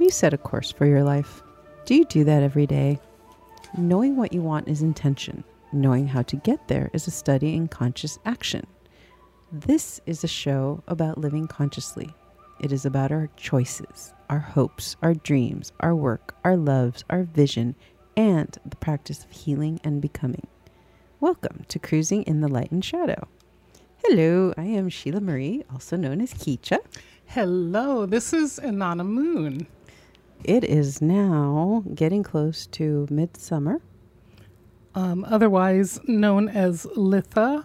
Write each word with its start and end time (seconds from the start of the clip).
Have 0.00 0.06
you 0.06 0.10
set 0.12 0.32
a 0.32 0.38
course 0.38 0.72
for 0.72 0.86
your 0.86 1.04
life? 1.04 1.42
Do 1.84 1.94
you 1.94 2.06
do 2.06 2.24
that 2.24 2.42
every 2.42 2.66
day? 2.66 2.98
Knowing 3.76 4.16
what 4.16 4.32
you 4.32 4.40
want 4.40 4.66
is 4.66 4.80
intention. 4.80 5.44
Knowing 5.74 6.06
how 6.06 6.22
to 6.22 6.36
get 6.36 6.68
there 6.68 6.90
is 6.94 7.06
a 7.06 7.10
study 7.10 7.54
in 7.54 7.68
conscious 7.68 8.18
action. 8.24 8.66
This 9.52 10.00
is 10.06 10.24
a 10.24 10.26
show 10.26 10.82
about 10.88 11.18
living 11.18 11.46
consciously. 11.48 12.08
It 12.60 12.72
is 12.72 12.86
about 12.86 13.12
our 13.12 13.28
choices, 13.36 14.14
our 14.30 14.38
hopes, 14.38 14.96
our 15.02 15.12
dreams, 15.12 15.70
our 15.80 15.94
work, 15.94 16.34
our 16.44 16.56
loves, 16.56 17.04
our 17.10 17.24
vision, 17.24 17.74
and 18.16 18.56
the 18.64 18.76
practice 18.76 19.22
of 19.22 19.30
healing 19.30 19.82
and 19.84 20.00
becoming. 20.00 20.46
Welcome 21.20 21.66
to 21.68 21.78
Cruising 21.78 22.22
in 22.22 22.40
the 22.40 22.48
Light 22.48 22.70
and 22.70 22.82
Shadow. 22.82 23.28
Hello, 24.02 24.54
I 24.56 24.62
am 24.62 24.88
Sheila 24.88 25.20
Marie, 25.20 25.62
also 25.70 25.98
known 25.98 26.22
as 26.22 26.32
Keecha. 26.32 26.78
Hello, 27.26 28.06
this 28.06 28.32
is 28.32 28.58
Inanna 28.58 29.06
Moon. 29.06 29.66
It 30.44 30.64
is 30.64 31.02
now 31.02 31.84
getting 31.94 32.22
close 32.22 32.66
to 32.68 33.06
midsummer. 33.10 33.80
Um, 34.94 35.24
otherwise 35.28 36.00
known 36.08 36.48
as 36.48 36.86
Litha 36.96 37.64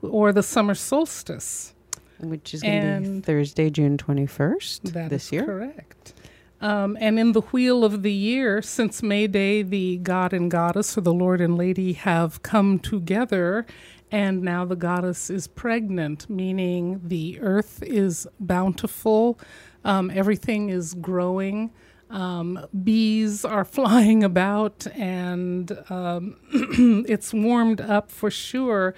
or 0.00 0.32
the 0.32 0.42
summer 0.42 0.74
solstice. 0.74 1.74
Which 2.20 2.54
is 2.54 2.62
going 2.62 3.02
to 3.02 3.10
be 3.10 3.20
Thursday, 3.20 3.68
June 3.68 3.98
21st 3.98 5.08
this 5.08 5.32
year. 5.32 5.44
correct. 5.44 6.14
Um, 6.60 6.96
and 7.00 7.18
in 7.18 7.32
the 7.32 7.40
wheel 7.40 7.84
of 7.84 8.04
the 8.04 8.12
year, 8.12 8.62
since 8.62 9.02
May 9.02 9.26
Day, 9.26 9.62
the 9.62 9.96
god 9.98 10.32
and 10.32 10.48
goddess, 10.48 10.96
or 10.96 11.00
the 11.00 11.12
Lord 11.12 11.40
and 11.40 11.58
Lady, 11.58 11.94
have 11.94 12.40
come 12.44 12.78
together, 12.78 13.66
and 14.12 14.42
now 14.42 14.64
the 14.64 14.76
goddess 14.76 15.28
is 15.28 15.48
pregnant, 15.48 16.30
meaning 16.30 17.00
the 17.02 17.40
earth 17.40 17.82
is 17.82 18.28
bountiful, 18.38 19.40
um, 19.84 20.08
everything 20.14 20.68
is 20.68 20.94
growing. 20.94 21.72
Um, 22.12 22.66
bees 22.84 23.44
are 23.44 23.64
flying 23.76 24.22
about, 24.22 24.86
and 24.94 25.76
um, 25.90 26.36
it's 27.08 27.32
warmed 27.32 27.80
up 27.80 28.10
for 28.10 28.30
sure. 28.30 28.94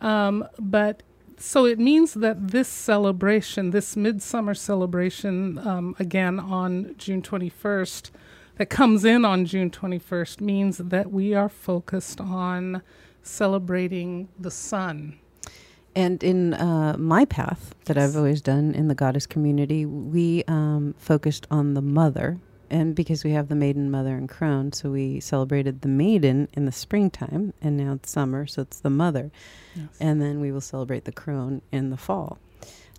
Um, 0.00 0.46
but 0.58 1.02
so 1.38 1.64
it 1.64 1.78
means 1.78 2.14
that 2.14 2.48
this 2.48 2.68
celebration, 2.68 3.70
this 3.70 3.96
midsummer 3.96 4.54
celebration, 4.54 5.58
um, 5.58 5.96
again 5.98 6.38
on 6.38 6.94
June 6.98 7.22
21st, 7.22 8.10
that 8.56 8.66
comes 8.66 9.04
in 9.04 9.24
on 9.24 9.44
June 9.44 9.70
21st, 9.70 10.40
means 10.40 10.78
that 10.78 11.12
we 11.12 11.34
are 11.34 11.48
focused 11.48 12.20
on 12.20 12.82
celebrating 13.22 14.28
the 14.38 14.50
sun. 14.50 15.18
And 15.94 16.22
in 16.22 16.52
uh, 16.54 16.96
my 16.98 17.24
path 17.24 17.74
that 17.86 17.96
I've 17.96 18.16
always 18.16 18.42
done 18.42 18.74
in 18.74 18.88
the 18.88 18.94
goddess 18.94 19.26
community, 19.26 19.86
we 19.86 20.44
um, 20.46 20.94
focused 20.98 21.46
on 21.50 21.74
the 21.74 21.80
mother. 21.80 22.38
And 22.70 22.94
because 22.94 23.24
we 23.24 23.30
have 23.32 23.48
the 23.48 23.54
maiden, 23.54 23.90
mother, 23.90 24.16
and 24.16 24.28
crone, 24.28 24.72
so 24.72 24.90
we 24.90 25.20
celebrated 25.20 25.82
the 25.82 25.88
maiden 25.88 26.48
in 26.54 26.64
the 26.64 26.72
springtime, 26.72 27.52
and 27.62 27.76
now 27.76 27.92
it's 27.92 28.10
summer, 28.10 28.46
so 28.46 28.62
it's 28.62 28.80
the 28.80 28.90
mother. 28.90 29.30
Yes. 29.74 29.88
And 30.00 30.20
then 30.20 30.40
we 30.40 30.50
will 30.50 30.60
celebrate 30.60 31.04
the 31.04 31.12
crone 31.12 31.62
in 31.70 31.90
the 31.90 31.96
fall. 31.96 32.38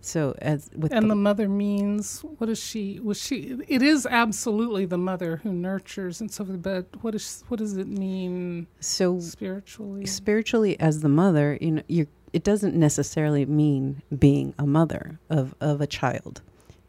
So 0.08 0.36
as 0.42 0.70
with 0.74 0.94
and 0.94 1.06
the, 1.06 1.10
the, 1.10 1.16
mother 1.16 1.50
means 1.50 2.22
what 2.38 2.50
is 2.50 2.64
she? 2.64 3.00
Was 3.02 3.22
she? 3.22 3.58
It 3.68 3.82
is 3.82 4.06
absolutely 4.06 4.86
the 4.86 4.98
mother 4.98 5.38
who 5.44 5.52
nurtures 5.52 6.22
and 6.22 6.32
so 6.32 6.46
forth. 6.46 6.62
But 6.62 6.86
what 7.02 7.14
is 7.14 7.44
what 7.50 7.58
does 7.58 7.76
it 7.76 7.88
mean? 7.88 8.68
So 8.80 9.20
spiritually, 9.20 10.06
spiritually 10.06 10.80
as 10.80 11.02
the 11.02 11.10
mother, 11.10 11.58
you 11.60 11.72
know, 11.72 11.84
you 11.88 12.08
it 12.32 12.44
doesn't 12.44 12.76
necessarily 12.76 13.46
mean 13.46 14.02
being 14.18 14.54
a 14.58 14.66
mother 14.66 15.20
of 15.30 15.56
of 15.60 15.82
a 15.82 15.88
child. 15.88 16.42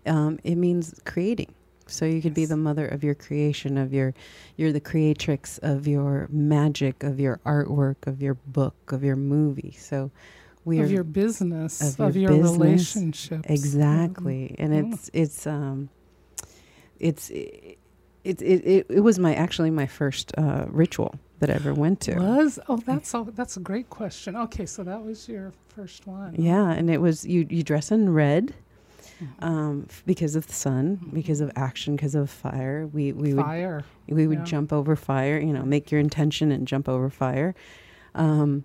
Um, 0.06 0.38
it 0.44 0.54
means 0.54 0.94
creating. 1.04 1.52
So 1.90 2.04
you 2.04 2.20
could 2.20 2.32
yes. 2.32 2.36
be 2.36 2.44
the 2.44 2.56
mother 2.56 2.86
of 2.86 3.02
your 3.02 3.14
creation, 3.14 3.78
of 3.78 3.92
your, 3.92 4.14
you're 4.56 4.72
the 4.72 4.80
creatrix 4.80 5.58
of 5.58 5.86
your 5.86 6.28
magic, 6.30 7.02
of 7.02 7.18
your 7.18 7.40
artwork, 7.44 8.06
of 8.06 8.22
your 8.22 8.34
book, 8.34 8.92
of 8.92 9.02
your 9.02 9.16
movie. 9.16 9.74
So 9.78 10.10
we 10.68 10.80
of 10.80 10.86
are 10.86 10.92
your 10.92 11.04
business, 11.04 11.80
of 11.80 11.98
your, 11.98 12.08
of 12.08 12.16
your 12.16 12.30
business. 12.30 12.58
relationships. 12.58 13.48
Exactly, 13.48 14.54
mm-hmm. 14.58 14.72
and 14.72 14.72
mm. 14.72 14.94
it's 14.94 15.10
it's 15.14 15.46
um, 15.46 15.88
it's 17.00 17.30
it, 17.30 17.78
it 18.24 18.42
it 18.42 18.86
it 18.90 19.00
was 19.00 19.18
my 19.18 19.34
actually 19.34 19.70
my 19.70 19.86
first 19.86 20.32
uh, 20.36 20.66
ritual 20.68 21.14
that 21.38 21.48
I 21.48 21.54
ever 21.54 21.72
went 21.72 22.00
to. 22.02 22.16
Was 22.16 22.58
oh 22.68 22.76
that's 22.84 23.14
all, 23.14 23.24
that's 23.24 23.56
a 23.56 23.60
great 23.60 23.88
question. 23.88 24.36
Okay, 24.36 24.66
so 24.66 24.82
that 24.84 25.02
was 25.02 25.28
your 25.28 25.52
first 25.74 26.06
one. 26.06 26.34
Yeah, 26.36 26.70
and 26.70 26.90
it 26.90 27.00
was 27.00 27.24
you 27.24 27.46
you 27.48 27.62
dress 27.62 27.90
in 27.90 28.12
red. 28.12 28.54
Um, 29.40 29.86
f- 29.88 30.02
because 30.06 30.36
of 30.36 30.46
the 30.46 30.52
sun, 30.52 30.96
mm-hmm. 30.96 31.14
because 31.14 31.40
of 31.40 31.50
action, 31.56 31.96
because 31.96 32.14
of 32.14 32.30
fire. 32.30 32.86
We 32.92 33.12
we 33.12 33.32
fire. 33.32 33.84
would 34.06 34.16
we 34.16 34.26
would 34.26 34.38
yeah. 34.38 34.44
jump 34.44 34.72
over 34.72 34.96
fire. 34.96 35.38
You 35.38 35.52
know, 35.52 35.64
make 35.64 35.90
your 35.90 36.00
intention 36.00 36.52
and 36.52 36.66
jump 36.66 36.88
over 36.88 37.10
fire. 37.10 37.54
Um, 38.14 38.64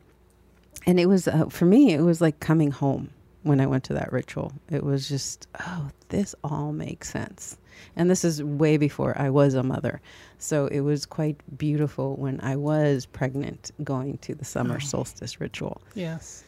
and 0.85 0.99
it 0.99 1.07
was 1.07 1.27
uh, 1.27 1.45
for 1.49 1.65
me. 1.65 1.93
It 1.93 2.01
was 2.01 2.21
like 2.21 2.39
coming 2.39 2.71
home 2.71 3.09
when 3.43 3.59
I 3.59 3.67
went 3.67 3.83
to 3.85 3.93
that 3.93 4.11
ritual. 4.11 4.53
It 4.69 4.83
was 4.83 5.07
just 5.07 5.47
oh, 5.59 5.89
this 6.09 6.35
all 6.43 6.73
makes 6.73 7.09
sense. 7.09 7.57
And 7.95 8.09
this 8.09 8.23
is 8.23 8.43
way 8.43 8.77
before 8.77 9.17
I 9.17 9.29
was 9.29 9.55
a 9.55 9.63
mother. 9.63 10.01
So 10.37 10.67
it 10.67 10.81
was 10.81 11.05
quite 11.05 11.37
beautiful 11.57 12.15
when 12.15 12.39
I 12.41 12.55
was 12.55 13.05
pregnant 13.05 13.71
going 13.83 14.17
to 14.19 14.35
the 14.35 14.45
summer 14.45 14.75
oh. 14.75 14.79
solstice 14.79 15.39
ritual. 15.39 15.81
Yes. 15.95 16.43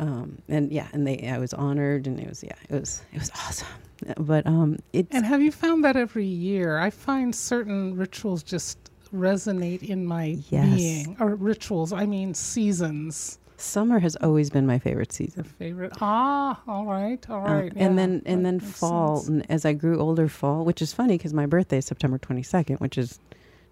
Um, 0.00 0.38
and 0.48 0.72
yeah, 0.72 0.88
and 0.94 1.06
they 1.06 1.28
I 1.28 1.36
was 1.38 1.52
honored, 1.52 2.06
and 2.06 2.18
it 2.18 2.26
was 2.26 2.42
yeah, 2.42 2.56
it 2.70 2.80
was 2.80 3.02
it 3.12 3.18
was 3.18 3.30
awesome. 3.34 3.68
But 4.16 4.46
um, 4.46 4.78
it 4.94 5.06
and 5.10 5.26
have 5.26 5.42
you 5.42 5.52
found 5.52 5.84
that 5.84 5.94
every 5.94 6.24
year? 6.24 6.78
I 6.78 6.88
find 6.88 7.34
certain 7.34 7.94
rituals 7.94 8.42
just 8.42 8.78
resonate 9.14 9.82
in 9.82 10.06
my 10.06 10.38
yes. 10.48 10.74
being, 10.74 11.16
or 11.20 11.34
rituals. 11.34 11.92
I 11.92 12.06
mean 12.06 12.32
seasons. 12.32 13.38
Summer 13.58 13.98
has 13.98 14.16
always 14.16 14.48
been 14.48 14.66
my 14.66 14.78
favorite 14.78 15.12
season. 15.12 15.44
favorite. 15.44 15.92
Ah, 16.00 16.62
all 16.66 16.86
right, 16.86 17.28
all 17.28 17.42
right. 17.42 17.70
uh. 17.70 17.74
Yeah, 17.76 17.86
and 17.86 17.98
then 17.98 18.22
and 18.24 18.46
then 18.46 18.58
fall. 18.58 19.22
And 19.26 19.48
as 19.50 19.66
I 19.66 19.74
grew 19.74 20.00
older, 20.00 20.28
fall, 20.28 20.64
which 20.64 20.80
is 20.80 20.94
funny 20.94 21.18
because 21.18 21.34
my 21.34 21.44
birthday 21.44 21.76
is 21.76 21.84
September 21.84 22.16
twenty 22.16 22.42
second, 22.42 22.78
which 22.78 22.96
is 22.96 23.18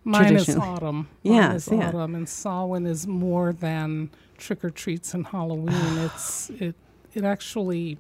mine 0.05 0.37
is 0.37 0.55
autumn. 0.55 1.09
Yeah, 1.23 1.55
is 1.55 1.71
yeah. 1.73 1.89
autumn, 1.89 2.15
and 2.15 2.29
Samhain 2.29 2.85
is 2.85 3.07
more 3.07 3.55
than 3.55 4.11
trick 4.39 4.65
or 4.65 4.71
treats 4.71 5.15
and 5.15 5.27
Halloween. 5.27 5.69
it's 5.99 6.51
it 6.51 6.75
it 7.15 7.25
actually 7.25 7.99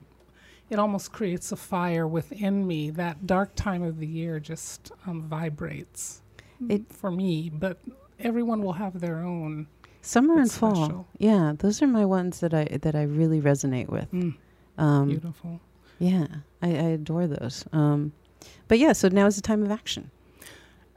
it 0.71 0.78
almost 0.78 1.12
creates 1.12 1.53
a 1.53 1.56
fire 1.56 2.06
within 2.06 2.66
me. 2.66 2.91
That 2.91 3.26
dark 3.26 3.54
time 3.54 3.82
of 3.82 3.99
the 3.99 4.06
year 4.06 4.41
just 4.41 4.93
um, 5.06 5.22
vibrates 5.22 6.22
it 6.69 6.93
for 6.93 7.10
me, 7.10 7.50
but 7.50 7.78
everyone 8.19 8.62
will 8.62 8.75
have 8.75 9.00
their 9.00 9.19
own. 9.19 9.66
Summer 10.03 10.38
and 10.38 10.50
special. 10.50 10.88
fall, 10.88 11.06
yeah, 11.19 11.54
those 11.59 11.82
are 11.82 11.87
my 11.87 12.04
ones 12.04 12.41
that 12.41 12.54
I 12.54 12.65
that 12.82 12.94
I 12.94 13.03
really 13.03 13.41
resonate 13.41 13.88
with. 13.88 14.10
Mm. 14.12 14.34
Um, 14.78 15.09
Beautiful. 15.09 15.60
Yeah, 15.98 16.27
I, 16.62 16.69
I 16.69 16.88
adore 16.94 17.27
those. 17.27 17.65
Um, 17.72 18.12
but 18.69 18.78
yeah, 18.78 18.93
so 18.93 19.09
now 19.09 19.27
is 19.27 19.37
the 19.37 19.43
time 19.43 19.62
of 19.62 19.71
action. 19.71 20.10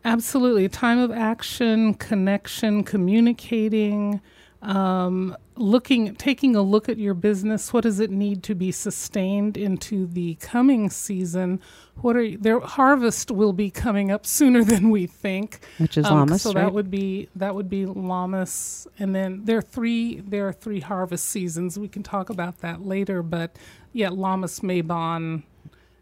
Absolutely, 0.06 0.70
time 0.70 1.00
of 1.00 1.12
action, 1.12 1.96
connection, 1.96 2.84
communicating 2.84 4.22
um, 4.62 5.36
looking 5.56 6.16
taking 6.16 6.56
a 6.56 6.62
look 6.62 6.88
at 6.88 6.98
your 6.98 7.14
business 7.14 7.74
what 7.74 7.84
does 7.84 8.00
it 8.00 8.12
need 8.12 8.44
to 8.44 8.56
be 8.56 8.72
sustained 8.72 9.58
into 9.58 10.06
the 10.06 10.36
coming 10.36 10.90
season? 10.90 11.60
What 12.02 12.16
are 12.16 12.38
their 12.38 12.60
harvest 12.60 13.32
will 13.32 13.54
be 13.54 13.72
coming 13.72 14.12
up 14.12 14.26
sooner 14.26 14.64
than 14.72 14.90
we 14.90 15.08
think. 15.08 15.66
Which 15.78 15.98
is 15.98 16.06
um, 16.06 16.28
Lammas 16.28 16.42
so 16.42 16.54
right? 16.54 16.64
that 16.64 16.74
would 16.74 16.92
be 16.92 17.30
that 17.36 17.56
would 17.56 17.70
be 17.70 17.86
Lammas 17.86 18.88
and 19.00 19.16
then 19.16 19.46
there 19.46 19.58
are 19.58 19.64
three 19.64 20.20
there 20.20 20.48
are 20.48 20.54
three 20.54 20.80
harvest 20.80 21.26
seasons. 21.26 21.80
We 21.80 21.88
can 21.88 22.04
talk 22.04 22.30
about 22.30 22.60
that 22.60 22.86
later 22.86 23.24
but 23.24 23.56
yeah 23.94 24.10
Lammas 24.10 24.62
Mabon 24.62 25.44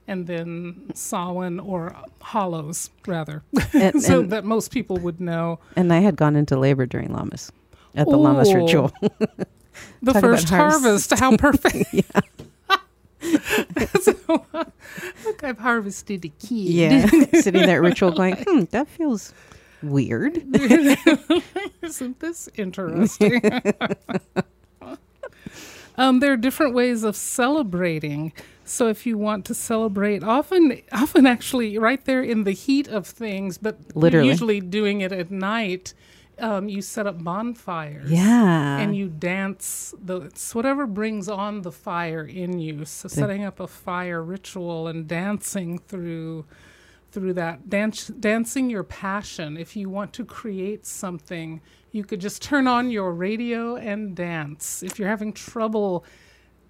and 0.05 0.25
then 0.25 0.91
Samhain 0.95 1.59
or 1.59 1.95
Hallows 2.21 2.89
rather. 3.07 3.43
And, 3.73 4.01
so 4.03 4.21
and 4.21 4.31
that 4.31 4.43
most 4.43 4.71
people 4.71 4.97
would 4.97 5.21
know. 5.21 5.59
And 5.75 5.93
I 5.93 5.99
had 5.99 6.15
gone 6.15 6.35
into 6.35 6.57
labor 6.57 6.87
during 6.87 7.09
Lammas 7.09 7.51
at 7.95 8.07
the 8.07 8.15
Ooh. 8.15 8.21
Lammas 8.21 8.53
ritual. 8.55 8.91
the 10.01 10.13
Talk 10.13 10.21
first 10.21 10.49
harvest. 10.49 11.17
How 11.19 11.35
perfect. 11.37 11.85
so, 14.01 14.15
look, 15.25 15.43
I've 15.43 15.59
harvested 15.59 16.25
a 16.25 16.29
kid. 16.29 16.51
Yeah. 16.51 17.05
Sitting 17.41 17.65
there 17.65 17.81
ritual 17.81 18.11
going, 18.11 18.37
hmm, 18.47 18.63
that 18.71 18.87
feels 18.87 19.33
weird. 19.83 20.41
Isn't 21.81 22.19
this 22.19 22.49
interesting? 22.55 23.41
um, 25.97 26.19
there 26.19 26.31
are 26.31 26.37
different 26.37 26.73
ways 26.73 27.03
of 27.03 27.15
celebrating. 27.15 28.31
So 28.63 28.87
if 28.87 29.05
you 29.05 29.17
want 29.17 29.45
to 29.45 29.53
celebrate, 29.53 30.23
often, 30.23 30.81
often 30.91 31.25
actually 31.25 31.77
right 31.77 32.03
there 32.05 32.21
in 32.21 32.43
the 32.43 32.51
heat 32.51 32.87
of 32.87 33.05
things, 33.05 33.57
but 33.57 33.77
literally 33.95 34.29
usually 34.29 34.61
doing 34.61 35.01
it 35.01 35.11
at 35.11 35.29
night 35.31 35.93
um, 36.39 36.69
you 36.69 36.81
set 36.81 37.07
up 37.07 37.23
bonfires. 37.23 38.09
Yeah. 38.09 38.77
And 38.77 38.95
you 38.95 39.09
dance. 39.09 39.93
The, 40.01 40.21
it's 40.21 40.53
whatever 40.55 40.85
brings 40.85 41.27
on 41.29 41.61
the 41.61 41.71
fire 41.71 42.23
in 42.23 42.59
you. 42.59 42.85
So, 42.85 43.07
the, 43.07 43.15
setting 43.15 43.43
up 43.43 43.59
a 43.59 43.67
fire 43.67 44.23
ritual 44.23 44.87
and 44.87 45.07
dancing 45.07 45.79
through 45.79 46.45
through 47.11 47.33
that 47.33 47.69
dance, 47.69 48.07
dancing 48.07 48.69
your 48.69 48.83
passion. 48.83 49.57
If 49.57 49.75
you 49.75 49.89
want 49.89 50.13
to 50.13 50.25
create 50.25 50.85
something, 50.85 51.61
you 51.91 52.03
could 52.03 52.21
just 52.21 52.41
turn 52.41 52.67
on 52.67 52.91
your 52.91 53.13
radio 53.13 53.75
and 53.75 54.15
dance. 54.15 54.83
If 54.83 54.99
you're 54.99 55.07
having 55.07 55.33
trouble 55.33 56.05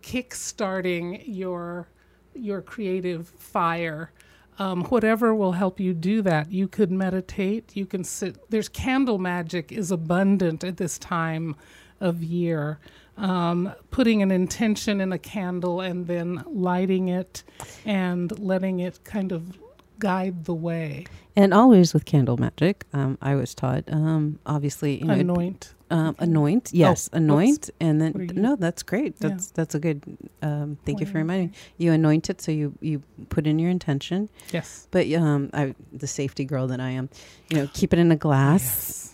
kickstarting 0.01 1.23
your 1.25 1.89
your 2.33 2.61
creative 2.61 3.27
fire, 3.27 4.13
um, 4.59 4.83
whatever 4.85 5.33
will 5.33 5.53
help 5.53 5.79
you 5.79 5.93
do 5.93 6.21
that. 6.21 6.51
You 6.51 6.67
could 6.67 6.91
meditate. 6.91 7.75
You 7.75 7.85
can 7.85 8.03
sit. 8.03 8.49
There's 8.49 8.69
candle 8.69 9.17
magic 9.17 9.71
is 9.71 9.89
abundant 9.89 10.63
at 10.63 10.77
this 10.77 10.99
time 10.99 11.55
of 11.99 12.21
year. 12.21 12.79
Um, 13.17 13.73
putting 13.91 14.21
an 14.21 14.31
intention 14.31 15.01
in 15.01 15.11
a 15.11 15.17
candle 15.17 15.81
and 15.81 16.07
then 16.07 16.43
lighting 16.45 17.09
it 17.09 17.43
and 17.85 18.37
letting 18.39 18.79
it 18.79 19.03
kind 19.03 19.31
of 19.31 19.57
guide 19.97 20.45
the 20.45 20.53
way. 20.53 21.05
And 21.35 21.53
always 21.53 21.93
with 21.93 22.05
candle 22.05 22.37
magic, 22.37 22.85
um, 22.93 23.17
I 23.21 23.35
was 23.35 23.53
taught, 23.53 23.83
um, 23.91 24.39
obviously, 24.45 24.99
you 24.99 25.05
know, 25.05 25.13
Anoint. 25.13 25.73
Um, 25.91 26.15
anoint. 26.19 26.71
Yes, 26.73 27.09
Oh, 27.13 27.17
anoint, 27.17 27.69
and 27.79 28.01
then 28.01 28.29
no, 28.35 28.55
that's 28.55 28.83
great. 28.83 29.15
Yeah. 29.19 29.29
That's 29.29 29.51
that's 29.51 29.75
a 29.75 29.79
good. 29.79 30.01
Um, 30.41 30.77
thank 30.85 30.99
you 30.99 31.05
for 31.05 31.17
reminding. 31.17 31.47
me. 31.49 31.53
You 31.77 31.91
anoint 31.93 32.29
it, 32.29 32.41
so 32.41 32.51
you 32.51 32.73
you 32.81 33.01
put 33.29 33.47
in 33.47 33.59
your 33.59 33.69
intention. 33.71 34.29
Yes. 34.53 34.87
But 34.91 35.11
um, 35.13 35.49
I 35.53 35.73
the 35.91 36.07
safety 36.07 36.45
girl 36.45 36.67
that 36.67 36.79
I 36.79 36.91
am, 36.91 37.09
you 37.49 37.57
know, 37.57 37.69
keep 37.73 37.93
it 37.93 37.99
in 37.99 38.11
a 38.11 38.15
glass. 38.15 38.61
Yes. 38.63 39.13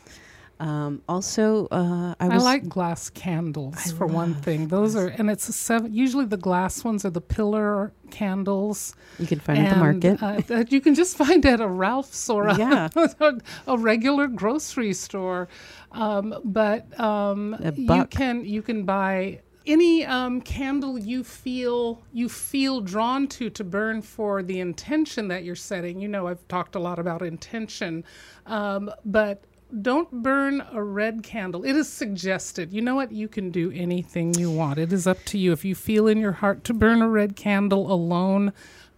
Um, 0.59 1.01
also, 1.09 1.67
uh, 1.67 2.15
I 2.19 2.27
I, 2.27 2.37
like 2.37 2.69
glass 2.69 3.09
candles 3.09 3.75
I 3.91 3.95
for 3.97 4.07
one 4.07 4.33
thing. 4.33 4.69
Those 4.69 4.95
are, 4.95 5.07
and 5.07 5.29
it's 5.29 5.49
a 5.49 5.53
seven. 5.53 5.93
Usually, 5.93 6.25
the 6.25 6.37
glass 6.37 6.83
ones 6.83 7.03
are 7.03 7.09
the 7.09 7.21
pillar 7.21 7.91
candles. 8.09 8.95
you 9.19 9.27
can 9.27 9.39
find 9.39 9.59
at 9.59 9.73
the 9.73 9.79
market. 9.79 10.23
uh, 10.23 10.39
that 10.47 10.71
you 10.71 10.79
can 10.79 10.95
just 10.95 11.17
find 11.23 11.45
at 11.45 11.59
a 11.59 11.67
Ralph's 11.67 12.29
or 12.29 12.47
a, 12.47 12.57
Yeah. 12.57 12.87
a 13.67 13.77
regular 13.77 14.27
grocery 14.27 14.93
store. 14.93 15.49
Um, 15.91 16.35
but 16.43 16.97
um, 16.99 17.55
you 17.75 18.05
can 18.05 18.45
you 18.45 18.61
can 18.61 18.83
buy 18.85 19.41
any 19.67 20.05
um, 20.05 20.41
candle 20.41 20.97
you 20.97 21.23
feel 21.23 22.03
you 22.13 22.29
feel 22.29 22.81
drawn 22.81 23.27
to 23.27 23.49
to 23.49 23.63
burn 23.63 24.01
for 24.01 24.43
the 24.43 24.59
intention 24.59 25.27
that 25.29 25.43
you're 25.43 25.55
setting. 25.55 25.99
You 25.99 26.07
know, 26.07 26.27
I've 26.27 26.47
talked 26.47 26.75
a 26.75 26.79
lot 26.79 26.99
about 26.99 27.21
intention, 27.21 28.03
um, 28.45 28.91
but 29.03 29.43
don't 29.81 30.23
burn 30.23 30.63
a 30.71 30.83
red 30.83 31.23
candle. 31.23 31.65
It 31.65 31.75
is 31.75 31.91
suggested. 31.91 32.71
You 32.71 32.81
know 32.81 32.95
what? 32.95 33.11
You 33.11 33.27
can 33.27 33.51
do 33.51 33.71
anything 33.71 34.33
you 34.35 34.51
want. 34.51 34.79
It 34.79 34.93
is 34.93 35.07
up 35.07 35.23
to 35.25 35.37
you. 35.37 35.51
If 35.51 35.65
you 35.65 35.75
feel 35.75 36.07
in 36.07 36.19
your 36.19 36.33
heart 36.33 36.63
to 36.65 36.73
burn 36.73 37.01
a 37.01 37.09
red 37.09 37.35
candle 37.35 37.91
alone, 37.91 38.53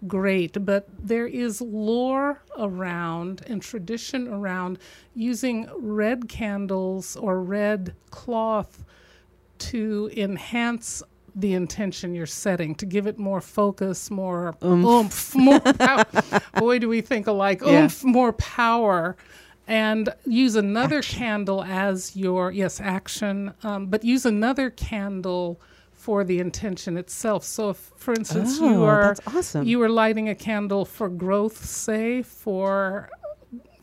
great. 0.08 0.66
But 0.66 0.88
there 1.00 1.28
is 1.28 1.62
lore 1.62 2.44
around 2.58 3.44
and 3.48 3.62
tradition 3.62 4.28
around 4.28 4.80
using 5.16 5.70
red 5.76 6.30
candles 6.30 7.16
or 7.16 7.42
red 7.42 7.96
cloth 8.12 8.84
to 9.60 10.12
enhance 10.16 11.02
the 11.38 11.54
intention 11.54 12.16
you're 12.16 12.26
setting, 12.26 12.74
to 12.76 12.86
give 12.86 13.06
it 13.06 13.20
more 13.20 13.40
focus, 13.42 14.10
more 14.10 14.56
oomph, 14.64 15.36
more 15.36 15.60
power. 15.60 16.04
Boy, 16.56 16.80
do 16.80 16.90
we 16.90 17.02
think 17.02 17.28
alike. 17.28 17.62
Yeah. 17.64 17.90
More 18.04 18.34
power. 18.34 19.16
And 19.68 20.14
use 20.26 20.56
another 20.56 21.02
candle 21.02 21.62
as 21.64 22.16
your, 22.16 22.52
yes, 22.52 22.80
action, 22.80 23.54
um, 23.64 23.88
but 23.88 24.04
use 24.04 24.26
another 24.26 24.70
candle 24.70 25.60
for 25.92 26.24
the 26.24 26.40
intention 26.40 26.98
itself. 26.98 27.44
So, 27.44 27.72
if, 27.72 27.92
for 27.98 28.14
instance, 28.14 28.60
you 28.60 28.84
oh, 28.84 28.86
are 28.86 29.16
awesome. 29.28 29.68
you 29.68 29.82
are 29.82 29.90
lighting 29.90 30.30
a 30.30 30.36
candle 30.36 30.86
for 30.86 31.10
growth, 31.10 31.66
say 31.66 32.22
for 32.22 33.10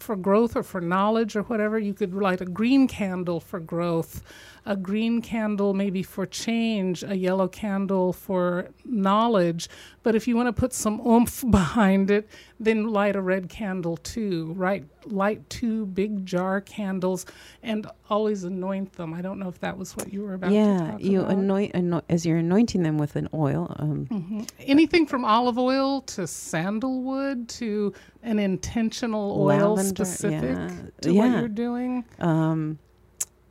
for 0.05 0.15
growth 0.17 0.55
or 0.55 0.63
for 0.63 0.81
knowledge 0.81 1.35
or 1.35 1.43
whatever, 1.43 1.79
you 1.79 1.95
could 1.95 2.15
light 2.15 2.41
a 2.41 2.45
green 2.45 2.87
candle 2.87 3.41
for 3.41 3.59
growth, 3.59 4.23
a 4.67 4.77
green 4.77 5.21
candle 5.23 5.73
maybe 5.73 6.03
for 6.03 6.27
change, 6.27 7.03
a 7.03 7.17
yellow 7.17 7.49
candle 7.49 8.13
for 8.13 8.69
knowledge. 8.85 9.69
But 10.03 10.15
if 10.15 10.29
you 10.29 10.37
want 10.37 10.49
to 10.49 10.53
put 10.53 10.73
some 10.73 11.01
oomph 11.07 11.43
behind 11.51 12.11
it, 12.11 12.29
then 12.65 12.89
light 12.89 13.17
a 13.17 13.21
red 13.23 13.49
candle 13.49 13.97
too. 13.99 14.53
Right? 14.57 14.85
Light 15.07 15.49
two 15.51 15.87
big 15.87 16.25
jar 16.25 16.61
candles 16.63 17.27
and 17.63 17.87
always 18.09 18.45
anoint 18.45 18.95
them. 18.95 19.13
I 19.15 19.21
don't 19.23 19.39
know 19.39 19.49
if 19.49 19.61
that 19.61 19.77
was 19.77 19.95
what 19.97 20.13
you 20.13 20.23
were 20.23 20.35
about 20.35 20.49
to 20.49 20.55
yeah, 20.55 20.97
you 20.99 21.21
about. 21.21 21.33
anoint, 21.33 21.75
anoint 21.75 22.05
as 22.09 22.25
you're 22.25 22.39
anointing 22.39 22.83
them 22.83 22.97
with 22.99 23.17
an 23.17 23.29
oil. 23.35 23.75
Um, 23.79 24.07
Mhm. 24.11 24.49
Anything 24.61 25.07
from 25.07 25.25
olive 25.25 25.59
oil 25.59 26.01
to 26.03 26.27
sandalwood 26.27 27.49
to 27.51 27.93
an 28.23 28.39
intentional 28.39 29.33
oil 29.39 29.75
Lavender, 29.75 30.05
specific 30.05 30.57
yeah. 30.57 30.69
to 31.03 31.13
what 31.13 31.25
Yeah. 31.27 31.39
you're 31.41 31.49
doing. 31.49 32.05
um, 32.21 32.79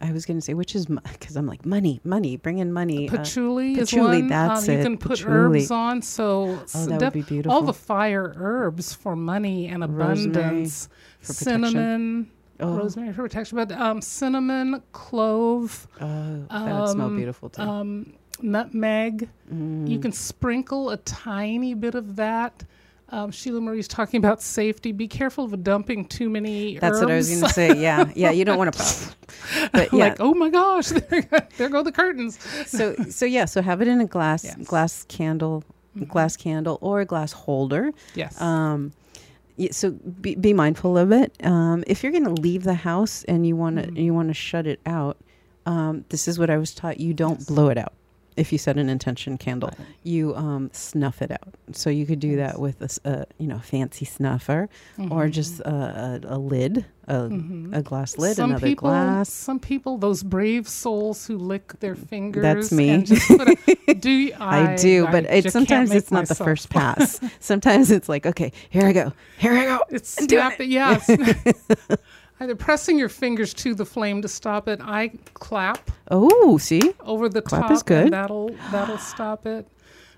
I 0.03 0.11
was 0.11 0.25
going 0.25 0.37
to 0.37 0.41
say 0.41 0.53
which 0.53 0.75
is 0.75 0.85
because 0.85 1.37
I'm 1.37 1.47
like 1.47 1.65
money, 1.65 2.01
money, 2.03 2.35
bring 2.35 2.57
in 2.57 2.73
money. 2.73 3.07
uh, 3.07 3.11
Patchouli, 3.11 3.73
is 3.73 3.89
patchouli, 3.89 4.19
one. 4.19 4.27
that's 4.27 4.67
um, 4.67 4.75
you 4.75 4.83
can 4.83 4.97
put 4.97 5.11
patchouli. 5.19 5.59
herbs 5.59 5.71
on. 5.71 6.01
So 6.01 6.59
oh, 6.75 6.85
that 6.85 6.99
def- 6.99 7.01
would 7.01 7.13
be 7.13 7.21
beautiful. 7.21 7.55
all 7.55 7.61
the 7.61 7.73
fire 7.73 8.33
herbs 8.35 8.93
for 8.93 9.15
money 9.15 9.67
and 9.67 9.81
abundance. 9.81 10.89
for 11.21 11.33
cinnamon, 11.33 12.29
oh, 12.59 12.75
rosemary 12.75 13.13
for 13.13 13.23
protection, 13.23 13.55
but 13.55 13.71
um, 13.71 14.01
cinnamon, 14.01 14.83
clove, 14.91 15.87
oh, 16.01 16.45
that 16.49 16.79
would 16.81 16.89
smell 16.89 17.07
um, 17.07 17.15
beautiful 17.15 17.49
too. 17.49 17.61
um, 17.61 18.13
nutmeg. 18.41 19.29
Mm. 19.51 19.87
You 19.87 19.99
can 19.99 20.11
sprinkle 20.11 20.89
a 20.89 20.97
tiny 20.97 21.75
bit 21.75 21.95
of 21.95 22.17
that. 22.17 22.65
Um, 23.13 23.29
Sheila 23.31 23.61
Marie's 23.61 23.87
talking 23.87 24.17
about 24.17 24.41
safety. 24.41 24.91
Be 24.91 25.07
careful 25.07 25.45
of 25.45 25.63
dumping 25.63 26.05
too 26.05 26.29
many 26.29 26.79
That's 26.79 26.99
what 26.99 27.11
I 27.11 27.15
was 27.15 27.29
going 27.29 27.43
to 27.43 27.49
say. 27.49 27.79
Yeah, 27.79 28.11
yeah. 28.15 28.31
You 28.31 28.43
don't 28.43 28.57
want 28.57 28.73
to. 28.73 28.83
But 29.71 29.93
yeah, 29.93 29.99
like, 30.09 30.17
oh 30.19 30.33
my 30.33 30.49
gosh, 30.49 30.87
there, 31.57 31.69
go 31.69 31.83
the 31.83 31.91
curtains. 31.91 32.39
so 32.67 32.95
so 33.09 33.25
yeah. 33.25 33.45
So 33.45 33.61
have 33.61 33.81
it 33.81 33.87
in 33.87 34.01
a 34.01 34.05
glass 34.05 34.43
Yes. 34.43 34.55
glass 34.67 35.03
candle, 35.05 35.63
Mhm. 35.97 36.07
glass 36.07 36.35
candle 36.35 36.77
or 36.81 37.01
a 37.01 37.05
glass 37.05 37.31
holder. 37.33 37.91
Yes. 38.15 38.39
Um, 38.41 38.93
so 39.71 39.91
be, 39.91 40.33
be 40.35 40.51
mindful 40.53 40.97
of 40.97 41.11
it. 41.11 41.35
Um, 41.43 41.83
if 41.85 42.01
you're 42.03 42.11
going 42.11 42.23
to 42.25 42.41
leave 42.41 42.63
the 42.63 42.73
house 42.73 43.23
and 43.25 43.45
you 43.45 43.55
want 43.55 43.77
to 43.77 43.83
Mhm. 43.91 44.03
you 44.03 44.13
want 44.13 44.29
to 44.29 44.33
shut 44.33 44.65
it 44.65 44.79
out, 44.87 45.17
um, 45.67 46.03
this 46.09 46.27
is 46.27 46.39
what 46.39 46.49
I 46.49 46.57
was 46.57 46.73
taught. 46.73 46.99
You 46.99 47.13
don't 47.13 47.39
Yes. 47.39 47.45
blow 47.45 47.69
it 47.69 47.77
out. 47.77 47.93
If 48.35 48.51
you 48.51 48.57
set 48.57 48.77
an 48.77 48.89
intention 48.89 49.37
candle, 49.37 49.71
you 50.03 50.35
um, 50.35 50.69
snuff 50.73 51.21
it 51.21 51.31
out. 51.31 51.53
So 51.71 51.89
you 51.89 52.05
could 52.05 52.19
do 52.19 52.29
Yes. 52.29 52.53
that 52.53 52.59
with 52.59 52.81
a 53.05 53.25
you 53.37 53.47
know 53.47 53.59
fancy 53.59 54.05
snuffer 54.05 54.69
or 54.99 55.25
Mhm. 55.27 55.31
just 55.31 55.59
a, 55.61 56.21
a, 56.25 56.35
a 56.35 56.37
lid, 56.37 56.85
a, 57.07 57.13
Mhm. 57.29 57.75
a 57.75 57.81
glass 57.81 58.17
lid, 58.17 58.35
some 58.35 58.51
another 58.51 58.67
people, 58.67 58.89
glass. 58.89 59.29
Some 59.29 59.59
people, 59.59 59.97
those 59.97 60.23
brave 60.23 60.67
souls 60.67 61.27
who 61.27 61.37
lick 61.37 61.79
their 61.79 61.95
fingers. 61.95 62.41
That's 62.43 62.71
me. 62.71 62.89
And 62.89 63.05
just 63.05 63.27
put 63.27 63.47
a, 63.49 63.93
do 63.99 64.09
you, 64.09 64.33
I, 64.39 64.75
do, 64.75 65.05
but 65.07 65.25
I 65.29 65.35
it's 65.35 65.51
sometimes 65.53 65.91
it's 65.91 66.11
not 66.11 66.27
the 66.27 66.35
first 66.35 66.69
pass. 66.69 67.19
sometimes 67.39 67.91
it's 67.91 68.09
like, 68.09 68.25
okay, 68.25 68.51
here 68.69 68.85
I 68.85 68.93
go, 68.93 69.13
here 69.37 69.53
I 69.53 69.65
go. 69.65 69.79
It's 69.89 70.09
snap 70.09 70.59
it. 70.59 70.67
Yeah. 70.69 70.99
Either 72.39 72.55
pressing 72.55 72.97
your 72.99 73.09
fingers 73.09 73.53
to 73.53 73.73
the 73.75 73.85
flame 73.85 74.21
to 74.21 74.27
stop 74.27 74.67
it. 74.67 74.79
I 74.81 75.11
clap 75.33 75.91
Oh, 76.09 76.57
see, 76.57 76.93
over 77.01 77.29
the 77.29 77.41
Clap 77.41 77.63
top, 77.63 77.71
is 77.71 77.83
good. 77.83 78.05
and 78.05 78.13
that'll 78.13 78.49
that'll 78.71 78.97
stop 78.97 79.45
it. 79.45 79.67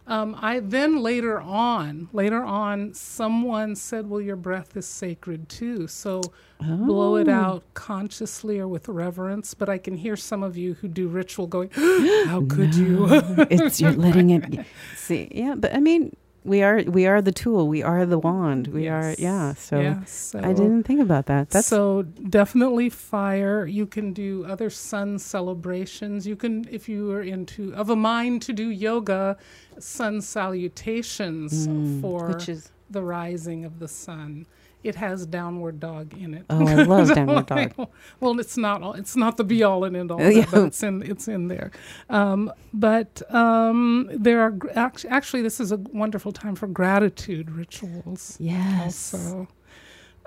Um, 0.08 0.36
I 0.40 0.60
then 0.60 1.02
later 1.02 1.40
on, 1.42 2.10
later 2.14 2.44
on, 2.44 2.94
someone 2.94 3.76
said, 3.76 4.08
"Well, 4.10 4.22
your 4.22 4.36
breath 4.36 4.78
is 4.78 4.86
sacred 4.86 5.50
too, 5.50 5.88
so 5.88 6.22
blow 6.60 7.16
it 7.16 7.28
Oh. 7.28 7.34
out 7.34 7.64
consciously 7.74 8.60
or 8.60 8.68
with 8.68 8.88
reverence." 8.88 9.54
But 9.56 9.68
I 9.68 9.80
can 9.80 9.98
hear 9.98 10.16
some 10.16 10.44
of 10.44 10.56
you 10.58 10.76
who 10.76 10.88
do 10.88 11.08
ritual 11.08 11.48
going, 11.48 11.70
"How 12.28 12.46
could 12.50 12.76
you?" 12.76 13.08
it's 13.50 13.82
you're 13.82 13.92
letting 14.06 14.30
it 14.30 14.66
see 14.96 15.28
yeah 15.34 15.56
but 15.56 15.74
i 15.74 15.80
mean 15.80 16.16
we 16.46 16.62
are 16.62 16.84
we 16.84 17.08
are 17.08 17.22
the 17.22 17.32
tool 17.32 17.68
we 17.68 17.82
are 17.82 18.06
the 18.06 18.20
wand 18.20 18.68
we 18.68 18.88
are 18.88 19.16
yeah 19.18 19.54
so 19.56 19.80
Yeah, 19.80 20.04
so 20.06 20.40
i 20.40 20.54
didn't 20.54 20.84
think 20.84 21.02
about 21.02 21.26
that 21.26 21.50
that's 21.50 21.68
so 21.68 22.04
definitely 22.04 22.90
fire. 22.90 23.66
You 23.66 23.86
can 23.86 24.14
do 24.14 24.46
other 24.46 24.70
sun 24.70 25.20
celebrations. 25.20 26.28
You 26.28 26.36
can, 26.36 26.68
if 26.70 26.88
you 26.88 27.12
are 27.12 27.22
into 27.22 27.74
of 27.76 27.90
a 27.90 27.96
mind 27.96 28.42
to 28.44 28.54
do 28.54 28.70
yoga, 28.70 29.38
sun 29.80 30.22
salutations 30.22 31.68
mm, 31.68 32.02
for 32.02 32.28
which 32.30 32.48
is 32.50 32.72
the 32.90 33.04
rising 33.04 33.66
of 33.66 33.80
the 33.80 33.88
sun. 33.88 34.46
It 34.86 34.96
has 34.96 35.26
downward 35.26 35.80
dog 35.80 36.14
in 36.18 36.34
it. 36.36 36.46
oh 36.50 36.68
i 36.68 36.76
love 36.76 37.14
downward 37.16 37.48
dog 37.48 37.74
well, 38.20 38.40
it's 38.40 38.56
not 38.58 38.82
all. 38.84 38.94
It's 38.94 39.16
not 39.16 39.38
the 39.38 39.44
be 39.44 39.64
all 39.64 39.84
and 39.84 39.96
end 39.98 40.12
all, 40.12 40.22
Oh, 40.22 40.30
yeah. 40.30 40.46
but 40.52 40.64
it's 40.66 40.84
in. 40.84 41.02
It's 41.02 41.28
in 41.28 41.48
there. 41.48 41.72
Um, 42.10 42.52
but 42.74 43.22
um, 43.34 44.10
there 44.14 44.42
are 44.42 44.52
gr- 44.52 44.70
act- 44.76 45.06
actually 45.10 45.42
this 45.42 45.60
is 45.60 45.72
a 45.72 45.78
wonderful 45.78 46.32
time 46.32 46.56
for 46.56 46.68
gratitude 46.68 47.50
rituals 47.52 48.38
yes 48.40 49.14
also 49.14 49.48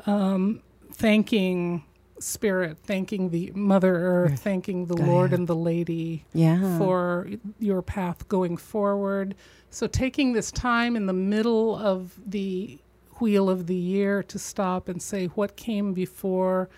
um, 0.06 0.60
thanking 0.92 1.84
spirit 2.20 2.76
thanking 2.82 3.30
the 3.30 3.52
mother 3.54 3.94
earth 3.94 4.40
thanking 4.40 4.86
the 4.86 4.94
Gaia. 4.96 5.06
lord 5.06 5.32
and 5.32 5.46
the 5.46 5.54
lady 5.54 6.24
yeah 6.34 6.76
for 6.78 7.28
your 7.60 7.80
path 7.80 8.26
going 8.28 8.56
forward 8.56 9.36
so 9.70 9.86
taking 9.86 10.32
this 10.32 10.50
time 10.50 10.96
in 10.96 11.06
the 11.06 11.12
middle 11.12 11.76
of 11.76 12.18
the 12.26 12.78
wheel 13.20 13.48
of 13.50 13.66
the 13.66 13.74
year 13.74 14.22
to 14.24 14.38
stop 14.38 14.88
and 14.88 15.02
say 15.02 15.26
what 15.26 15.56
came 15.56 15.92
before, 15.92 16.68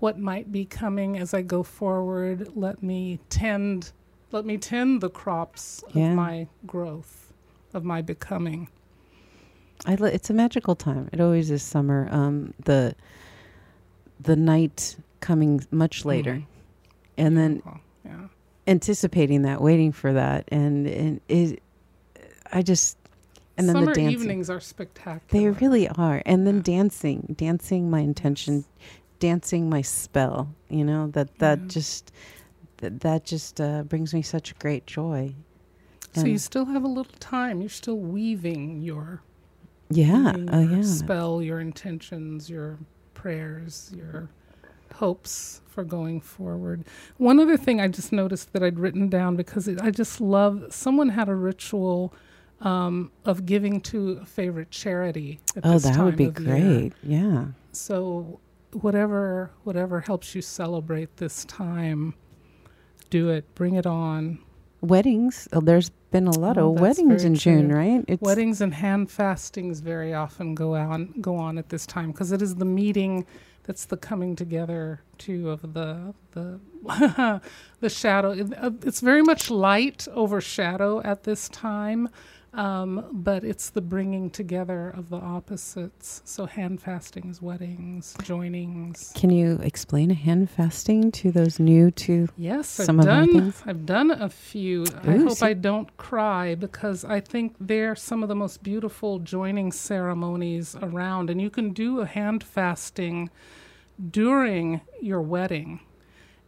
what 0.00 0.18
might 0.18 0.52
be 0.52 0.64
coming 0.64 1.16
as 1.18 1.34
I 1.34 1.42
go 1.42 1.62
forward. 1.62 2.52
Let 2.56 2.82
me 2.82 3.20
tend, 3.30 3.92
let 4.32 4.44
me 4.44 4.58
tend 4.58 5.00
the 5.00 5.10
crops 5.10 5.82
Yeah. 5.92 6.10
of 6.10 6.16
my 6.16 6.46
growth, 6.66 7.32
of 7.74 7.84
my 7.84 8.02
becoming. 8.02 8.68
I 9.86 9.92
it's 9.94 10.28
a 10.28 10.34
magical 10.34 10.74
time. 10.74 11.08
It 11.12 11.20
always 11.20 11.50
is 11.50 11.62
summer. 11.62 12.08
Um, 12.10 12.52
the 12.64 12.94
the 14.20 14.34
night 14.34 14.96
coming 15.20 15.64
much 15.70 16.04
later, 16.04 16.34
Mhm. 16.34 16.44
and 17.16 17.36
then 17.36 17.62
yeah. 18.04 18.26
anticipating 18.66 19.42
that, 19.42 19.60
waiting 19.60 19.92
for 19.92 20.12
that, 20.12 20.48
and 20.48 20.88
and 20.88 21.20
it, 21.28 21.62
I 22.52 22.62
just 22.62 22.97
and 23.58 23.68
then 23.68 23.74
Summer 23.74 23.86
the 23.94 24.00
dancing. 24.00 24.12
evenings 24.20 24.48
are 24.50 24.60
spectacular. 24.60 25.20
They 25.30 25.50
really 25.60 25.88
are, 25.88 26.22
and 26.24 26.46
then 26.46 26.56
Yeah. 26.56 26.62
dancing, 26.62 27.34
dancing 27.36 27.90
my 27.90 28.00
intention, 28.00 28.64
dancing 29.18 29.68
my 29.68 29.82
spell. 29.82 30.54
You 30.70 30.84
know 30.84 31.08
that 31.08 31.38
that 31.38 31.58
Yeah. 31.60 31.66
just 31.68 32.12
that, 32.78 33.00
that 33.00 33.24
just 33.24 33.60
uh, 33.60 33.82
brings 33.82 34.14
me 34.14 34.22
such 34.22 34.56
great 34.58 34.86
joy. 34.86 35.34
So 36.14 36.26
you 36.26 36.38
still 36.38 36.64
have 36.66 36.84
a 36.84 36.88
little 36.88 37.12
time. 37.20 37.60
You're 37.60 37.68
still 37.68 37.98
weaving 37.98 38.80
your 38.80 39.20
yeah, 39.90 40.32
weaving 40.36 40.48
your 40.70 40.78
yeah, 40.78 40.82
spell, 40.82 41.42
your 41.42 41.60
intentions, 41.60 42.48
your 42.48 42.78
prayers, 43.14 43.90
your 43.94 44.28
hopes 44.94 45.60
for 45.66 45.84
going 45.84 46.20
forward. 46.20 46.84
One 47.18 47.38
other 47.40 47.56
thing 47.56 47.80
I 47.80 47.88
just 47.88 48.12
noticed 48.12 48.52
that 48.52 48.62
I'd 48.62 48.78
written 48.78 49.08
down 49.08 49.36
because 49.36 49.68
it, 49.68 49.80
I 49.80 49.90
just 49.90 50.20
love. 50.20 50.66
Someone 50.70 51.10
had 51.10 51.28
a 51.28 51.34
ritual 51.34 52.12
um, 52.60 53.12
of 53.24 53.46
giving 53.46 53.80
to 53.82 54.18
a 54.22 54.26
favorite 54.26 54.70
charity. 54.70 55.40
At 55.56 55.64
oh 55.66 55.78
that 55.78 55.98
would 56.04 56.16
be 56.16 56.24
of 56.26 56.38
year. 56.40 56.56
great. 56.58 56.92
Yeah. 57.02 57.46
So 57.72 58.40
whatever 58.72 59.50
whatever 59.64 60.00
helps 60.00 60.34
you 60.34 60.42
celebrate 60.42 61.16
this 61.18 61.44
time, 61.44 62.14
do 63.10 63.28
it. 63.30 63.44
Bring 63.54 63.74
it 63.74 63.86
on. 63.86 64.38
Weddings. 64.80 65.48
Oh, 65.52 65.60
there's 65.60 65.90
been 66.10 66.26
a 66.28 66.38
lot 66.38 66.56
Oh, 66.56 66.72
of 66.72 66.80
weddings 66.80 67.24
in 67.24 67.34
June, 67.34 67.72
right? 67.72 68.04
It's 68.08 68.22
Weddings 68.22 68.60
and 68.60 68.72
hand 68.74 69.10
fastings 69.10 69.80
very 69.80 70.14
often 70.14 70.54
go 70.54 70.74
on 70.74 71.14
go 71.20 71.36
on 71.36 71.58
at 71.58 71.68
this 71.68 71.84
time 71.86 72.12
because 72.12 72.32
it 72.32 72.40
is 72.42 72.54
the 72.56 72.64
meeting 72.64 73.26
that's 73.64 73.84
the 73.86 73.96
coming 73.96 74.34
together 74.36 75.02
too 75.18 75.50
of 75.50 75.74
the 75.74 76.14
the 76.32 76.60
the 77.80 77.88
shadow. 77.90 78.30
It- 78.32 78.54
uh, 78.56 78.70
It's 78.84 79.00
very 79.00 79.22
much 79.22 79.50
light 79.50 80.06
over 80.12 80.40
shadow 80.40 81.00
at 81.02 81.24
this 81.24 81.48
time, 81.48 82.08
um, 82.58 83.06
but 83.12 83.44
it's 83.44 83.70
the 83.70 83.80
bringing 83.80 84.30
together 84.30 84.90
of 84.90 85.10
the 85.10 85.16
opposites. 85.16 86.22
So 86.24 86.46
hand 86.46 86.82
fastings, 86.82 87.40
weddings, 87.40 88.16
joinings. 88.18 89.14
Can 89.14 89.30
you 89.30 89.60
explain 89.62 90.10
a 90.10 90.14
hand 90.14 90.50
fasting 90.50 91.12
to 91.12 91.30
those 91.30 91.60
new 91.60 91.92
to? 91.92 92.28
Yes, 92.36 92.80
I've 92.80 93.00
done. 93.00 93.54
I've 93.64 93.86
done 93.86 94.10
a 94.10 94.28
few. 94.28 94.86
I 95.04 95.18
hope 95.18 95.40
I 95.40 95.52
don't 95.52 95.96
cry 95.98 96.56
because 96.56 97.04
I 97.04 97.20
think 97.20 97.54
they're 97.60 97.94
some 97.94 98.24
of 98.24 98.28
the 98.28 98.34
most 98.34 98.64
beautiful 98.64 99.20
joining 99.20 99.70
ceremonies 99.70 100.74
around, 100.82 101.30
and 101.30 101.40
you 101.40 101.50
can 101.50 101.72
do 101.72 102.00
a 102.00 102.06
hand 102.06 102.42
fasting 102.42 103.30
during 104.10 104.80
your 105.00 105.22
wedding. 105.22 105.78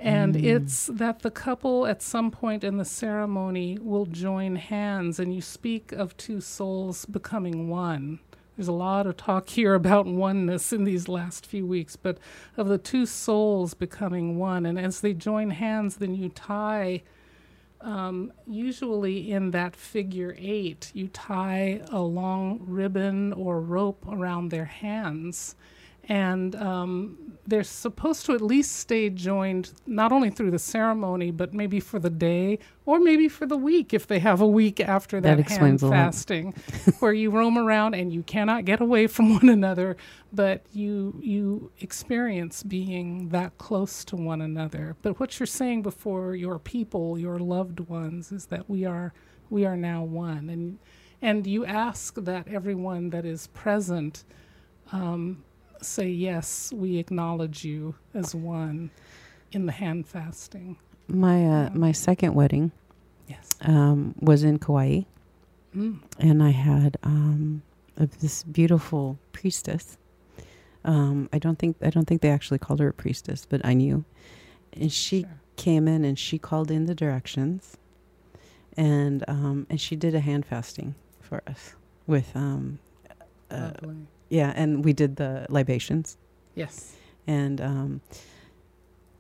And 0.01 0.35
Mm. 0.35 0.45
it's 0.45 0.87
that 0.87 1.21
the 1.21 1.31
couple 1.31 1.87
at 1.87 2.03
some 2.03 2.31
point 2.31 2.65
in 2.65 2.79
the 2.79 2.85
ceremony 2.87 3.79
will 3.81 4.07
join 4.07 4.57
hands, 4.57 5.21
and 5.21 5.35
you 5.35 5.43
speak 5.43 5.93
of 5.93 6.17
two 6.17 6.41
souls 6.41 7.05
becoming 7.07 7.69
one. 7.69 8.21
There's 8.57 8.69
a 8.69 8.73
lot 8.73 9.07
of 9.07 9.17
talk 9.19 9.49
here 9.51 9.75
about 9.75 10.07
oneness 10.07 10.73
in 10.73 10.85
these 10.85 11.09
last 11.09 11.47
few 11.47 11.67
weeks, 11.67 11.97
but 11.97 12.19
of 12.57 12.69
the 12.69 12.79
two 12.79 13.07
souls 13.07 13.75
becoming 13.75 14.39
one. 14.39 14.67
And 14.67 14.79
as 14.79 15.01
they 15.03 15.13
join 15.15 15.51
hands, 15.51 15.97
then 15.97 16.15
you 16.15 16.31
tie, 16.31 17.03
um, 17.83 18.33
usually 18.47 19.31
in 19.31 19.51
that 19.53 19.77
figure 19.77 20.35
eight, 20.39 20.91
you 20.95 21.09
tie 21.09 21.83
a 21.91 22.01
long 22.01 22.61
ribbon 22.67 23.33
or 23.35 23.61
rope 23.61 24.05
around 24.09 24.51
their 24.51 24.67
hands. 24.67 25.57
And 26.09 26.57
um, 26.57 27.31
they're 27.47 27.65
supposed 27.65 28.27
to 28.27 28.35
at 28.35 28.41
least 28.41 28.77
stay 28.77 29.11
joined 29.11 29.73
not 29.87 30.13
only 30.13 30.31
through 30.31 30.51
the 30.53 30.59
ceremony, 30.59 31.31
but 31.31 31.53
maybe 31.53 31.81
for 31.81 31.99
the 31.99 32.11
day 32.11 32.59
or 32.87 33.01
maybe 33.01 33.29
for 33.29 33.47
the 33.47 33.57
week 33.57 33.93
if 33.93 34.07
they 34.07 34.19
have 34.21 34.41
a 34.41 34.47
week 34.47 34.81
after 34.81 35.21
That 35.21 35.37
that, 35.39 35.49
hand 35.49 35.81
fasting, 35.81 36.55
where 37.01 37.13
you 37.13 37.31
roam 37.31 37.59
around 37.59 37.95
and 37.95 38.13
you 38.13 38.23
cannot 38.23 38.65
get 38.65 38.81
away 38.81 39.07
from 39.07 39.35
one 39.35 39.49
another, 39.49 39.97
but 40.33 40.65
you 40.73 41.19
you 41.23 41.73
experience 41.81 42.63
being 42.63 43.29
that 43.31 43.59
close 43.59 44.05
to 44.07 44.17
one 44.17 44.41
another. 44.41 44.97
But 45.03 45.21
what 45.21 45.39
you're 45.39 45.47
saying 45.47 45.83
before 45.83 46.35
your 46.37 46.59
people, 46.59 47.19
your 47.19 47.39
loved 47.39 47.81
ones, 47.81 48.33
is 48.33 48.47
that 48.47 48.69
we 48.71 48.85
are 48.85 49.13
we 49.51 49.65
are 49.67 49.77
now 49.77 50.05
one, 50.05 50.49
and 50.49 50.79
and 51.23 51.47
you 51.47 51.65
ask 51.65 52.15
that 52.17 52.49
everyone 52.49 53.11
that 53.11 53.25
is 53.25 53.49
present 53.49 54.25
um, 54.93 55.45
say 55.83 56.09
yes, 56.09 56.73
we 56.73 56.99
acknowledge 56.99 57.65
you 57.65 57.95
as 58.15 58.35
one 58.35 58.91
in 59.53 59.67
the 59.67 59.73
hand 59.73 60.07
fasting. 60.07 60.77
My 61.09 61.45
uh, 61.47 61.71
my 61.75 61.93
second 61.93 62.35
wedding 62.35 62.73
Yes. 63.29 63.51
um, 63.63 64.15
was 64.21 64.43
in 64.45 64.59
Kauai, 64.59 65.03
Mm. 65.77 66.01
and 66.19 66.43
I 66.43 66.51
had 66.51 66.97
um, 67.05 67.63
this 67.97 68.43
beautiful 68.45 69.19
priestess. 69.33 69.97
Um, 70.85 71.29
I 71.33 71.39
don't 71.39 71.59
think 71.59 71.77
I 71.83 71.91
don't 71.91 72.07
think 72.07 72.23
they 72.23 72.31
actually 72.31 72.59
called 72.59 72.81
her 72.81 72.89
a 72.89 72.93
priestess, 72.93 73.47
but 73.49 73.61
I 73.65 73.75
knew, 73.75 74.05
and 74.73 74.91
she 74.93 75.21
Sure. 75.23 75.41
came 75.57 75.87
in 75.89 76.05
and 76.05 76.19
she 76.19 76.39
called 76.39 76.71
in 76.71 76.87
the 76.87 76.95
directions, 76.95 77.77
and 78.77 79.25
um, 79.29 79.67
and 79.71 79.81
she 79.81 79.95
did 79.97 80.15
a 80.15 80.21
hand 80.21 80.45
fasting 80.47 80.95
for 81.21 81.43
us 81.47 81.75
with 82.07 82.35
um, 82.35 82.79
uh. 83.51 83.73
Yeah, 84.31 84.53
and 84.57 84.85
we 84.85 84.93
did 84.95 85.17
the 85.17 85.45
libations. 85.51 86.17
Yes. 86.55 86.97
and 87.27 87.61
um 87.61 88.01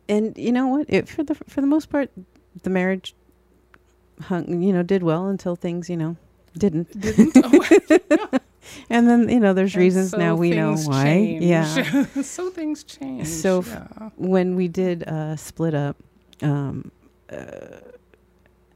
and 0.08 0.36
you 0.38 0.50
know 0.52 0.66
what 0.66 0.86
it 0.88 1.08
for 1.08 1.22
the 1.22 1.34
for 1.34 1.60
the 1.60 1.66
most 1.66 1.90
part 1.90 2.10
the 2.62 2.70
marriage 2.70 3.14
hung 4.22 4.62
you 4.62 4.72
know 4.72 4.82
did 4.82 5.02
well 5.02 5.28
until 5.28 5.54
things 5.56 5.88
you 5.88 5.96
know 5.96 6.16
didn't 6.56 6.88
Didn't. 7.00 7.36
Oh, 7.44 8.38
and 8.90 9.08
then 9.08 9.28
you 9.28 9.40
know 9.40 9.52
there's 9.54 9.74
and 9.74 9.82
reasons 9.84 10.10
so 10.10 10.18
now 10.18 10.34
we 10.36 10.50
know 10.50 10.74
why 10.76 11.04
change. 11.04 11.44
yeah 11.44 12.04
so 12.22 12.50
things 12.50 12.84
change. 12.84 13.26
So 13.28 13.60
f- 13.60 14.12
when 14.16 14.54
we 14.56 14.68
did 14.68 15.04
uh 15.04 15.36
split 15.36 15.74
up 15.74 15.96
um 16.42 16.90
uh, 17.30 17.80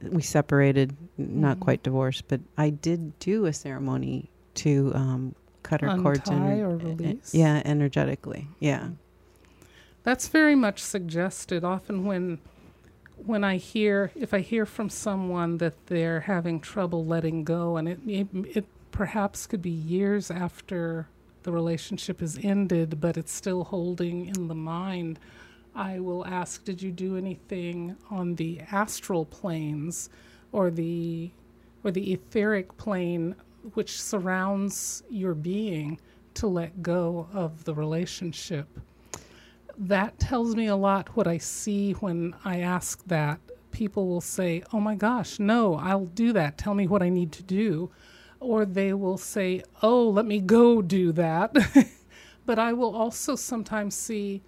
we 0.01 0.21
separated 0.21 0.95
not 1.17 1.57
Mhm. 1.57 1.61
quite 1.65 1.83
divorced 1.83 2.23
but 2.27 2.39
i 2.57 2.69
did 2.69 3.17
do 3.19 3.45
a 3.45 3.53
ceremony 3.53 4.29
to 4.63 4.91
um 4.95 5.35
cut 5.69 5.81
cords 6.01 6.29
Untie 6.29 6.57
ener- 6.59 6.67
or 6.67 6.81
e- 6.81 6.93
release? 6.93 7.33
yeah 7.33 7.61
energetically 7.65 8.47
yeah 8.59 8.89
That's 10.03 10.27
very 10.27 10.55
much 10.55 10.79
suggested. 10.81 11.63
Often 11.63 12.05
when 12.05 12.39
when 13.25 13.43
I 13.43 13.57
hear 13.57 14.11
if 14.15 14.33
I 14.33 14.39
hear 14.41 14.65
from 14.65 14.89
someone 14.89 15.57
that 15.57 15.73
they're 15.87 16.21
having 16.21 16.59
trouble 16.59 17.05
letting 17.05 17.43
go, 17.43 17.77
and 17.77 17.87
it 17.89 17.99
it, 18.07 18.27
it 18.57 18.65
perhaps 18.91 19.47
could 19.47 19.61
be 19.61 19.69
years 19.95 20.29
after 20.29 21.07
the 21.43 21.51
relationship 21.51 22.21
is 22.21 22.37
ended, 22.43 22.99
but 23.01 23.17
it's 23.17 23.31
still 23.33 23.63
holding 23.63 24.27
in 24.27 24.47
the 24.47 24.55
mind. 24.55 25.19
I 25.75 25.99
will 25.99 26.25
ask, 26.25 26.63
did 26.63 26.81
you 26.81 26.91
do 26.91 27.17
anything 27.17 27.97
on 28.09 28.35
the 28.35 28.61
astral 28.71 29.25
planes 29.25 30.09
or 30.51 30.69
the 30.71 31.31
or 31.83 31.91
the 31.91 32.13
etheric 32.13 32.77
plane 32.77 33.35
which 33.73 34.01
surrounds 34.01 35.03
your 35.09 35.33
being 35.33 35.99
to 36.35 36.47
let 36.47 36.81
go 36.81 37.27
of 37.33 37.63
the 37.63 37.73
relationship? 37.73 38.67
that 39.77 40.17
tells 40.19 40.55
me 40.55 40.67
a 40.67 40.75
lot 40.75 41.15
what 41.15 41.27
I 41.27 41.37
see 41.37 41.93
when 41.93 42.35
I 42.43 42.59
ask 42.61 43.03
that. 43.07 43.39
People 43.71 44.07
will 44.07 44.21
say, 44.21 44.63
Oh 44.71 44.79
my 44.79 44.95
gosh, 44.95 45.37
no, 45.39 45.75
I'll 45.75 46.05
do 46.05 46.31
that. 46.33 46.57
Tell 46.57 46.73
me 46.73 46.87
what 46.87 47.03
I 47.03 47.09
need 47.09 47.31
to 47.33 47.43
do. 47.43 47.91
Or 48.39 48.65
they 48.65 48.93
will 48.93 49.17
say, 49.17 49.63
Oh, 49.81 50.07
let 50.09 50.25
me 50.25 50.39
go 50.39 50.81
do 50.81 51.11
that. 51.13 51.53
but 52.45 52.57
I 52.57 52.73
will 52.73 52.95
also 52.95 53.35
sometimes 53.35 53.95
see, 53.95 54.41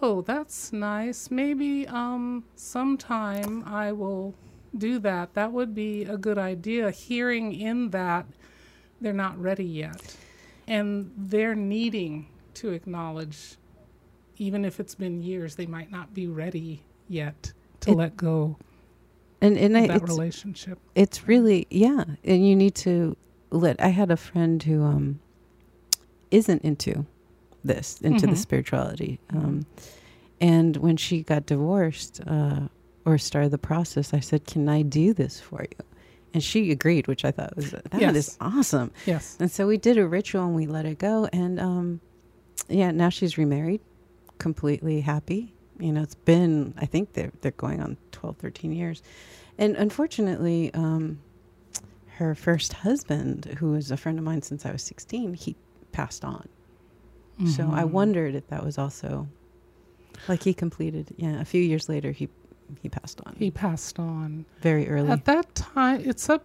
Oh, 0.00 0.20
that's 0.22 0.72
nice. 0.72 1.28
Maybe 1.28 1.86
um, 1.88 2.44
sometime 2.54 3.64
I 3.66 3.90
will 3.90 4.34
do 4.76 5.00
that. 5.00 5.34
That 5.34 5.50
would 5.50 5.74
be 5.74 6.04
a 6.04 6.16
good 6.16 6.38
idea. 6.38 6.92
Hearing 6.92 7.52
in 7.52 7.90
that, 7.90 8.26
they're 9.00 9.12
not 9.12 9.40
ready 9.40 9.64
yet. 9.64 10.16
And 10.66 11.12
they're 11.16 11.54
needing 11.54 12.26
to 12.54 12.70
acknowledge 12.70 13.56
even 14.36 14.64
if 14.64 14.78
it's 14.78 14.94
been 14.94 15.22
years, 15.22 15.56
they 15.56 15.66
might 15.66 15.90
not 15.90 16.14
be 16.14 16.26
ready 16.28 16.82
yet 17.08 17.52
to 17.80 17.90
It- 17.92 17.96
let 17.96 18.16
go 18.16 18.56
and 19.40 19.56
and 19.56 19.76
I, 19.76 19.82
of 19.82 19.88
that 19.88 19.96
it's, 20.02 20.08
relationship. 20.10 20.78
it's 20.96 21.28
really 21.28 21.66
yeah 21.70 22.04
and 22.24 22.46
you 22.46 22.56
need 22.56 22.74
to 22.74 23.16
let 23.50 23.80
i 23.80 23.86
had 23.88 24.10
a 24.10 24.16
friend 24.16 24.60
who 24.62 24.82
um 24.82 25.20
isn't 26.30 26.62
into 26.62 27.06
this, 27.64 28.00
into 28.02 28.26
the 28.26 28.34
Mhm. 28.34 28.36
spirituality. 28.38 29.18
Um, 29.30 29.64
and 30.40 30.76
when 30.76 30.96
she 30.96 31.22
got 31.22 31.46
divorced 31.46 32.20
uh, 32.26 32.68
or 33.04 33.16
started 33.18 33.50
the 33.50 33.58
process, 33.58 34.12
I 34.14 34.20
said, 34.20 34.44
"Can 34.44 34.68
I 34.68 34.82
do 34.82 35.12
this 35.14 35.40
for 35.40 35.62
you?" 35.62 35.84
And 36.38 36.42
she 36.44 36.70
agreed, 36.70 37.08
which 37.08 37.24
I 37.24 37.32
thought 37.32 37.56
was 37.56 37.72
that 37.72 37.92
is 37.92 38.00
Yes. 38.00 38.36
awesome. 38.40 38.92
Yes. 39.06 39.36
And 39.40 39.50
so 39.50 39.66
we 39.66 39.76
did 39.76 39.98
a 39.98 40.06
ritual 40.06 40.44
and 40.44 40.54
we 40.54 40.66
let 40.66 40.86
it 40.86 40.98
go. 40.98 41.28
And 41.32 41.58
um, 41.58 42.00
yeah, 42.68 42.92
now 42.92 43.08
she's 43.08 43.36
remarried, 43.36 43.80
completely 44.38 45.00
happy. 45.00 45.52
You 45.80 45.92
know, 45.92 46.02
it's 46.02 46.14
been, 46.14 46.74
I 46.78 46.86
think 46.86 47.14
they're, 47.14 47.32
they're 47.40 47.50
going 47.50 47.82
on 47.82 47.96
12, 48.12 48.36
13 48.36 48.70
years. 48.72 49.02
And 49.58 49.74
unfortunately, 49.76 50.72
um, 50.74 51.18
her 52.18 52.36
first 52.36 52.72
husband, 52.72 53.56
who 53.58 53.72
was 53.72 53.90
a 53.90 53.96
friend 53.96 54.16
of 54.18 54.24
mine 54.24 54.42
since 54.42 54.64
I 54.64 54.70
was 54.70 54.82
16, 54.82 55.34
he 55.34 55.56
passed 55.90 56.24
on. 56.24 56.48
So 57.46 57.70
I 57.72 57.82
Mhm. 57.82 57.90
wondered 57.90 58.34
if 58.36 58.46
that 58.48 58.64
was 58.64 58.78
also 58.78 59.26
like 60.28 60.42
he 60.44 60.54
completed, 60.54 61.14
yeah, 61.16 61.40
a 61.40 61.44
few 61.44 61.60
years 61.62 61.88
later, 61.88 62.10
he, 62.12 62.28
he 62.82 62.88
passed 62.88 63.20
on 63.26 63.34
He 63.38 63.50
passed 63.50 63.98
on. 63.98 64.44
very 64.60 64.88
early. 64.88 65.10
At 65.10 65.24
that 65.26 65.54
time, 65.54 66.02
it's 66.04 66.28
up. 66.28 66.44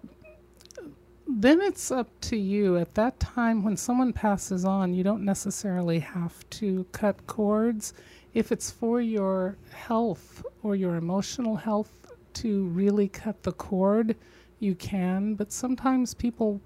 Then 1.27 1.61
it's 1.61 1.89
up 1.91 2.09
to 2.21 2.37
you. 2.37 2.77
At 2.77 2.93
that 2.95 3.19
time, 3.19 3.63
when 3.63 3.77
someone 3.77 4.13
passes 4.13 4.65
on, 4.65 4.93
you 4.93 5.03
don't 5.03 5.23
necessarily 5.23 5.99
have 5.99 6.47
to 6.51 6.85
cut 6.91 7.25
cords. 7.27 7.93
If 8.33 8.51
it's 8.51 8.69
for 8.69 9.01
your 9.01 9.57
health 9.71 10.43
or 10.63 10.75
your 10.75 10.95
emotional 10.95 11.55
health 11.55 12.11
to 12.35 12.65
really 12.67 13.07
cut 13.07 13.43
the 13.43 13.51
cord, 13.53 14.15
you 14.59 14.75
can. 14.75 15.35
But 15.35 15.51
sometimes 15.51 16.13
people 16.13 16.61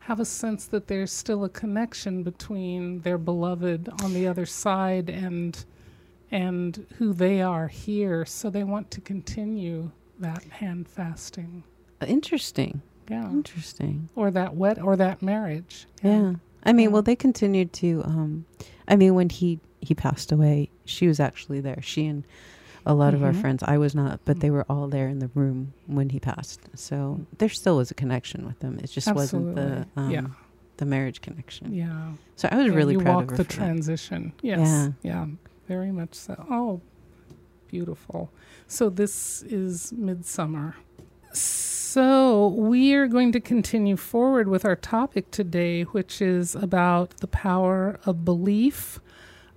have 0.00 0.20
a 0.20 0.24
sense 0.24 0.66
that 0.66 0.86
there's 0.86 1.10
still 1.12 1.44
a 1.44 1.48
connection 1.48 2.22
between 2.22 3.00
their 3.00 3.16
beloved 3.18 3.88
on 4.02 4.12
the 4.12 4.26
other 4.26 4.44
side 4.46 5.08
and 5.08 5.64
and 6.34 6.84
who 6.98 7.12
they 7.12 7.40
are 7.40 7.68
here, 7.68 8.24
so 8.26 8.50
they 8.50 8.64
want 8.64 8.90
to 8.90 9.00
continue 9.00 9.90
that 10.18 10.42
hand 10.44 10.88
fasting. 10.88 11.62
Interesting. 12.06 12.82
Yeah. 13.08 13.30
Interesting. 13.30 14.08
Or 14.16 14.30
that 14.32 14.56
wet 14.56 14.82
or 14.82 14.96
that 14.96 15.22
marriage. 15.22 15.86
Yeah. 16.02 16.34
I 16.64 16.72
mean, 16.72 16.84
Yeah. 16.88 16.92
well, 16.92 17.02
they 17.02 17.16
continued 17.16 17.72
to. 17.74 18.02
Um, 18.04 18.44
I 18.88 18.96
mean, 18.96 19.14
when 19.14 19.30
he 19.30 19.60
he 19.80 19.94
passed 19.94 20.32
away, 20.32 20.70
she 20.86 21.06
was 21.06 21.20
actually 21.20 21.60
there. 21.60 21.80
She 21.82 22.06
and 22.06 22.24
a 22.86 22.94
lot 22.94 23.12
of 23.14 23.22
our 23.22 23.32
Mhm. 23.32 23.40
friends. 23.40 23.62
I 23.62 23.76
was 23.78 23.94
not, 23.94 24.20
but 24.24 24.40
they 24.40 24.50
were 24.50 24.64
all 24.68 24.88
there 24.88 25.08
in 25.08 25.18
the 25.18 25.30
room 25.34 25.74
when 25.86 26.08
he 26.10 26.18
passed. 26.18 26.60
So 26.74 27.20
there 27.38 27.48
still 27.50 27.76
was 27.76 27.90
a 27.90 27.94
connection 27.94 28.44
with 28.46 28.58
them. 28.60 28.78
It 28.82 28.90
just 28.90 29.14
wasn't 29.14 29.54
the 29.54 29.86
um, 29.96 30.10
yeah. 30.10 30.26
the 30.78 30.86
marriage 30.86 31.20
connection. 31.20 31.72
Yeah. 31.74 32.12
So 32.36 32.48
I 32.50 32.56
was 32.56 32.66
Yeah, 32.68 32.74
really 32.74 32.94
you 32.94 33.00
proud 33.00 33.24
of 33.24 33.30
her. 33.30 33.36
the 33.36 33.44
transition. 33.44 34.32
Yes. 34.42 34.58
Yeah. 34.60 34.88
Yeah. 35.02 35.26
Very 35.68 35.90
much 35.90 36.14
so. 36.14 36.46
Oh, 36.50 36.80
beautiful. 37.68 38.30
So 38.66 38.90
this 38.90 39.42
is 39.42 39.92
midsummer. 39.92 40.76
So 41.32 42.48
we 42.48 42.94
are 42.94 43.06
going 43.06 43.32
to 43.32 43.40
continue 43.40 43.96
forward 43.96 44.48
with 44.48 44.64
our 44.64 44.76
topic 44.76 45.30
today, 45.30 45.82
which 45.82 46.20
is 46.20 46.54
about 46.54 47.18
the 47.18 47.26
power 47.26 47.98
of 48.04 48.24
belief. 48.24 49.00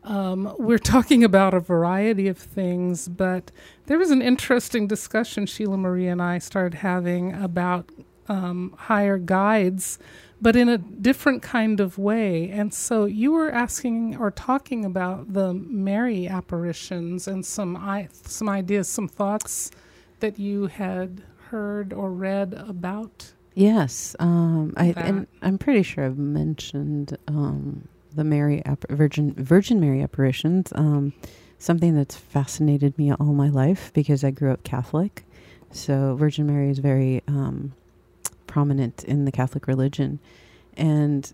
Um, 0.04 0.56
we're 0.58 0.78
talking 0.78 1.24
about 1.24 1.54
a 1.54 1.60
variety 1.60 2.28
of 2.28 2.38
things, 2.38 3.08
but 3.08 3.52
there 3.88 3.98
was 3.98 4.12
an 4.12 4.22
interesting 4.22 4.88
discussion 4.88 5.46
Sheila 5.46 5.78
Marie 5.78 6.08
and 6.08 6.22
I 6.22 6.38
started 6.38 6.76
having 6.76 7.34
about 7.34 7.90
um, 8.30 8.74
higher 8.78 9.18
guides, 9.18 10.00
but 10.42 10.56
in 10.56 10.70
a 10.70 10.78
different 10.78 11.42
kind 11.42 11.80
of 11.80 11.98
way. 11.98 12.50
And 12.50 12.74
so 12.74 13.06
you 13.06 13.32
were 13.32 13.52
asking 13.52 14.18
or 14.18 14.32
talking 14.32 14.86
about 14.86 15.34
the 15.34 15.54
Mary 15.54 16.28
apparitions 16.28 17.28
and 17.28 17.46
some 17.46 17.76
I- 17.76 18.10
some 18.12 18.50
ideas, 18.50 18.88
some 18.88 19.08
thoughts 19.08 19.72
that 20.20 20.40
you 20.40 20.68
had 20.68 21.22
heard 21.50 21.94
or 21.94 22.12
read 22.12 22.54
about. 22.54 23.34
Yes, 23.56 24.16
um, 24.20 24.74
I, 24.78 24.94
and 24.98 25.26
I'm 25.42 25.58
pretty 25.58 25.82
sure 25.82 26.06
I've 26.06 26.18
mentioned 26.18 27.18
um, 27.28 27.88
the 28.14 28.24
Mary 28.24 28.62
Virgin 28.90 29.34
Virgin 29.34 29.80
Mary 29.80 30.04
apparitions. 30.04 30.72
Um, 30.76 31.14
something 31.58 31.96
that's 31.96 32.16
fascinated 32.16 32.96
me 33.00 33.12
all 33.14 33.34
my 33.34 33.50
life 33.50 33.92
because 33.94 34.24
I 34.24 34.30
grew 34.30 34.52
up 34.52 34.64
Catholic, 34.64 35.26
so 35.72 36.16
Virgin 36.16 36.46
Mary 36.46 36.70
is 36.70 36.78
very 36.78 37.24
um, 37.28 37.74
prominent 38.48 39.04
in 39.04 39.26
the 39.26 39.32
Catholic 39.32 39.68
religion, 39.68 40.20
and 40.76 41.32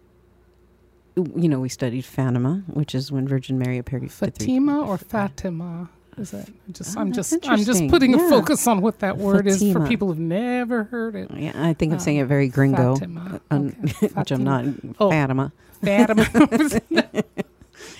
you 1.15 1.47
know 1.47 1.59
we 1.59 1.69
studied 1.69 2.03
Fatima, 2.05 2.63
which 2.67 2.93
is 2.95 3.11
when 3.11 3.27
Virgin 3.27 3.57
Mary 3.57 3.77
appeared. 3.77 4.11
Fatima 4.11 4.81
or 4.81 4.97
Fatima? 4.97 5.89
Is 6.17 6.33
it 6.33 6.47
just? 6.71 6.95
Oh, 6.97 7.01
I'm 7.01 7.11
just. 7.11 7.33
I'm 7.47 7.63
just 7.63 7.87
putting 7.87 8.11
Yeah. 8.11 8.27
a 8.27 8.29
focus 8.29 8.67
on 8.67 8.81
what 8.81 8.99
that 8.99 9.17
word 9.17 9.47
is 9.47 9.63
for 9.71 9.85
people 9.87 10.07
who've 10.09 10.19
never 10.19 10.83
heard 10.85 11.15
it. 11.15 11.31
Yeah, 11.35 11.53
I 11.55 11.73
think 11.73 11.93
I'm 11.93 11.99
saying 11.99 12.19
Um, 12.19 12.25
it 12.25 12.27
very 12.27 12.47
gringo, 12.49 12.95
Fatima. 12.95 13.41
un- 13.49 13.75
Okay. 13.95 14.07
which 14.15 14.31
I'm 14.31 14.43
not. 14.43 14.65
Oh. 14.99 15.09
Fatima. 15.09 15.51
Fatima. 15.83 16.23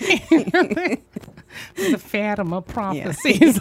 the 1.76 1.98
Fatima 1.98 2.62
prophecies. 2.62 3.58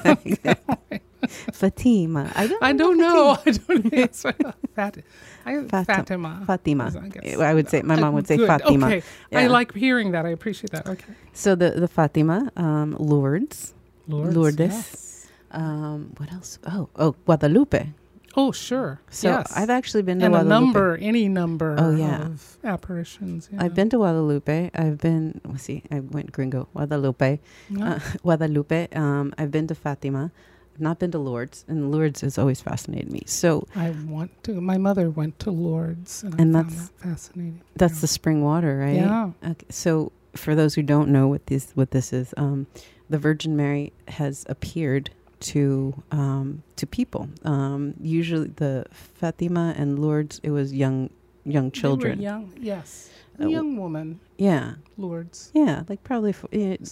Fatima. 1.51 2.31
I 2.35 2.47
don't. 2.47 2.63
I 2.63 2.73
don't 2.73 2.97
know. 2.97 3.37
I 3.45 3.51
don't 3.51 3.91
know. 3.91 4.07
Fat, 4.75 4.97
I, 5.45 5.63
Fat- 5.67 5.85
Fatima. 5.85 6.43
Fatima. 6.47 6.91
I 7.01 7.07
guess. 7.09 7.39
I 7.39 7.53
would 7.53 7.69
say 7.69 7.81
my 7.81 7.95
mom 7.95 8.13
would 8.13 8.27
say 8.27 8.37
Good. 8.37 8.47
Fatima. 8.47 8.87
Okay. 8.87 9.03
I 9.33 9.47
like 9.47 9.73
hearing 9.73 10.11
that. 10.11 10.25
I 10.25 10.29
appreciate 10.29 10.71
that. 10.71 10.87
Okay. 10.87 11.13
So 11.33 11.55
the 11.55 11.71
the 11.71 11.87
Fatima, 11.87 12.51
um, 12.55 12.95
Lourdes, 12.99 13.73
Lourdes. 14.07 14.59
yes. 14.59 15.27
um, 15.51 16.13
what 16.17 16.31
else? 16.31 16.59
Oh, 16.65 16.89
oh, 16.95 17.11
Guadalupe. 17.25 17.87
Oh, 18.35 18.51
sure. 18.51 18.99
So 19.11 19.29
yes. 19.29 19.53
I've 19.55 19.69
actually 19.69 20.01
been 20.01 20.17
to 20.19 20.25
and 20.25 20.33
a 20.33 20.37
Guadalupe. 20.41 20.65
number, 20.65 20.97
any 20.97 21.29
number 21.29 21.75
Oh, 21.77 21.93
yeah. 21.95 22.25
of 22.25 22.57
apparitions. 22.63 23.47
Yeah. 23.53 23.61
I've 23.63 23.75
been 23.75 23.89
to 23.91 23.97
Guadalupe. 23.97 24.71
I've 24.73 24.97
been. 24.97 25.39
Let's 25.45 25.61
see. 25.61 25.83
I 25.91 25.99
went 25.99 26.31
gringo. 26.31 26.67
Guadalupe. 26.73 27.37
Yeah. 27.69 27.93
Uh, 27.93 27.99
Guadalupe. 28.23 28.87
Um, 28.95 29.35
I've 29.37 29.51
been 29.51 29.67
to 29.67 29.75
Fatima. 29.75 30.31
Not 30.79 30.99
been 30.99 31.11
to 31.11 31.19
Lourdes, 31.19 31.65
and 31.67 31.91
Lourdes 31.91 32.21
has 32.21 32.37
always 32.37 32.59
fascinated 32.61 33.11
me. 33.11 33.21
So 33.25 33.67
I 33.75 33.91
want 33.91 34.31
to. 34.43 34.59
My 34.59 34.77
mother 34.77 35.09
went 35.09 35.37
to 35.39 35.51
Lourdes, 35.51 36.23
and, 36.23 36.39
And 36.39 36.55
that's- 36.55 36.89
that 36.89 37.09
fascinating. 37.09 37.61
that's 37.75 37.95
Yeah. 37.95 38.01
the 38.01 38.07
spring 38.07 38.41
water, 38.43 38.77
right? 38.79 38.95
Yeah. 38.95 39.31
Okay, 39.45 39.65
so 39.69 40.11
for 40.35 40.55
those 40.55 40.73
who 40.75 40.81
don't 40.81 41.09
know 41.09 41.27
what 41.27 41.45
this 41.47 41.71
what 41.75 41.91
this 41.91 42.11
is, 42.11 42.33
um, 42.37 42.65
the 43.09 43.17
Virgin 43.19 43.55
Mary 43.55 43.93
has 44.07 44.45
appeared 44.49 45.11
to 45.41 45.93
um, 46.11 46.63
to 46.77 46.87
people. 46.87 47.29
Um, 47.43 47.93
usually, 48.01 48.47
the 48.47 48.85
Fatima 48.91 49.73
and 49.77 49.99
Lourdes, 49.99 50.39
it 50.43 50.51
was 50.51 50.73
young 50.73 51.09
young 51.45 51.69
children. 51.71 52.21
young. 52.21 52.51
Yes. 52.59 53.09
A 53.39 53.45
Uh, 53.45 53.47
young 53.47 53.77
woman. 53.77 54.19
Yeah, 54.37 54.75
Lourdes. 54.97 55.51
yeah, 55.55 55.83
like 55.89 56.03
probably 56.03 56.31
f- 56.31 56.45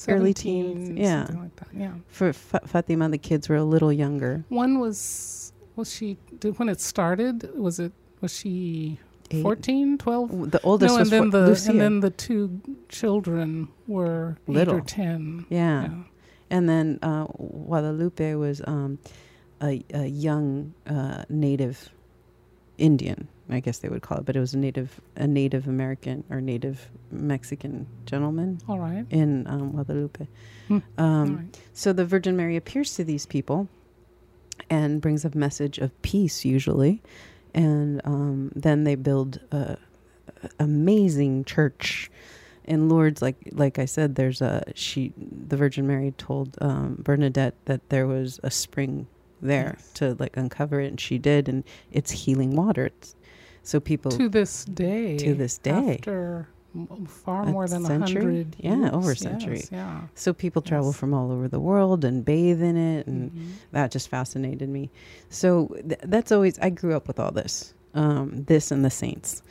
early 0.07 0.33
teens. 0.33 0.89
Yeah, 0.97 1.27
like 1.35 1.55
that. 1.57 1.67
Yeah. 1.73 1.93
for 2.07 2.33
Fa- 2.33 2.61
Fatima, 2.65 3.09
the 3.09 3.17
kids 3.19 3.47
were 3.49 3.57
a 3.57 3.63
little 3.63 3.91
younger. 3.93 4.43
One 4.49 4.79
was 4.79 5.53
was 5.75 5.93
she 5.93 6.17
did 6.39 6.57
when 6.59 6.67
it 6.69 6.79
started? 6.81 7.49
Was 7.57 7.79
it 7.79 7.91
was 8.21 8.33
she 8.35 8.97
Eight. 9.33 9.43
14, 9.43 9.97
12? 9.97 10.51
The 10.51 10.59
oldest 10.61 10.93
no, 10.93 10.99
was 10.99 11.11
and 11.11 11.21
then 11.21 11.29
the 11.29 11.47
Lucia. 11.47 11.69
and 11.71 11.79
then 11.79 11.99
the 12.01 12.09
two 12.09 12.59
children 12.89 13.67
were 13.87 14.35
Little. 14.47 14.75
or 14.75 14.81
ten. 14.81 15.45
yeah. 15.49 15.83
Yeah. 15.83 15.89
And 16.49 16.67
then 16.67 16.99
uh, 17.01 17.25
Guadalupe 17.67 18.33
was 18.35 18.61
um, 18.67 18.99
a, 19.63 19.81
a 19.93 20.05
young 20.07 20.73
uh, 20.85 21.23
native 21.29 21.89
Indian, 22.81 23.27
I 23.49 23.59
guess 23.59 23.77
they 23.77 23.89
would 23.89 24.01
call 24.01 24.17
it, 24.17 24.25
but 24.25 24.35
it 24.35 24.39
was 24.39 24.55
a 24.55 24.57
native 24.57 24.99
a 25.15 25.27
Native 25.27 25.67
American 25.67 26.23
or 26.29 26.41
Native 26.41 26.89
Mexican 27.11 27.85
gentleman 28.05 28.59
All 28.67 28.79
right. 28.79 29.05
in 29.11 29.45
um, 29.47 29.71
Guadalupe. 29.71 30.27
Hmm. 30.67 30.79
Um, 30.97 31.37
right. 31.37 31.59
So 31.73 31.93
the 31.93 32.03
Virgin 32.03 32.35
Mary 32.35 32.55
appears 32.57 32.95
to 32.95 33.03
these 33.03 33.27
people 33.27 33.69
and 34.69 34.99
brings 34.99 35.23
a 35.23 35.35
message 35.37 35.77
of 35.77 35.89
peace, 36.01 36.43
usually, 36.43 37.03
and 37.53 38.01
um, 38.03 38.51
then 38.55 38.83
they 38.83 38.95
build 38.95 39.39
a, 39.51 39.77
a 40.43 40.49
amazing 40.59 41.45
church 41.45 42.09
in 42.63 42.89
Lourdes. 42.89 43.21
Like 43.21 43.37
like 43.51 43.77
I 43.77 43.85
said, 43.85 44.15
there's 44.15 44.41
a 44.41 44.63
she. 44.73 45.13
The 45.17 45.55
Virgin 45.55 45.85
Mary 45.85 46.13
told 46.17 46.57
um, 46.61 46.97
Bernadette 46.99 47.55
that 47.65 47.89
there 47.89 48.07
was 48.07 48.39
a 48.41 48.49
spring 48.49 49.05
there 49.41 49.75
Yes. 49.77 49.91
to 49.95 50.15
like 50.19 50.37
uncover 50.37 50.79
it, 50.81 50.87
and 50.87 50.99
she 50.99 51.17
did, 51.17 51.49
and 51.49 51.63
it's 51.91 52.11
healing 52.11 52.55
water. 52.55 52.85
It's, 52.87 53.15
so 53.63 53.79
people 53.79 54.11
To 54.11 54.29
this 54.29 54.65
day. 54.65 55.17
To 55.17 55.33
this 55.35 55.57
day. 55.57 55.97
After 55.99 56.47
far 57.05 57.45
more 57.45 57.67
than 57.67 57.83
a 57.85 57.89
hundred. 57.99 58.55
Yeah, 58.59 58.77
years. 58.77 58.91
over 58.93 59.07
a 59.11 59.13
Yes, 59.13 59.19
century. 59.19 59.63
yeah. 59.71 60.01
so 60.15 60.31
people 60.31 60.61
travel 60.61 60.87
Yes. 60.89 60.95
from 60.97 61.13
all 61.13 61.29
over 61.31 61.49
the 61.49 61.59
world 61.59 62.05
and 62.05 62.23
bathe 62.23 62.61
in 62.61 62.77
it 62.77 63.07
and 63.07 63.29
Mhm. 63.31 63.41
that 63.73 63.91
just 63.91 64.07
fascinated 64.07 64.69
me. 64.69 64.89
So 65.29 65.67
th- 65.87 65.99
that's 66.05 66.31
always 66.31 66.57
I 66.59 66.69
grew 66.69 66.93
up 66.95 67.07
with 67.09 67.19
all 67.19 67.31
this, 67.31 67.73
um, 67.93 68.45
this 68.47 68.71
and 68.71 68.85
the 68.85 68.89
saints, 68.89 69.43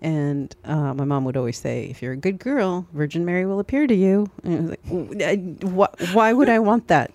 And 0.00 0.54
uh, 0.64 0.94
my 0.94 1.04
mom 1.04 1.24
would 1.24 1.36
always 1.36 1.58
say, 1.58 1.86
"If 1.90 2.02
you're 2.02 2.12
a 2.12 2.16
good 2.16 2.38
girl, 2.38 2.86
Virgin 2.92 3.24
Mary 3.24 3.46
will 3.46 3.58
appear 3.58 3.86
to 3.86 3.94
you." 3.94 4.30
And 4.44 4.54
I 4.54 4.60
was 4.60 5.08
like, 5.10 5.22
I- 5.22 5.66
wh- 5.66 6.14
"Why 6.14 6.32
would 6.32 6.48
I 6.48 6.60
want 6.60 6.86
that? 6.88 7.10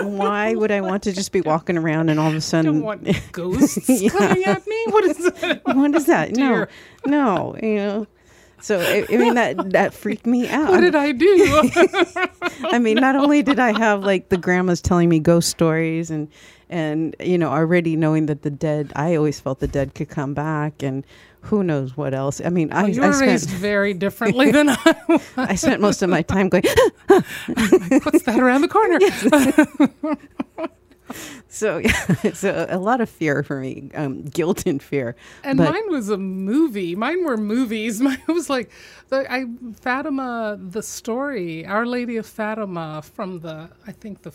Why 0.00 0.54
would 0.54 0.70
I 0.70 0.80
want 0.80 1.02
to 1.04 1.12
just 1.12 1.32
be 1.32 1.40
walking 1.40 1.76
around 1.76 2.08
and 2.08 2.18
all 2.20 2.28
of 2.28 2.34
a 2.34 2.40
sudden 2.40 2.74
don't 2.74 2.82
want 2.82 3.08
ghosts 3.32 3.88
Yeah. 3.88 4.10
coming 4.10 4.44
at 4.44 4.66
me. 4.66 4.84
What 4.88 5.04
is 5.04 5.16
that? 5.18 5.60
what 5.64 5.94
is 5.94 6.06
that? 6.06 6.32
No, 6.32 6.66
no, 7.06 7.56
you 7.62 7.76
know." 7.76 8.06
So 8.62 8.78
I, 8.78 9.06
I 9.08 9.16
mean 9.16 9.34
that 9.34 9.70
that 9.70 9.94
freaked 9.94 10.26
me 10.26 10.46
out. 10.48 10.68
What 10.68 10.80
did 10.80 10.94
I 10.94 11.12
do? 11.12 11.70
I 12.72 12.78
mean, 12.78 12.96
not 12.96 13.16
only 13.16 13.42
did 13.42 13.58
I 13.58 13.76
have 13.78 14.04
like 14.04 14.28
the 14.28 14.36
grandmas 14.36 14.82
telling 14.82 15.08
me 15.08 15.18
ghost 15.18 15.48
stories 15.48 16.10
and 16.10 16.28
and 16.68 17.16
you 17.20 17.38
know 17.38 17.48
already 17.48 17.96
knowing 17.96 18.26
that 18.26 18.42
the 18.42 18.50
dead, 18.50 18.92
I 18.94 19.14
always 19.16 19.40
felt 19.40 19.60
the 19.60 19.66
dead 19.66 19.94
could 19.94 20.10
come 20.10 20.34
back 20.34 20.82
and 20.82 21.06
who 21.42 21.62
knows 21.64 21.96
what 21.96 22.12
else. 22.14 22.40
I 22.44 22.48
mean, 22.50 22.72
I, 22.72 22.82
Well, 22.82 22.90
you 22.90 23.02
I 23.02 23.10
spent 23.12 23.30
raised 23.30 23.50
very 23.50 23.94
differently 23.94 24.50
than 24.50 24.68
I 24.70 24.94
was. 25.08 25.22
I 25.36 25.54
spent 25.54 25.80
most 25.80 26.02
of 26.02 26.10
my 26.10 26.22
time 26.22 26.48
going. 26.48 26.64
What's 27.06 28.22
that 28.24 28.38
around 28.38 28.62
the 28.62 28.68
corner? 28.68 28.98
So 31.52 31.78
yeah 31.78 32.32
so 32.34 32.66
a 32.70 32.78
lot 32.78 33.00
of 33.00 33.10
fear 33.10 33.42
for 33.42 33.58
me, 33.58 33.90
um, 33.96 34.22
guilt 34.22 34.64
and 34.66 34.80
fear. 34.80 35.16
And 35.42 35.58
But- 35.58 35.72
mine 35.72 35.90
was 35.90 36.08
a 36.08 36.16
movie. 36.16 36.94
Mine 36.94 37.24
were 37.24 37.36
movies. 37.36 38.00
Mine 38.00 38.22
was 38.28 38.48
like 38.48 38.70
the 39.08 39.26
I 39.30 39.46
Fatima, 39.80 40.56
the 40.60 40.82
story, 40.84 41.66
Our 41.66 41.84
Lady 41.84 42.16
of 42.16 42.26
Fatima 42.26 43.02
from 43.02 43.40
the 43.40 43.68
I 43.88 43.90
think 43.90 44.22
the 44.22 44.30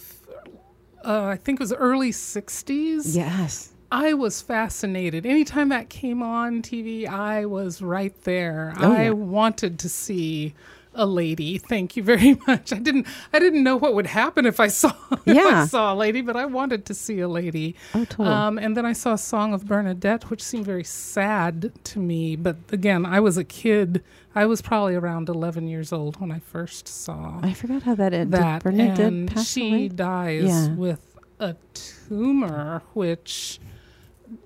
uh, 1.06 1.28
I 1.28 1.38
think 1.38 1.62
it 1.62 1.64
was 1.64 1.72
early 1.72 2.12
'60s. 2.12 3.16
Yes. 3.16 3.72
I 3.92 4.14
was 4.14 4.42
fascinated. 4.42 5.26
Anytime 5.26 5.70
that 5.70 5.90
came 5.90 6.22
on 6.24 6.62
TV, 6.62 7.08
I 7.08 7.46
was 7.46 7.82
right 7.82 8.20
there. 8.24 8.74
Oh, 8.80 8.92
I 8.92 9.04
yeah. 9.06 9.10
wanted 9.12 9.80
to 9.80 9.90
see 9.90 10.54
a 10.98 11.06
lady. 11.06 11.58
Thank 11.58 11.98
you 11.98 12.04
very 12.04 12.36
much. 12.48 12.72
I 12.72 12.80
didn't 12.80 13.06
I 13.34 13.40
didn't 13.40 13.64
know 13.64 13.76
what 13.76 13.94
would 13.96 14.08
happen 14.08 14.46
if 14.46 14.60
I 14.62 14.68
saw 14.68 14.94
if 15.12 15.28
I 15.28 15.34
Yeah. 15.34 15.66
saw 15.66 15.94
a 15.94 15.96
lady, 15.96 16.22
but 16.22 16.36
I 16.38 16.46
wanted 16.46 16.86
to 16.86 16.94
see 16.94 17.20
a 17.20 17.28
lady. 17.28 17.76
Oh, 17.94 18.06
totally. 18.06 18.30
Um, 18.30 18.58
and 18.58 18.76
then 18.78 18.86
I 18.86 18.94
saw 18.94 19.14
a 19.14 19.18
Song 19.18 19.54
of 19.54 19.66
Bernadette, 19.66 20.30
which 20.30 20.42
seemed 20.42 20.66
very 20.66 20.86
sad 20.86 21.72
to 21.84 22.00
me. 22.00 22.36
But 22.38 22.56
again, 22.72 23.06
I 23.06 23.20
was 23.20 23.38
a 23.38 23.44
kid. 23.44 24.04
I 24.34 24.46
was 24.46 24.62
probably 24.62 24.96
around 24.96 25.28
11 25.30 25.68
years 25.68 25.92
old 25.94 26.20
when 26.22 26.32
I 26.32 26.40
first 26.40 26.88
saw 26.88 27.40
I 27.44 27.54
forgot 27.54 27.84
how 27.84 27.96
that 27.96 28.14
ended. 28.14 28.32
that. 28.42 28.64
Bernadette 28.64 29.00
and 29.00 29.40
she 29.46 29.70
away? 29.70 29.88
dies 29.90 30.44
Yeah. 30.46 30.70
with 30.76 31.02
a 31.40 31.56
tumor, 31.74 32.82
which 32.94 33.60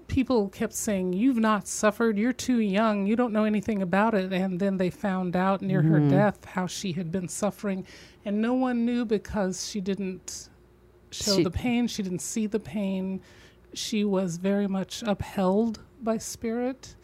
people 0.10 0.50
kept 0.50 0.74
saying, 0.74 1.14
You've 1.14 1.38
not 1.38 1.68
suffered, 1.68 2.18
you're 2.18 2.34
too 2.34 2.60
young, 2.60 3.06
you 3.06 3.16
don't 3.16 3.32
know 3.32 3.46
anything 3.46 3.82
about 3.82 4.14
it. 4.14 4.34
And 4.34 4.60
then 4.60 4.78
they 4.78 4.90
found 4.90 5.36
out 5.36 5.62
near 5.62 5.82
her 5.84 6.00
Mhm. 6.00 6.10
death 6.10 6.44
how 6.46 6.68
she 6.68 6.92
had 6.94 7.12
been 7.12 7.28
suffering. 7.30 7.86
And 8.26 8.42
no 8.42 8.54
one 8.54 8.86
knew 8.86 9.06
because 9.06 9.70
she 9.70 9.80
didn't 9.80 10.50
show 11.12 11.38
She- 11.38 11.44
the 11.44 11.52
pain, 11.52 11.88
she 11.88 12.04
didn't 12.04 12.22
see 12.22 12.46
the 12.48 12.60
pain. 12.60 13.22
She 13.74 14.04
was 14.04 14.38
very 14.38 14.68
much 14.68 15.04
upheld 15.06 15.80
by 16.02 16.18
spirit. 16.18 16.96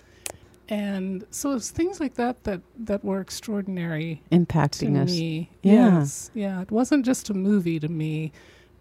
And 0.67 1.25
so 1.29 1.51
it 1.51 1.55
was 1.55 1.69
things 1.69 1.99
like 1.99 2.15
that 2.15 2.43
that, 2.45 2.61
that 2.79 3.05
were 3.05 3.21
extraordinary 3.21 4.23
impacting 4.31 4.97
us. 4.97 5.11
me. 5.11 5.51
Yeah. 5.61 5.99
Yes. 5.99 6.31
Yeah. 6.33 6.61
It 6.61 6.71
wasn't 6.71 7.05
just 7.05 7.29
a 7.29 7.33
movie 7.35 7.79
to 7.79 7.87
me. 7.87 8.31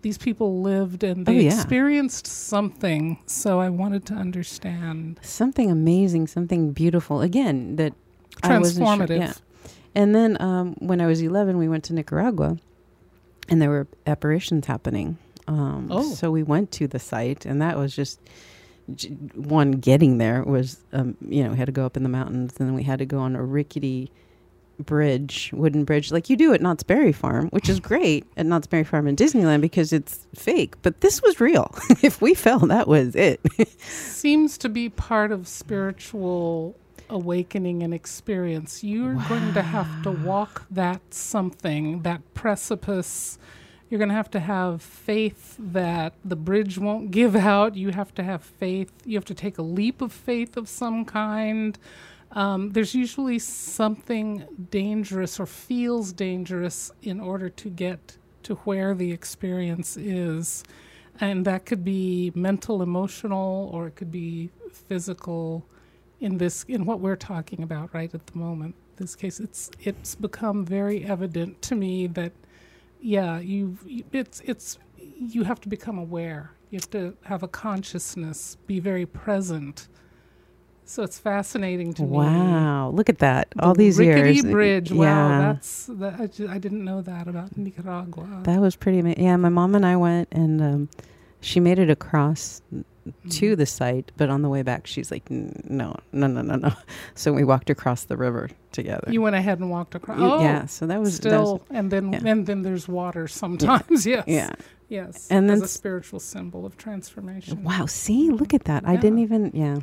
These 0.04 0.18
people 0.18 0.60
lived 0.60 1.02
and 1.02 1.26
Oh, 1.26 1.32
they 1.32 1.40
yeah. 1.46 1.54
experienced 1.54 2.26
something. 2.26 3.18
So 3.26 3.58
I 3.58 3.70
wanted 3.70 4.04
to 4.06 4.14
understand. 4.14 5.18
Something 5.22 5.70
amazing, 5.70 6.26
something 6.26 6.72
beautiful. 6.72 7.22
Again, 7.22 7.76
that 7.76 7.94
I 8.42 8.58
wasn't 8.58 8.86
sure- 8.86 8.96
Transformative. 9.06 9.18
yeah. 9.18 9.32
And 9.94 10.14
then 10.14 10.36
um, 10.42 10.74
when 10.78 11.00
I 11.00 11.06
was 11.06 11.22
11, 11.22 11.56
we 11.56 11.68
went 11.70 11.84
to 11.84 11.94
Nicaragua, 11.94 12.58
and 13.48 13.62
there 13.62 13.70
were 13.70 13.86
apparitions 14.06 14.66
happening. 14.66 15.16
Um, 15.48 15.88
Oh. 15.90 16.12
So 16.14 16.30
we 16.30 16.42
went 16.42 16.70
to 16.72 16.86
the 16.86 16.98
site, 16.98 17.46
and 17.46 17.62
that 17.62 17.78
was 17.78 17.96
just 17.96 18.20
one 19.34 19.70
getting 19.72 20.18
there 20.18 20.42
was, 20.42 20.80
um, 20.92 21.16
you 21.26 21.42
know, 21.44 21.50
we 21.52 21.56
had 21.56 21.66
to 21.66 21.72
go 21.72 21.86
up 21.86 21.96
in 21.96 22.02
the 22.02 22.08
mountains, 22.10 22.56
and 22.58 22.68
then 22.68 22.74
we 22.74 22.82
had 22.82 22.98
to 22.98 23.06
go 23.06 23.18
on 23.20 23.34
a 23.36 23.42
rickety 23.42 24.10
bridge, 24.78 25.50
wooden 25.52 25.84
bridge, 25.84 26.10
like 26.12 26.28
you 26.28 26.36
do 26.36 26.52
at 26.52 26.60
Knott's 26.60 26.82
Berry 26.82 27.12
Farm, 27.12 27.48
which 27.48 27.68
is 27.68 27.80
great 27.80 28.26
at 28.36 28.46
Knott's 28.46 28.66
Berry 28.66 28.84
Farm 28.84 29.06
in 29.06 29.16
Disneyland 29.16 29.60
because 29.60 29.92
it's 29.92 30.26
fake. 30.34 30.74
But 30.82 31.00
this 31.00 31.22
was 31.22 31.40
real. 31.40 31.74
if 32.02 32.20
we 32.20 32.34
fell, 32.34 32.60
that 32.60 32.88
was 32.88 33.14
it. 33.14 33.40
Seems 33.80 34.58
to 34.58 34.68
be 34.68 34.88
part 34.88 35.32
of 35.32 35.48
spiritual 35.48 36.76
awakening 37.08 37.82
and 37.82 37.94
experience. 37.94 38.82
You're 38.82 39.14
going 39.28 39.54
to 39.54 39.62
have 39.62 40.02
to 40.02 40.10
walk 40.10 40.66
that 40.70 41.00
something, 41.10 42.02
that 42.02 42.34
precipice. 42.34 43.38
You're 43.88 43.98
going 43.98 44.08
to 44.08 44.14
have 44.14 44.30
to 44.32 44.40
have 44.40 44.82
faith 44.82 45.56
that 45.58 46.14
the 46.24 46.36
bridge 46.36 46.78
won't 46.78 47.10
give 47.10 47.36
out. 47.36 47.76
You 47.76 47.90
have 47.90 48.14
to 48.14 48.22
have 48.22 48.42
faith. 48.42 48.92
You 49.04 49.16
have 49.16 49.24
to 49.26 49.34
take 49.34 49.58
a 49.58 49.62
leap 49.62 50.00
of 50.00 50.12
faith 50.12 50.56
of 50.56 50.68
some 50.68 51.04
kind. 51.04 51.78
Um, 52.34 52.72
there's 52.72 52.94
usually 52.94 53.38
something 53.38 54.46
dangerous 54.70 55.38
or 55.38 55.46
feels 55.46 56.12
dangerous 56.12 56.90
in 57.02 57.20
order 57.20 57.48
to 57.48 57.70
get 57.70 58.18
to 58.42 58.56
where 58.56 58.94
the 58.94 59.12
experience 59.12 59.96
is. 59.96 60.64
And 61.20 61.44
that 61.44 61.64
could 61.64 61.84
be 61.84 62.32
mental, 62.34 62.82
emotional, 62.82 63.70
or 63.72 63.86
it 63.86 63.94
could 63.94 64.10
be 64.10 64.50
physical 64.72 65.64
in 66.20 66.38
this 66.38 66.64
in 66.64 66.86
what 66.86 67.00
we're 67.00 67.16
talking 67.16 67.62
about 67.62 67.94
right 67.94 68.12
at 68.12 68.26
the 68.26 68.38
moment. 68.38 68.74
This 68.96 69.14
case 69.14 69.38
it's 69.40 69.70
it's 69.80 70.14
become 70.14 70.64
very 70.64 71.04
evident 71.04 71.62
to 71.62 71.74
me 71.76 72.06
that 72.08 72.32
yeah, 73.00 73.38
you 73.38 73.78
it's 74.12 74.40
it's 74.44 74.78
you 74.98 75.44
have 75.44 75.60
to 75.60 75.68
become 75.68 75.98
aware. 75.98 76.52
You 76.70 76.78
have 76.78 76.90
to 76.90 77.16
have 77.24 77.44
a 77.44 77.48
consciousness, 77.48 78.56
be 78.66 78.80
very 78.80 79.06
present. 79.06 79.88
So 80.86 81.02
it's 81.02 81.18
fascinating 81.18 81.94
to 81.94 82.02
me. 82.02 82.08
wow. 82.08 82.90
Look 82.90 83.08
at 83.08 83.18
that. 83.18 83.48
All 83.58 83.72
The 83.74 83.78
these 83.84 83.98
rickety 83.98 84.32
years. 84.34 84.42
bridge. 84.44 84.92
Wow, 84.92 85.04
Yeah. 85.04 85.38
that's 85.54 85.86
that, 85.86 86.20
I, 86.20 86.26
ju- 86.26 86.48
I 86.50 86.58
didn't 86.58 86.84
know 86.84 87.00
that 87.02 87.26
about 87.26 87.56
Nicaragua. 87.56 88.40
That 88.44 88.60
was 88.60 88.76
pretty 88.76 88.98
amazing. 88.98 89.24
Yeah, 89.24 89.36
my 89.36 89.48
mom 89.48 89.74
and 89.74 89.86
I 89.86 89.96
went, 89.96 90.28
and 90.32 90.60
um, 90.60 90.88
she 91.40 91.58
made 91.60 91.78
it 91.78 91.88
across 91.90 92.60
to 93.30 93.54
the 93.56 93.66
site, 93.66 94.12
but 94.16 94.28
on 94.30 94.42
the 94.42 94.48
way 94.48 94.62
back, 94.62 94.86
she's 94.86 95.10
like, 95.10 95.30
"No, 95.30 95.94
no, 96.12 96.26
no, 96.26 96.40
no, 96.42 96.56
no." 96.56 96.72
So 97.14 97.32
we 97.32 97.44
walked 97.44 97.68
across 97.70 98.04
the 98.04 98.16
river 98.16 98.48
together. 98.72 99.10
you 99.12 99.20
went 99.22 99.36
ahead 99.36 99.58
and 99.60 99.70
walked 99.70 99.94
across. 99.94 100.18
Oh, 100.20 100.40
yeah. 100.40 100.66
So 100.66 100.86
that 100.86 101.00
was 101.00 101.18
that 101.20 101.28
still, 101.28 101.52
was- 101.58 101.62
and 101.70 101.90
then 101.90 102.12
yeah. 102.12 102.20
and 102.24 102.46
then 102.46 102.62
there's 102.62 102.88
water 102.88 103.26
sometimes. 103.28 104.06
Yes, 104.14 104.24
yeah. 104.26 104.50
yes, 104.88 105.28
And 105.30 105.48
then 105.50 105.62
a 105.62 105.68
spiritual 105.68 106.20
symbol 106.20 106.64
of 106.66 106.76
transformation. 106.76 107.62
Wow. 107.64 107.86
See, 107.86 108.30
look 108.30 108.52
at 108.54 108.64
that. 108.64 108.86
I 108.86 108.96
didn't 108.96 109.18
even. 109.20 109.50
Yeah. 109.54 109.78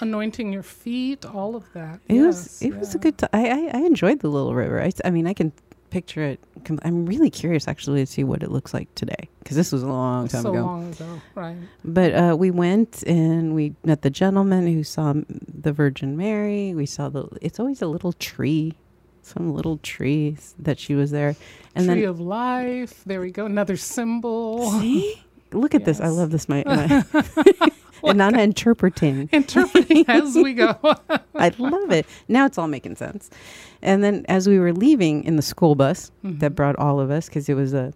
Anointing 0.00 0.52
your 0.52 0.62
feet, 0.62 1.24
all 1.26 1.56
of 1.56 1.64
that. 1.74 2.00
It 2.08 2.20
was. 2.20 2.60
Yes, 2.60 2.62
It 2.62 2.78
was 2.78 2.94
a 2.94 2.98
yeah. 2.98 3.02
good. 3.02 3.18
T- 3.18 3.26
I, 3.32 3.48
I 3.48 3.70
I 3.74 3.80
enjoyed 3.86 4.20
the 4.20 4.28
little 4.28 4.54
river. 4.54 4.80
I, 4.82 4.90
I 5.04 5.10
mean, 5.10 5.26
I 5.26 5.34
can 5.34 5.52
picture 5.90 6.22
it. 6.22 6.38
I'm 6.82 7.04
really 7.04 7.30
curious 7.30 7.66
actually 7.66 8.00
to 8.00 8.06
see 8.06 8.22
what 8.22 8.42
it 8.44 8.50
looks 8.50 8.72
like 8.72 8.94
today 8.94 9.28
because 9.40 9.56
this 9.56 9.72
was 9.72 9.82
a 9.82 9.88
long 9.88 10.28
time 10.28 10.42
so 10.42 10.50
ago. 10.50 10.60
So 10.60 10.66
long 10.66 10.92
ago, 10.92 11.22
right? 11.34 11.56
But 11.84 12.14
uh, 12.14 12.36
we 12.38 12.50
went 12.52 13.02
and 13.06 13.54
we 13.54 13.74
met 13.84 14.02
the 14.02 14.10
gentleman 14.10 14.66
who 14.68 14.84
saw 14.84 15.14
the 15.62 15.72
Virgin 15.72 16.16
Mary. 16.16 16.74
We 16.74 16.86
saw 16.86 17.08
the. 17.08 17.28
It's 17.42 17.58
always 17.58 17.82
a 17.82 17.86
little 17.88 18.12
tree, 18.14 18.74
some 19.22 19.52
little 19.52 19.78
tree 19.78 20.36
that 20.60 20.78
she 20.78 20.94
was 20.94 21.10
there, 21.10 21.34
and 21.74 21.86
Tree 21.86 22.00
then 22.02 22.08
of 22.08 22.20
life. 22.20 23.02
There 23.04 23.20
we 23.20 23.32
go. 23.32 23.46
Another 23.46 23.76
symbol. 23.76 24.70
see, 24.80 25.20
look 25.52 25.74
at 25.74 25.84
this. 25.84 26.00
I 26.00 26.08
love 26.08 26.30
this. 26.30 26.48
My, 26.48 26.62
my 26.66 27.04
and 28.08 28.18
not 28.18 28.38
interpreting. 28.38 29.28
Interpreting 29.32 30.04
as 30.08 30.34
we 30.34 30.54
go. 30.54 30.76
I 31.34 31.52
love 31.58 31.90
it. 31.90 32.06
Now 32.28 32.46
it's 32.46 32.58
all 32.58 32.68
making 32.68 32.96
sense. 32.96 33.30
And 33.82 34.02
then 34.04 34.24
as 34.28 34.48
we 34.48 34.58
were 34.58 34.72
leaving 34.72 35.24
in 35.24 35.36
the 35.36 35.42
school 35.42 35.74
bus 35.74 36.10
Mhm. 36.24 36.40
that 36.40 36.54
brought 36.54 36.76
all 36.76 37.00
of 37.00 37.10
us, 37.10 37.28
because 37.28 37.48
it 37.48 37.54
was 37.54 37.72
a, 37.74 37.92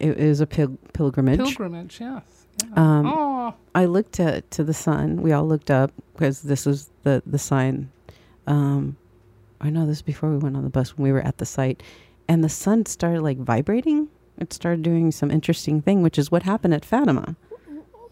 it, 0.00 0.18
it 0.18 0.28
was 0.28 0.40
a 0.40 0.46
pil- 0.46 0.78
pilgrimage. 0.92 1.38
Pilgrimage, 1.40 2.00
yes. 2.00 2.22
Yeah. 2.64 2.98
Um, 2.98 3.54
I 3.74 3.84
looked 3.84 4.12
to 4.14 4.40
to 4.42 4.64
the 4.64 4.74
sun. 4.74 5.22
We 5.22 5.30
all 5.32 5.46
looked 5.46 5.70
up 5.70 5.92
because 6.14 6.42
this 6.42 6.66
was 6.66 6.90
the 7.04 7.22
the 7.24 7.38
sign. 7.38 7.90
Um, 8.48 8.96
I 9.60 9.70
know 9.70 9.86
this 9.86 10.02
before 10.02 10.30
we 10.30 10.38
went 10.38 10.56
on 10.56 10.64
the 10.64 10.70
bus 10.70 10.96
when 10.96 11.04
we 11.04 11.12
were 11.12 11.20
at 11.20 11.38
the 11.38 11.46
site, 11.46 11.82
and 12.28 12.42
the 12.42 12.48
sun 12.48 12.86
started 12.86 13.22
like 13.22 13.38
vibrating. 13.38 14.08
It 14.38 14.52
started 14.52 14.82
doing 14.82 15.10
some 15.12 15.30
interesting 15.30 15.82
thing, 15.82 16.02
which 16.02 16.18
is 16.18 16.30
what 16.30 16.42
happened 16.44 16.74
at 16.74 16.84
Fatima. 16.84 17.36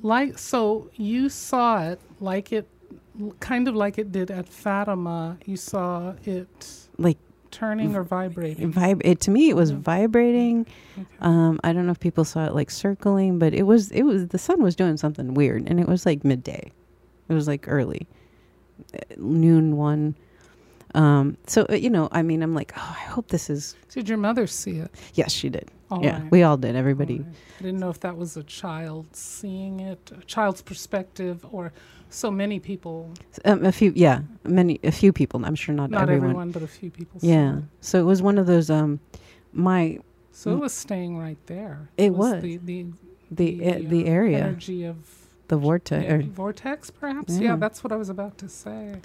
Like 0.07 0.39
so 0.39 0.89
you 0.95 1.29
saw 1.29 1.83
it 1.91 1.99
like 2.21 2.53
it 2.53 2.67
kind 3.41 3.67
of 3.69 3.75
like 3.75 3.99
it 3.99 4.13
did 4.13 4.31
at 4.31 4.49
Fatima. 4.49 5.39
You 5.47 5.57
saw 5.57 6.15
it 6.25 6.87
Like 6.99 7.19
turning 7.51 7.97
or 7.97 8.03
vibrating. 8.05 8.73
vib- 8.73 9.01
it 9.05 9.21
to 9.23 9.31
me, 9.31 9.49
it 9.49 9.57
was 9.57 9.71
Yeah. 9.71 9.79
vibrating. 9.81 10.67
Okay. 10.99 11.07
Um, 11.21 11.59
I 11.65 11.73
don't 11.73 11.87
know 11.87 11.93
if 11.93 12.01
people 12.01 12.25
saw 12.25 12.47
it 12.47 12.55
like 12.55 12.71
circling, 12.71 13.39
but 13.39 13.55
it 13.55 13.65
was 13.65 13.91
it 13.91 14.03
was 14.03 14.29
the 14.29 14.39
sun 14.39 14.63
was 14.63 14.77
doing 14.77 14.97
something 14.97 15.35
weird, 15.35 15.63
and 15.69 15.81
it 15.81 15.89
was 15.89 16.05
like 16.07 16.25
midday. 16.25 16.71
It 17.29 17.35
was 17.35 17.47
like 17.49 17.65
early, 17.67 18.07
Uh, 18.95 18.99
noon 19.17 19.77
one. 19.77 20.15
Um, 20.97 21.37
so 21.47 21.67
uh, 21.69 21.75
you 21.75 21.91
know, 21.91 22.09
I 22.11 22.23
mean, 22.23 22.43
I'm 22.43 22.55
like, 22.55 22.73
oh, 22.77 22.97
I 22.99 23.05
hope 23.11 23.29
this 23.29 23.51
is. 23.51 23.77
Did 23.91 24.09
your 24.09 24.19
mother 24.19 24.47
see 24.47 24.79
it? 24.79 24.91
Yes, 25.15 25.33
she 25.33 25.49
did. 25.49 25.71
All 25.91 26.03
yeah, 26.03 26.23
right. 26.23 26.31
we 26.31 26.43
all 26.43 26.57
did. 26.57 26.75
Everybody. 26.75 27.19
All 27.19 27.25
right. 27.25 27.35
I 27.61 27.63
didn't 27.63 27.81
know 27.81 27.91
if 27.91 28.01
that 28.01 28.17
was 28.17 28.37
a 28.37 28.43
child 28.43 29.07
seeing 29.15 29.81
it, 29.81 30.11
a 30.19 30.25
child's 30.25 30.63
perspective, 30.63 31.45
or 31.53 31.73
so 32.11 32.31
many 32.31 32.59
people. 32.59 33.13
Um, 33.45 33.65
a 33.65 33.73
few, 33.73 33.93
yeah, 33.95 34.21
many, 34.45 34.81
a 34.83 34.91
few 34.91 35.13
people. 35.13 35.45
I'm 35.45 35.55
sure 35.55 35.75
not, 35.75 35.91
Not 35.91 36.03
everyone. 36.03 36.25
everyone, 36.31 36.51
but 36.51 36.63
a 36.63 36.67
few 36.67 36.91
people. 36.91 37.21
Yeah. 37.23 37.59
it. 37.59 37.65
So 37.81 38.01
it 38.01 38.05
was 38.05 38.23
one 38.23 38.39
of 38.39 38.47
those. 38.47 38.71
Um, 38.71 39.01
my 39.53 39.99
So 40.33 40.51
it 40.53 40.59
was 40.59 40.73
staying 40.73 41.19
right 41.19 41.39
there. 41.47 41.89
It 41.97 42.15
was. 42.15 42.43
the 42.43 42.57
the 42.59 42.87
the 43.31 43.59
the, 43.59 43.71
uh, 43.71 43.79
the 43.89 44.07
area, 44.07 44.39
energy 44.39 44.85
of 44.85 44.97
the 45.49 45.57
vortex. 45.57 46.05
yeah, 46.05 46.23
vortex, 46.33 46.91
perhaps. 46.91 47.35
Yeah. 47.35 47.51
Yeah. 47.51 47.57
that's 47.57 47.85
what 47.85 47.93
I 47.93 47.97
was 47.97 48.09
about 48.09 48.39
to 48.39 48.49
say. 48.49 48.97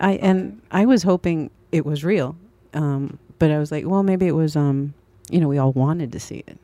I 0.00 0.12
and 0.12 0.60
I 0.70 0.86
was 0.86 1.02
hoping 1.02 1.50
it 1.72 1.84
was 1.86 2.02
real, 2.04 2.34
um, 2.74 3.18
but 3.38 3.50
I 3.50 3.58
was 3.58 3.70
like, 3.70 3.86
well, 3.86 4.02
maybe 4.02 4.26
it 4.26 4.32
was. 4.32 4.56
Um, 4.56 4.94
you 5.30 5.40
know, 5.40 5.48
we 5.48 5.58
all 5.58 5.72
wanted 5.72 6.10
to 6.12 6.20
see 6.20 6.42
it. 6.46 6.58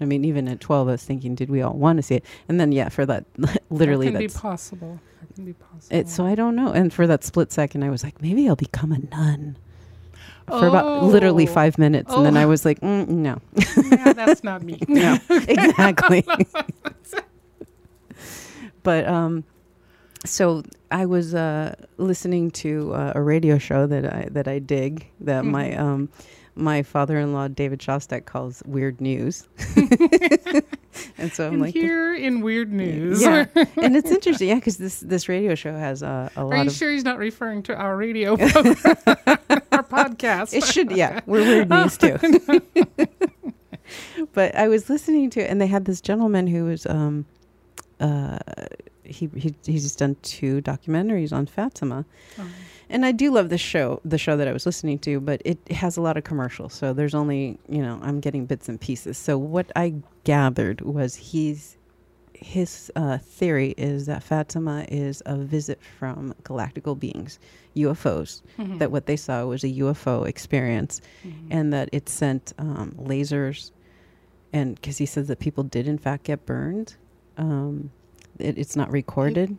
I 0.00 0.04
mean, 0.04 0.24
even 0.24 0.48
at 0.48 0.60
twelve, 0.60 0.88
I 0.88 0.92
was 0.92 1.04
thinking, 1.04 1.34
did 1.34 1.48
we 1.48 1.62
all 1.62 1.74
want 1.74 1.96
to 1.98 2.02
see 2.02 2.16
it? 2.16 2.24
And 2.48 2.58
then, 2.60 2.72
yeah, 2.72 2.88
for 2.88 3.06
that, 3.06 3.24
literally, 3.70 4.06
that 4.06 4.12
can 4.12 4.18
be 4.18 4.26
that's 4.26 4.40
possible. 4.40 5.00
That 5.20 5.34
can 5.34 5.44
be 5.44 5.52
possible. 5.52 5.96
it. 5.96 6.08
So 6.08 6.26
I 6.26 6.34
don't 6.34 6.56
know. 6.56 6.72
And 6.72 6.92
for 6.92 7.06
that 7.06 7.22
split 7.24 7.52
second, 7.52 7.84
I 7.84 7.90
was 7.90 8.02
like, 8.02 8.20
maybe 8.20 8.48
I'll 8.48 8.56
become 8.56 8.92
a 8.92 8.98
nun. 8.98 9.56
For 10.48 10.66
about 10.66 11.04
literally 11.04 11.48
Oh. 11.48 11.52
five 11.52 11.78
minutes, 11.78 12.12
and 12.12 12.26
then 12.26 12.36
Oh. 12.36 12.40
I 12.40 12.46
was 12.46 12.64
like, 12.64 12.80
mm, 12.80 13.08
no, 13.08 13.40
yeah, 13.90 14.12
that's 14.12 14.42
not 14.42 14.62
me. 14.62 14.76
no, 14.88 15.16
exactly. 15.30 16.26
but 18.82 19.06
um, 19.06 19.44
so 20.24 20.62
I 20.90 21.06
was 21.06 21.34
uh, 21.34 21.74
listening 21.98 22.50
to 22.52 22.92
uh, 22.94 23.12
a 23.14 23.22
radio 23.22 23.58
show 23.58 23.86
that 23.86 24.04
I 24.04 24.28
that 24.30 24.46
I 24.48 24.58
dig 24.58 25.06
that 25.20 25.44
my 25.44 25.70
Mhm. 25.70 25.78
um, 25.78 26.08
my 26.54 26.82
father-in-law 26.82 27.48
David 27.48 27.78
Shostak 27.80 28.26
calls 28.26 28.62
weird 28.66 29.00
news, 29.00 29.48
and 31.18 31.32
so 31.32 31.46
I'm 31.46 31.54
and 31.54 31.62
like, 31.62 31.72
here 31.72 32.14
in 32.14 32.42
weird 32.42 32.70
news. 32.70 33.22
yeah, 33.22 33.46
and 33.80 33.96
it's 33.96 34.10
interesting, 34.10 34.48
yeah, 34.48 34.56
because 34.56 34.76
this 34.76 35.00
this 35.00 35.28
radio 35.30 35.54
show 35.54 35.72
has 35.72 36.02
uh, 36.02 36.28
a 36.36 36.40
Are 36.40 36.44
lot 36.44 36.64
you 36.64 36.70
of. 36.70 36.72
sure 36.76 36.92
he's 36.92 37.04
not 37.04 37.16
referring 37.18 37.62
to 37.64 37.74
our 37.74 37.96
radio 37.96 38.36
program, 38.50 38.76
our 39.72 39.82
podcast? 39.82 40.52
It 40.52 40.64
should, 40.64 40.90
yeah. 40.92 41.20
We're 41.24 41.40
weird 41.40 41.70
news 41.70 41.96
too. 41.96 42.18
but 44.34 44.54
I 44.54 44.68
was 44.68 44.88
listening 44.90 45.30
to, 45.30 45.40
it 45.40 45.50
and 45.50 45.60
they 45.60 45.66
had 45.66 45.84
this 45.86 46.00
gentleman 46.00 46.46
who 46.46 46.64
was, 46.64 46.86
um, 46.86 47.24
uh, 48.00 48.38
he, 49.12 49.28
he 49.36 49.54
he's 49.64 49.94
done 49.96 50.16
two 50.22 50.60
documentaries 50.62 51.32
on 51.32 51.46
Fatima, 51.46 52.04
Oh. 52.38 52.46
and 52.90 53.04
I 53.06 53.12
do 53.12 53.30
love 53.30 53.48
the 53.50 53.58
show, 53.58 54.00
the 54.04 54.18
show 54.18 54.36
that 54.36 54.48
I 54.48 54.52
was 54.52 54.66
listening 54.66 54.98
to, 55.00 55.20
but 55.20 55.40
it 55.44 55.58
has 55.70 55.96
a 55.96 56.00
lot 56.00 56.16
of 56.16 56.24
commercials, 56.24 56.72
so 56.74 56.92
there's 56.92 57.14
only, 57.14 57.58
you 57.68 57.82
know, 57.82 58.00
I'm 58.02 58.20
getting 58.20 58.46
bits 58.46 58.68
and 58.68 58.80
pieces. 58.80 59.16
So 59.18 59.38
what 59.38 59.70
I 59.76 59.94
gathered 60.24 60.80
was 60.80 61.14
he's 61.14 61.76
his 62.34 62.90
uh, 62.96 63.18
theory 63.18 63.72
is 63.78 64.06
that 64.06 64.20
Fatima 64.20 64.84
is 64.88 65.22
a 65.26 65.36
visit 65.36 65.78
from 65.98 66.34
galactical 66.42 66.98
beings, 66.98 67.38
UFOs 67.76 68.42
Mhm. 68.58 68.80
that 68.80 68.90
what 68.90 69.06
they 69.06 69.14
saw 69.16 69.46
was 69.46 69.62
a 69.62 69.68
UFO 69.68 70.24
experience 70.26 71.00
Mhm. 71.24 71.32
and 71.50 71.72
that 71.72 71.88
it 71.92 72.08
sent 72.08 72.52
um, 72.58 72.96
lasers. 72.98 73.70
And 74.52 74.74
because 74.74 74.98
he 74.98 75.06
says 75.06 75.28
that 75.28 75.38
people 75.38 75.62
did, 75.62 75.86
in 75.86 75.98
fact, 75.98 76.24
get 76.24 76.44
burned. 76.44 76.96
Um, 77.38 77.90
it, 78.38 78.58
it's 78.58 78.76
not 78.76 78.90
recorded. 78.90 79.56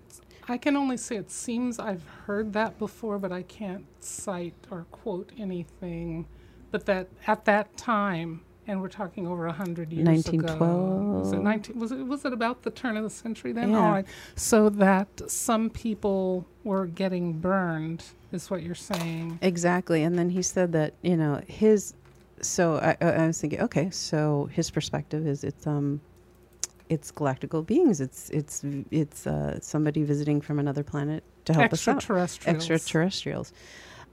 I 0.47 0.57
can 0.57 0.75
only 0.75 0.97
say 0.97 1.15
it 1.15 1.31
seems 1.31 1.79
I've 1.79 2.05
heard 2.25 2.53
that 2.53 2.77
before, 2.77 3.17
but 3.17 3.31
I 3.31 3.43
can't 3.43 3.85
cite 4.03 4.55
or 4.69 4.85
quote 4.91 5.31
anything. 5.37 6.27
But 6.71 6.85
that 6.87 7.07
at 7.27 7.45
that 7.45 7.77
time, 7.77 8.41
and 8.67 8.81
we're 8.81 8.89
talking 8.89 9.27
over 9.27 9.45
a 9.45 9.53
hundred 9.53 9.91
years 9.91 10.07
ago. 10.07 10.37
1912. 10.37 11.19
Was 11.19 11.31
it 11.33 11.41
nineteen? 11.41 11.79
Was 11.79 11.91
it 11.91 12.05
was 12.05 12.25
it 12.25 12.33
about 12.33 12.63
the 12.63 12.71
turn 12.71 12.97
of 12.97 13.03
the 13.03 13.09
century 13.09 13.51
then? 13.51 13.71
Yeah. 13.71 13.79
All 13.79 13.91
right. 13.91 14.05
So 14.35 14.69
that 14.69 15.07
some 15.29 15.69
people 15.69 16.45
were 16.63 16.87
getting 16.87 17.33
burned 17.33 18.03
is 18.31 18.49
what 18.49 18.63
you're 18.63 18.75
saying. 18.75 19.39
Exactly. 19.41 20.03
And 20.03 20.17
then 20.17 20.29
he 20.29 20.41
said 20.41 20.71
that, 20.73 20.93
you 21.01 21.15
know, 21.15 21.41
his. 21.47 21.93
So 22.41 22.75
I 22.77 22.97
I 22.99 23.27
was 23.27 23.39
thinking, 23.39 23.61
okay, 23.61 23.89
so 23.91 24.49
his 24.51 24.69
perspective 24.69 25.27
is 25.27 25.43
it's 25.43 25.65
um, 25.67 26.01
it's 26.93 27.11
galactical 27.11 27.65
beings. 27.65 27.99
It's 28.01 28.29
it's 28.29 28.63
it's 28.91 29.25
uh, 29.27 29.59
somebody 29.61 30.03
visiting 30.03 30.39
from 30.41 30.59
another 30.59 30.83
planet 30.83 31.23
to 31.45 31.53
help 31.53 31.73
us 31.73 31.87
out. 31.87 31.95
Extraterrestrials. 31.97 32.55
Extraterrestrials. 32.69 33.53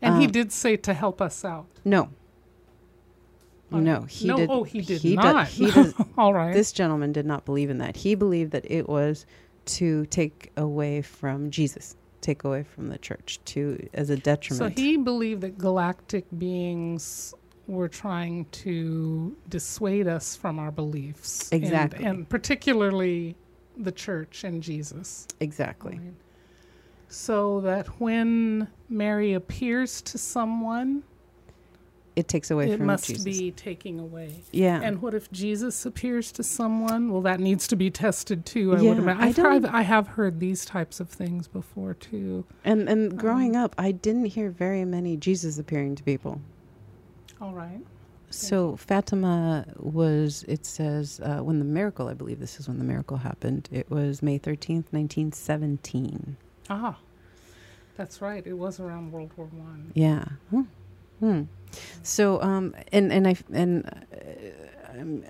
And 0.02 0.18
he 0.18 0.26
Um, 0.26 0.32
did 0.32 0.50
say 0.52 0.76
to 0.76 0.94
help 0.94 1.20
us 1.20 1.44
out. 1.44 1.66
No. 1.84 2.08
No, 3.72 4.02
he 4.02 4.26
no, 4.26 4.36
did. 4.36 4.50
oh, 4.50 4.64
he 4.64 4.80
did 4.80 5.00
do- 5.02 5.14
not. 5.14 5.46
he 5.46 5.70
does, 5.70 5.94
All 6.18 6.34
right. 6.34 6.52
this 6.52 6.72
gentleman 6.72 7.12
did 7.12 7.24
not 7.24 7.44
believe 7.44 7.70
in 7.70 7.78
that. 7.78 7.94
He 7.96 8.16
believed 8.16 8.50
that 8.50 8.68
it 8.68 8.88
was 8.88 9.26
to 9.66 10.06
take 10.06 10.50
away 10.56 11.02
from 11.02 11.52
Jesus, 11.52 11.96
take 12.20 12.42
away 12.42 12.64
from 12.64 12.88
the 12.88 12.98
church, 12.98 13.38
to 13.44 13.88
as 13.94 14.10
a 14.10 14.16
detriment. 14.16 14.76
So 14.76 14.82
he 14.82 14.96
believed 14.96 15.42
that 15.42 15.56
galactic 15.56 16.24
beings 16.36 17.32
were 17.70 17.88
trying 17.88 18.44
to 18.46 19.36
dissuade 19.48 20.06
us 20.08 20.36
from 20.36 20.58
our 20.58 20.70
beliefs. 20.72 21.50
and- 21.52 21.62
Exactly. 21.62 22.04
And, 22.04 22.28
particularly 22.28 23.36
the 23.78 23.92
church 23.92 24.44
and 24.44 24.62
Jesus. 24.62 25.26
exactly. 25.40 25.98
Right. 25.98 26.12
So 27.08 27.60
that 27.62 27.86
when 28.00 28.68
Mary 28.88 29.32
appears 29.32 30.02
to 30.02 30.18
someone, 30.18 31.02
It 32.16 32.28
takes 32.28 32.50
away 32.50 32.70
it 32.70 32.76
from 32.78 32.86
must 32.86 33.06
Jesus. 33.06 33.24
be 33.24 33.50
taking 33.52 33.98
away. 33.98 34.42
yeah. 34.52 34.80
And 34.82 35.00
what 35.00 35.14
if 35.14 35.30
Jesus 35.32 35.86
appears 35.86 36.30
to 36.32 36.42
someone? 36.42 37.10
Well, 37.10 37.22
that 37.22 37.40
needs 37.40 37.66
to 37.68 37.76
be 37.76 37.90
tested 37.90 38.44
too. 38.44 38.74
I 38.74 38.80
Yeah, 38.80 38.88
would 38.90 38.98
imagine. 38.98 39.22
I 39.22 39.26
I've 39.28 39.36
don't- 39.36 39.44
heard, 39.46 39.66
I 39.66 39.82
have 39.82 40.08
heard 40.08 40.38
these 40.40 40.64
types 40.64 41.00
of 41.00 41.08
things 41.08 41.48
before 41.48 41.94
too. 41.94 42.44
and 42.64 42.88
and 42.88 43.16
growing 43.18 43.56
Um, 43.56 43.62
up, 43.64 43.74
I 43.78 43.92
didn't 43.92 44.26
hear 44.26 44.50
very 44.50 44.84
many 44.84 45.16
Jesus 45.16 45.56
appearing 45.58 45.94
to 45.96 46.02
people. 46.02 46.40
All 47.40 47.52
right. 47.52 47.80
So 48.30 48.76
Fatima 48.76 49.64
was. 49.76 50.44
It 50.46 50.64
says 50.64 51.20
uh, 51.24 51.38
when 51.38 51.58
the 51.58 51.64
miracle. 51.64 52.08
I 52.08 52.14
believe 52.14 52.38
this 52.38 52.60
is 52.60 52.68
when 52.68 52.78
the 52.78 52.84
miracle 52.84 53.16
happened. 53.16 53.68
It 53.72 53.90
was 53.90 54.22
May 54.22 54.38
thirteenth, 54.38 54.92
nineteen 54.92 55.32
seventeen. 55.32 56.36
Ah, 56.68 56.96
that's 57.96 58.22
right. 58.22 58.46
It 58.46 58.52
was 58.52 58.78
around 58.78 59.10
World 59.10 59.32
War 59.36 59.46
One. 59.46 59.90
Yeah. 59.94 60.24
Hmm. 60.50 60.62
Hmm. 61.18 61.42
So, 62.02 62.40
um, 62.40 62.74
and 62.92 63.12
and 63.12 63.26
I 63.26 63.36
and 63.52 63.84
uh, 64.14 65.00
um, 65.00 65.24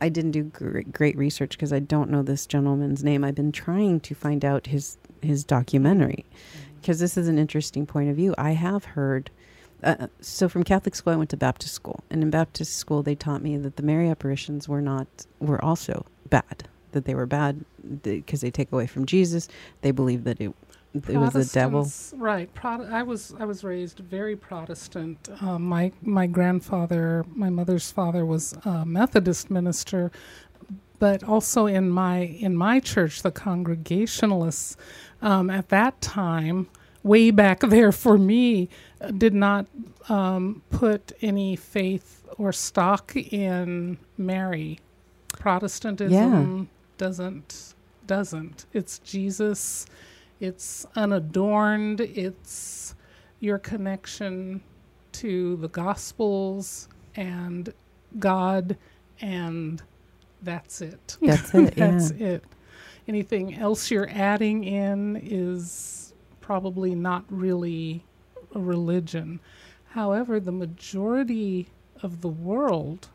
I 0.00 0.08
didn't 0.08 0.30
do 0.30 0.44
great, 0.44 0.92
great 0.92 1.16
research 1.16 1.50
because 1.50 1.72
I 1.72 1.80
don't 1.80 2.10
know 2.10 2.22
this 2.22 2.46
gentleman's 2.46 3.02
name. 3.02 3.24
I've 3.24 3.34
been 3.34 3.52
trying 3.52 4.00
to 4.00 4.14
find 4.14 4.44
out 4.44 4.68
his 4.68 4.98
his 5.20 5.42
documentary 5.42 6.24
because 6.80 7.00
this 7.00 7.16
is 7.16 7.28
an 7.28 7.38
interesting 7.38 7.86
point 7.86 8.08
of 8.08 8.16
view. 8.16 8.34
I 8.38 8.52
have 8.52 8.84
heard. 8.84 9.30
Uh, 9.82 10.08
so 10.20 10.48
from 10.48 10.62
Catholic 10.62 10.94
school, 10.94 11.12
I 11.12 11.16
went 11.16 11.30
to 11.30 11.36
Baptist 11.36 11.74
school, 11.74 12.02
and 12.10 12.22
in 12.22 12.30
Baptist 12.30 12.76
school, 12.76 13.02
they 13.02 13.14
taught 13.14 13.42
me 13.42 13.56
that 13.56 13.76
the 13.76 13.82
Mary 13.82 14.08
apparitions 14.08 14.68
were 14.68 14.82
not 14.82 15.06
were 15.38 15.62
also 15.64 16.06
bad. 16.28 16.68
That 16.92 17.04
they 17.04 17.14
were 17.14 17.26
bad 17.26 17.64
because 18.02 18.40
they 18.40 18.50
take 18.50 18.72
away 18.72 18.86
from 18.86 19.06
Jesus. 19.06 19.48
They 19.82 19.92
believe 19.92 20.24
that 20.24 20.40
it 20.40 20.54
it 20.94 21.16
was 21.16 21.32
the 21.32 21.44
devil. 21.44 21.90
Right. 22.16 22.52
Prot- 22.52 22.90
I 22.90 23.02
was 23.02 23.32
I 23.38 23.44
was 23.44 23.62
raised 23.62 24.00
very 24.00 24.36
Protestant. 24.36 25.28
Um, 25.40 25.62
my 25.62 25.92
my 26.02 26.26
grandfather, 26.26 27.24
my 27.34 27.48
mother's 27.48 27.90
father, 27.92 28.26
was 28.26 28.54
a 28.64 28.84
Methodist 28.84 29.50
minister, 29.50 30.10
but 30.98 31.22
also 31.22 31.66
in 31.66 31.90
my 31.90 32.18
in 32.18 32.56
my 32.56 32.80
church, 32.80 33.22
the 33.22 33.30
Congregationalists, 33.30 34.76
um, 35.22 35.48
at 35.48 35.68
that 35.68 36.00
time, 36.00 36.68
way 37.02 37.30
back 37.30 37.60
there 37.60 37.92
for 37.92 38.18
me, 38.18 38.68
uh, 39.00 39.10
did 39.10 39.34
not 39.34 39.66
um, 40.08 40.62
put 40.70 41.12
any 41.22 41.56
faith 41.56 42.24
or 42.38 42.52
stock 42.52 43.14
in 43.16 43.98
Mary. 44.18 44.78
Protestantism 45.38 46.68
doesn't 46.98 47.74
doesn't. 48.06 48.66
It's 48.72 48.98
Jesus. 48.98 49.86
It's 50.40 50.84
unadorned. 50.96 52.00
It's 52.00 52.94
your 53.38 53.58
connection 53.58 54.60
to 55.12 55.56
the 55.56 55.68
Gospels 55.68 56.88
and 57.14 57.72
God, 58.18 58.76
and 59.20 59.82
that's 60.42 60.80
it. 60.80 61.16
That's 61.22 61.54
it. 61.54 61.76
yeah. 61.76 61.90
that's 61.90 62.10
it. 62.10 62.44
Anything 63.06 63.54
else 63.54 63.90
you're 63.90 64.10
adding 64.10 64.64
in 64.64 65.20
is 65.22 65.99
probably 66.50 66.96
not 66.96 67.24
really 67.28 68.02
a 68.56 68.58
religion. 68.58 69.38
However, 69.90 70.40
the 70.40 70.50
majority 70.50 71.68
of 72.02 72.22
the 72.22 72.28
world, 72.28 73.06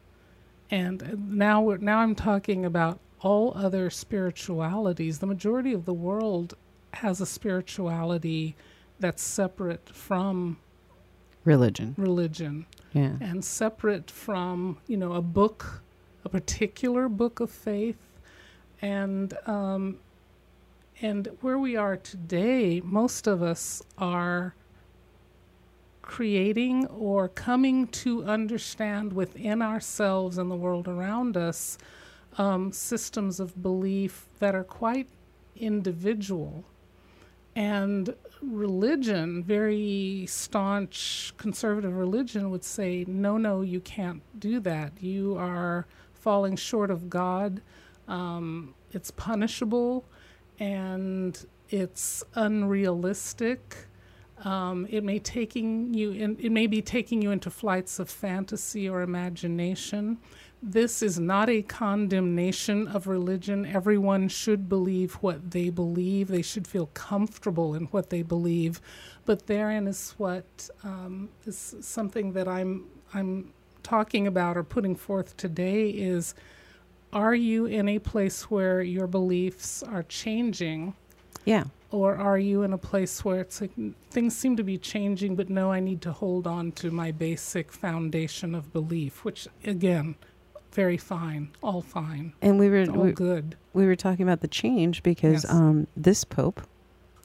and 0.72 1.36
now 1.38 1.62
we're, 1.62 1.76
now 1.76 1.98
I'm 1.98 2.16
talking 2.16 2.64
about 2.64 2.98
all 3.20 3.52
other 3.54 3.90
spiritualities. 3.90 5.20
The 5.20 5.26
majority 5.26 5.74
of 5.74 5.84
the 5.84 5.94
world 5.94 6.54
has 6.94 7.20
a 7.20 7.26
spirituality 7.26 8.56
that's 9.02 9.22
separate 9.22 9.90
from 9.90 10.56
religion. 11.44 11.94
religion 11.98 12.66
Yeah. 12.94 13.18
and 13.20 13.44
separate 13.44 14.10
from 14.10 14.78
you 14.88 14.96
know 14.96 15.12
a 15.12 15.22
book 15.22 15.84
a 16.24 16.30
particular 16.30 17.10
book 17.10 17.42
of 17.42 17.52
faith 17.52 18.00
and 18.82 19.34
um, 19.46 20.00
and 21.02 21.28
where 21.42 21.60
we 21.60 21.76
are 21.76 21.98
today 21.98 22.82
most 22.84 23.28
of 23.28 23.42
us 23.42 23.82
are 23.98 24.56
creating 26.02 26.86
or 26.88 27.28
coming 27.28 27.88
to 27.88 28.24
understand 28.26 29.12
within 29.12 29.62
ourselves 29.62 30.38
and 30.38 30.50
the 30.52 30.56
world 30.56 30.88
around 30.88 31.36
us 31.36 31.78
um, 32.38 32.72
systems 32.72 33.40
of 33.40 33.62
belief 33.62 34.28
that 34.40 34.54
are 34.54 34.64
quite 34.64 35.08
individual 35.56 36.64
and 37.56 38.14
religion, 38.42 39.44
very 39.44 40.26
staunch 40.28 41.34
conservative 41.38 41.96
religion, 41.96 42.52
would 42.52 42.64
say, 42.64 43.06
no, 43.08 43.38
no, 43.38 43.62
you 43.62 43.80
can't 43.80 44.22
do 44.40 44.60
that. 44.60 44.92
You 45.02 45.38
are 45.38 45.88
falling 46.14 46.58
short 46.58 46.92
of 46.92 47.10
God. 47.10 47.62
Um, 48.08 48.76
it's 48.92 49.10
punishable 49.12 50.06
and 50.60 51.46
it's 51.70 52.24
unrealistic. 52.36 53.78
Um, 54.44 54.86
it 54.90 55.04
may 55.04 55.20
taking 55.20 55.94
you 55.94 56.12
in, 56.12 56.38
it 56.40 56.52
may 56.52 56.68
be 56.68 56.82
taking 56.82 57.22
you 57.22 57.32
into 57.32 57.50
flights 57.50 58.00
of 58.00 58.10
fantasy 58.10 58.88
or 58.90 59.02
imagination. 59.02 60.18
This 60.62 61.02
is 61.02 61.20
not 61.20 61.50
a 61.50 61.62
condemnation 61.62 62.88
of 62.88 63.08
religion. 63.08 63.66
Everyone 63.66 64.28
should 64.28 64.68
believe 64.68 65.14
what 65.16 65.52
they 65.52 65.70
believe. 65.70 66.28
They 66.28 66.42
should 66.42 66.68
feel 66.68 66.88
comfortable 66.88 67.76
in 67.76 67.86
what 67.86 68.10
they 68.10 68.24
believe. 68.24 68.82
But 69.26 69.48
therein 69.48 69.88
is 69.88 70.16
what 70.18 70.70
um, 70.84 71.30
is 71.46 71.76
something 71.82 72.34
that 72.34 72.48
I'm 72.48 72.86
I'm 73.14 73.54
talking 73.84 74.26
about 74.26 74.58
or 74.58 74.64
putting 74.64 74.96
forth 74.96 75.38
today 75.38 75.90
is 75.90 76.34
are 77.14 77.36
you 77.36 77.66
in 77.66 77.88
a 77.88 78.00
place 78.00 78.44
where 78.52 78.82
your 78.82 79.08
beliefs 79.08 79.84
are 79.84 80.04
changing 80.04 80.94
Yeah. 81.46 81.66
or 81.92 82.16
are 82.16 82.38
you 82.38 82.64
in 82.64 82.74
a 82.74 82.78
place 82.78 83.24
where 83.24 83.40
it's 83.42 83.62
like 83.62 83.72
things 84.12 84.36
seem 84.36 84.58
to 84.58 84.64
be 84.64 84.78
changing 84.78 85.36
but 85.36 85.50
no 85.50 85.72
I 85.72 85.80
need 85.80 86.02
to 86.02 86.12
hold 86.12 86.46
on 86.48 86.72
to 86.74 86.92
my 86.92 87.12
basic 87.12 87.72
foundation 87.72 88.54
of 88.56 88.74
belief 88.74 89.24
which 89.24 89.48
again 89.66 90.16
very 90.72 90.98
fine 90.98 91.50
all 91.64 91.82
fine 91.82 92.34
And 92.42 92.60
we 92.60 92.70
were 92.70 92.86
all 92.90 93.04
we, 93.06 93.12
good 93.14 93.56
we 93.74 93.86
were 93.86 93.96
talking 93.96 94.24
about 94.24 94.42
the 94.42 94.48
change 94.50 95.04
because 95.04 95.44
Yes. 95.44 95.52
um, 95.52 95.88
this 95.96 96.24
pope 96.26 96.62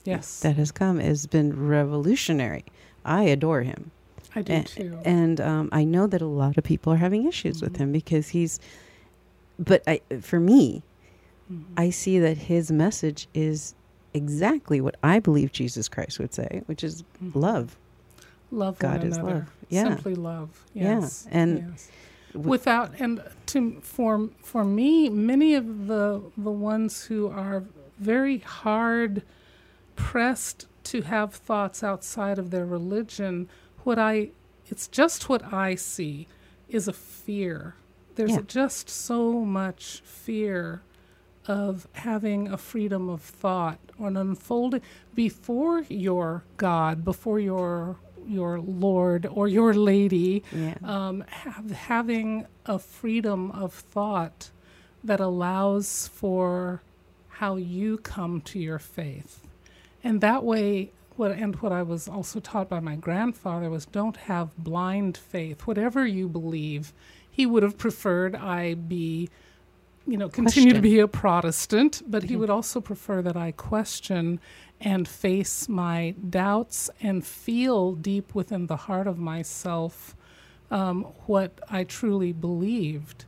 yes 0.05 0.39
that 0.41 0.55
has 0.55 0.71
come 0.71 0.99
has 0.99 1.27
been 1.27 1.67
revolutionary. 1.67 2.65
I 3.05 3.23
adore 3.23 3.61
him. 3.63 3.91
I 4.35 4.41
do 4.43 4.53
and, 4.53 4.67
too 4.67 4.99
And 5.03 5.41
um, 5.41 5.69
I 5.71 5.83
know 5.83 6.07
that 6.07 6.21
a 6.21 6.27
lot 6.27 6.57
of 6.57 6.63
people 6.63 6.93
are 6.93 6.97
having 6.97 7.25
issues 7.27 7.61
with 7.61 7.73
Mhm. 7.73 7.77
him 7.77 7.91
because 7.91 8.29
he's. 8.29 8.59
But 9.59 9.83
I, 9.87 10.01
for 10.21 10.39
me, 10.39 10.83
Mhm. 11.51 11.63
I 11.77 11.89
see 11.89 12.19
that 12.19 12.37
his 12.37 12.71
message 12.71 13.27
is 13.33 13.75
exactly 14.13 14.81
what 14.81 14.95
I 15.03 15.19
believe 15.19 15.51
Jesus 15.51 15.87
Christ 15.87 16.19
would 16.19 16.33
say, 16.33 16.63
which 16.65 16.83
is 16.83 17.03
Mhm. 17.23 17.35
love. 17.35 17.77
love 18.53 18.77
God 18.79 18.97
one 18.99 19.07
is 19.07 19.17
another 19.17 19.33
love. 19.33 19.55
Yeah. 19.69 19.83
simply 19.83 20.15
love 20.15 20.65
Yeah. 20.73 20.99
yes 20.99 21.25
And 21.31 21.59
yes. 21.69 21.89
w- 22.33 22.49
without 22.49 22.91
and 22.99 23.23
to 23.45 23.79
for 23.81 24.29
for 24.43 24.65
me 24.65 25.07
many 25.09 25.55
of 25.55 25.87
the 25.87 26.21
the 26.37 26.51
ones 26.51 27.05
who 27.05 27.27
are 27.29 27.63
very 27.97 28.39
hard 28.39 29.21
pressed 29.95 30.67
to 30.83 31.03
have 31.03 31.33
thoughts 31.33 31.81
outside 31.83 32.37
of 32.37 32.49
their 32.51 32.65
religion 32.65 33.47
what 33.85 33.97
i 33.97 34.29
it's 34.69 34.87
just 34.89 35.29
what 35.29 35.53
i 35.53 35.73
see 35.75 36.27
is 36.67 36.87
a 36.89 36.93
fear 36.93 37.75
there's 38.21 38.35
Yeah. 38.35 38.41
just 38.47 38.87
so 38.87 39.43
much 39.43 40.01
fear 40.05 40.81
of 41.47 41.87
having 41.93 42.47
a 42.47 42.57
freedom 42.57 43.09
of 43.09 43.21
thought 43.21 43.79
or 43.97 44.09
an 44.09 44.17
unfolding 44.17 44.81
before 45.15 45.81
your 45.89 46.43
god 46.57 47.03
before 47.03 47.39
your 47.39 47.95
your 48.27 48.59
lord 48.59 49.25
or 49.25 49.47
your 49.47 49.73
lady 49.73 50.43
Yeah. 50.51 50.75
um, 50.83 51.21
have, 51.29 51.71
having 51.71 52.45
a 52.67 52.77
freedom 52.77 53.49
of 53.51 53.73
thought 53.73 54.51
that 55.03 55.19
allows 55.19 56.07
for 56.13 56.83
how 57.39 57.55
you 57.55 57.97
come 57.97 58.39
to 58.41 58.59
your 58.59 58.77
faith. 58.77 59.39
And 60.03 60.21
that 60.21 60.43
way, 60.43 60.91
what, 61.15 61.31
and 61.31 61.55
what 61.55 61.71
I 61.71 61.81
was 61.81 62.07
also 62.07 62.39
taught 62.39 62.69
by 62.69 62.79
my 62.79 62.95
grandfather 62.95 63.67
was 63.71 63.87
don't 63.87 64.17
have 64.17 64.55
blind 64.57 65.17
faith. 65.17 65.65
Whatever 65.65 66.05
you 66.05 66.27
believe, 66.29 66.93
he 67.31 67.45
would 67.45 67.63
have 67.63 67.77
preferred 67.77 68.35
I 68.35 68.75
be, 68.75 69.29
you 70.05 70.17
know, 70.17 70.29
continue 70.29 70.73
to 70.73 70.81
be 70.81 70.99
a 70.99 71.07
Protestant, 71.07 72.01
but 72.07 72.23
he 72.23 72.35
Mhm. 72.35 72.39
would 72.39 72.49
also 72.49 72.81
prefer 72.81 73.21
that 73.21 73.37
I 73.37 73.51
question 73.53 74.39
and 74.81 75.07
face 75.07 75.69
my 75.69 76.15
doubts 76.29 76.89
and 77.01 77.25
feel 77.25 77.93
deep 77.93 78.35
within 78.35 78.67
the 78.67 78.75
heart 78.77 79.07
of 79.07 79.17
myself 79.17 80.15
um, 80.71 81.03
what 81.27 81.59
I 81.69 81.83
truly 81.83 82.31
believed, 82.31 83.25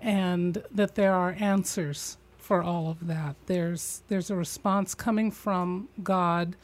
and 0.00 0.62
that 0.72 0.94
there 0.94 1.12
are 1.14 1.36
answers 1.38 2.16
for 2.38 2.62
all 2.62 2.88
of 2.90 3.06
that. 3.06 3.36
There's 3.46 4.02
there's 4.08 4.30
a 4.30 4.36
response 4.36 4.94
coming 4.94 5.30
from 5.30 5.88
God, 6.02 6.56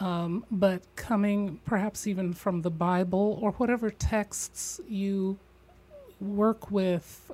um, 0.00 0.44
but 0.50 0.82
coming 0.96 1.60
perhaps 1.66 2.06
even 2.06 2.32
from 2.32 2.62
the 2.62 2.70
Bible 2.70 3.38
or 3.42 3.52
whatever 3.52 3.90
texts 3.90 4.80
you 4.88 5.38
work 6.24 6.70
with, 6.70 7.30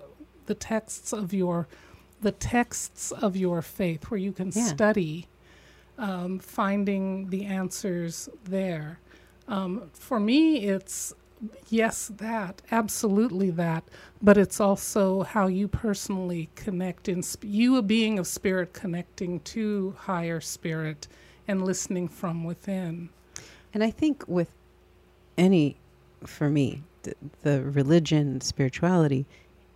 the 0.46 0.54
texts 0.54 1.12
of 1.12 1.32
your 1.32 1.68
the 2.22 2.32
texts 2.32 3.12
of 3.12 3.34
your 3.34 3.62
faith, 3.62 4.10
where 4.10 4.18
you 4.20 4.30
can 4.32 4.52
Yeah. 4.54 4.64
study, 4.66 5.26
um, 5.96 6.38
finding 6.38 7.30
the 7.30 7.46
answers 7.46 8.28
there. 8.44 8.98
Um, 9.48 9.90
for 9.94 10.20
me, 10.20 10.58
it's 10.66 11.14
yes, 11.70 12.10
that 12.18 12.60
absolutely 12.70 13.50
that, 13.52 13.84
but 14.20 14.36
it's 14.36 14.60
also 14.60 15.22
how 15.22 15.46
you 15.46 15.66
personally 15.68 16.50
connect 16.56 17.08
in 17.08 17.22
sp- 17.24 17.44
you, 17.44 17.76
a 17.78 17.82
being 17.82 18.18
of 18.18 18.26
spirit, 18.26 18.74
connecting 18.74 19.40
to 19.40 19.94
higher 20.00 20.40
spirit 20.40 21.08
and 21.48 21.64
listening 21.64 22.06
from 22.08 22.44
within. 22.44 23.08
And 23.72 23.82
I 23.82 23.90
think 23.90 24.24
with 24.28 24.52
any, 25.38 25.76
for 26.24 26.50
me, 26.50 26.82
the, 27.02 27.14
the 27.42 27.62
religion, 27.62 28.40
spirituality, 28.40 29.26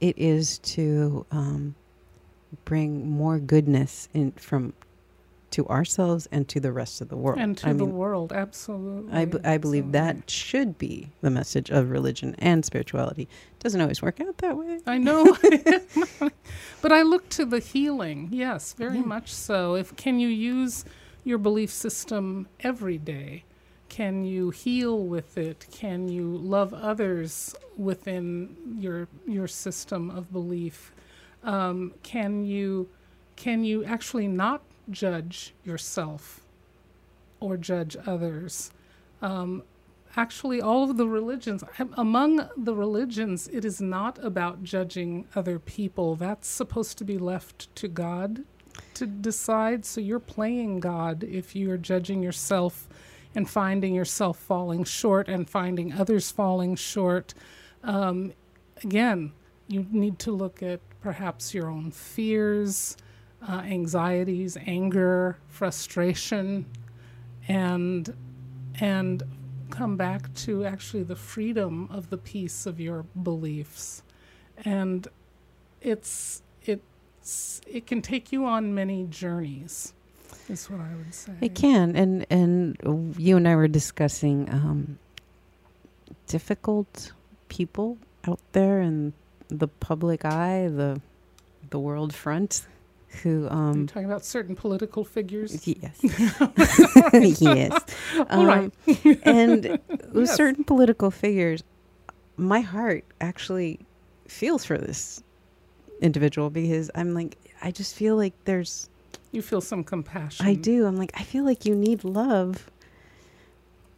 it 0.01 0.17
is 0.19 0.59
to 0.59 1.25
um, 1.31 1.75
bring 2.65 3.09
more 3.11 3.39
goodness 3.39 4.09
in 4.15 4.33
from 4.33 4.73
to 5.51 5.67
ourselves 5.69 6.27
and 6.33 6.49
to 6.49 6.59
the 6.59 6.73
rest 6.73 7.01
of 7.01 7.09
the 7.09 7.17
world. 7.17 7.39
And 7.39 7.57
to 7.59 7.69
I 7.69 7.73
the 7.73 7.85
mean, 7.85 7.93
world, 7.95 8.33
absolutely. 8.33 9.13
I, 9.13 9.25
b- 9.25 9.39
I 9.45 9.57
believe 9.57 9.85
absolutely. 9.85 10.21
that 10.23 10.29
should 10.31 10.79
be 10.79 11.11
the 11.21 11.31
message 11.31 11.71
of 11.71 11.91
religion 11.91 12.35
and 12.41 12.65
spirituality. 12.65 13.29
Doesn't 13.61 13.81
always 13.81 14.03
work 14.03 14.21
out 14.21 14.37
that 14.39 14.57
way. 14.57 14.81
I 14.85 14.99
know. 14.99 15.25
but 16.83 16.91
I 16.93 17.03
look 17.03 17.29
to 17.31 17.45
the 17.45 17.61
healing. 17.61 18.31
Yes, 18.33 18.73
very 18.73 18.97
Yeah. 18.97 19.03
much 19.05 19.33
so. 19.33 19.77
If 19.77 19.95
can 19.95 20.19
you 20.19 20.27
use 20.29 20.85
your 21.23 21.39
belief 21.39 21.71
system 21.71 22.49
every 22.61 22.99
day? 22.99 23.45
Can 23.89 24.25
you 24.25 24.51
heal 24.51 24.99
with 24.99 25.39
it? 25.39 25.67
Can 25.71 26.09
you 26.09 26.37
love 26.37 26.75
others 26.75 27.55
within 27.77 28.57
your 28.79 29.09
your 29.27 29.47
system 29.49 30.11
of 30.11 30.33
belief? 30.33 30.93
Um, 31.43 31.93
can 32.03 32.45
you 32.45 32.89
can 33.37 33.65
you 33.65 33.85
actually 33.85 34.29
not 34.29 34.63
judge 34.91 35.55
yourself 35.65 36.41
or 37.41 37.57
judge 37.57 37.97
others? 38.07 38.71
Um, 39.23 39.63
actually 40.17 40.61
all 40.61 40.89
of 40.89 40.97
the 40.97 41.07
religions 41.07 41.65
among 41.97 42.49
the 42.57 42.75
religions 42.75 43.49
it 43.49 43.65
is 43.65 43.81
not 43.81 44.23
about 44.25 44.63
judging 44.63 45.27
other 45.35 45.59
people 45.59 46.15
that's 46.15 46.49
supposed 46.49 46.97
to 46.99 47.05
be 47.05 47.19
left 47.19 47.75
to 47.75 47.89
god 47.89 48.45
to 48.93 49.07
decide 49.07 49.85
so 49.85 50.01
you're 50.01 50.19
playing 50.21 50.79
god 50.79 51.25
if 51.25 51.57
you're 51.57 51.77
judging 51.77 52.23
yourself 52.23 52.89
and 53.35 53.49
finding 53.49 53.95
yourself 53.95 54.39
falling 54.39 54.85
short 54.85 55.29
and 55.29 55.49
finding 55.49 55.93
others 55.93 56.31
falling 56.31 56.77
short 56.77 57.35
um, 57.83 58.33
again 58.83 59.33
you 59.69 59.87
need 59.91 60.19
to 60.19 60.31
look 60.31 60.63
at 60.63 60.81
perhaps 61.01 61.55
your 61.55 61.69
own 61.69 61.91
fears 61.91 62.97
uh, 63.49 63.63
anxieties 63.65 64.57
anger 64.67 65.37
frustration 65.49 66.67
and 67.49 68.15
and 68.81 69.23
come 69.71 69.97
back 69.97 70.33
to 70.35 70.65
actually 70.65 71.03
the 71.03 71.17
freedom 71.17 71.89
of 71.91 72.11
the 72.11 72.19
peace 72.19 72.67
of 72.67 72.79
your 72.81 73.05
beliefs. 73.23 74.03
And 74.65 75.07
it's 75.81 76.43
it's 76.63 77.61
it 77.67 77.87
can 77.87 78.01
take 78.01 78.33
you 78.33 78.47
on 78.47 78.75
many 78.75 79.05
journeys 79.05 79.94
is 80.49 80.69
what 80.71 80.81
i 80.81 80.95
would 80.95 81.13
say 81.15 81.33
It 81.41 81.55
can, 81.55 81.97
and 81.97 82.27
and 82.31 82.77
you 83.19 83.37
and 83.37 83.47
I 83.49 83.57
were 83.57 83.69
discussing 83.69 84.49
um, 84.51 84.99
difficult 86.27 87.13
people 87.49 87.99
out 88.27 88.41
there 88.53 88.81
in 88.81 89.13
the 89.49 89.69
public 89.69 90.25
eye, 90.25 90.69
the 90.69 91.01
the 91.71 91.79
world 91.79 92.15
front, 92.15 92.67
who 93.23 93.47
Are 93.47 93.51
you 93.53 93.83
um 93.83 93.87
talking 93.87 94.05
about 94.05 94.25
certain 94.25 94.55
political 94.57 95.05
figures? 95.05 95.67
yes 95.67 96.01
yes 97.41 97.73
All 98.31 98.47
um, 98.47 98.47
right. 98.47 98.73
and 99.25 99.65
with 100.13 100.29
Yes. 100.29 100.37
certain 100.37 100.65
political 100.65 101.11
figures, 101.11 101.63
my 102.37 102.61
heart 102.61 103.05
actually 103.21 103.81
feels 104.29 104.65
for 104.65 104.79
this 104.79 105.23
individual 106.01 106.51
because 106.51 106.91
I'm 106.95 107.15
like, 107.15 107.37
I 107.63 107.71
just 107.71 107.95
feel 107.95 108.17
like 108.17 108.33
there's, 108.45 108.89
You 109.35 109.43
feel 109.43 109.61
some 109.61 109.83
compassion. 109.85 110.47
I 110.47 110.55
do. 110.55 110.87
I'm 110.87 110.97
like, 110.97 111.11
I 111.15 111.25
feel 111.25 111.45
like 111.45 111.65
you 111.67 111.75
need 111.75 112.05
love 112.05 112.71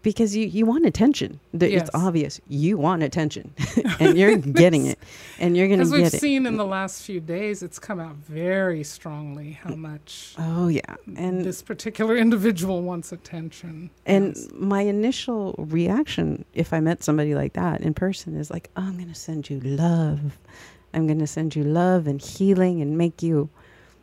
because 0.02 0.36
you, 0.36 0.46
you 0.46 0.64
want 0.66 0.86
attention. 0.86 1.40
Th- 1.58 1.70
Yes. 1.72 1.82
It's 1.82 1.90
obvious 1.94 2.40
you 2.48 2.78
want 2.78 3.02
attention 3.02 3.52
and 4.00 4.16
you're 4.16 4.36
getting 4.36 4.86
it 4.92 4.98
and 5.38 5.56
you're 5.56 5.66
going 5.66 5.80
to 5.80 5.82
As 5.84 5.90
to 5.90 5.96
we've 6.00 6.10
seen 6.10 6.46
in 6.46 6.56
the 6.56 6.64
last 6.64 7.02
few 7.02 7.20
days, 7.20 7.62
it's 7.62 7.78
come 7.78 7.98
out 8.00 8.14
very 8.16 8.82
strongly 8.84 9.52
how 9.52 9.74
much 9.74 10.34
Oh, 10.38 10.68
yeah. 10.68 10.94
And 11.16 11.44
this 11.44 11.60
particular 11.60 12.16
individual 12.26 12.82
wants 12.82 13.12
attention. 13.12 13.90
And 14.06 14.36
Yes. 14.36 14.48
my 14.54 14.82
initial 14.82 15.54
reaction, 15.58 16.44
if 16.54 16.72
I 16.72 16.80
met 16.80 17.02
somebody 17.02 17.34
like 17.34 17.54
that 17.54 17.80
in 17.82 17.92
person, 17.92 18.36
is 18.36 18.50
like, 18.50 18.70
oh, 18.76 18.82
I'm 18.82 18.94
going 18.96 19.08
to 19.08 19.14
send 19.14 19.50
you 19.50 19.60
love. 19.60 20.38
I'm 20.94 21.06
going 21.06 21.18
to 21.18 21.26
send 21.26 21.54
you 21.56 21.64
love 21.64 22.06
and 22.06 22.22
healing 22.22 22.80
and 22.80 22.96
make 22.96 23.22
you, 23.22 23.50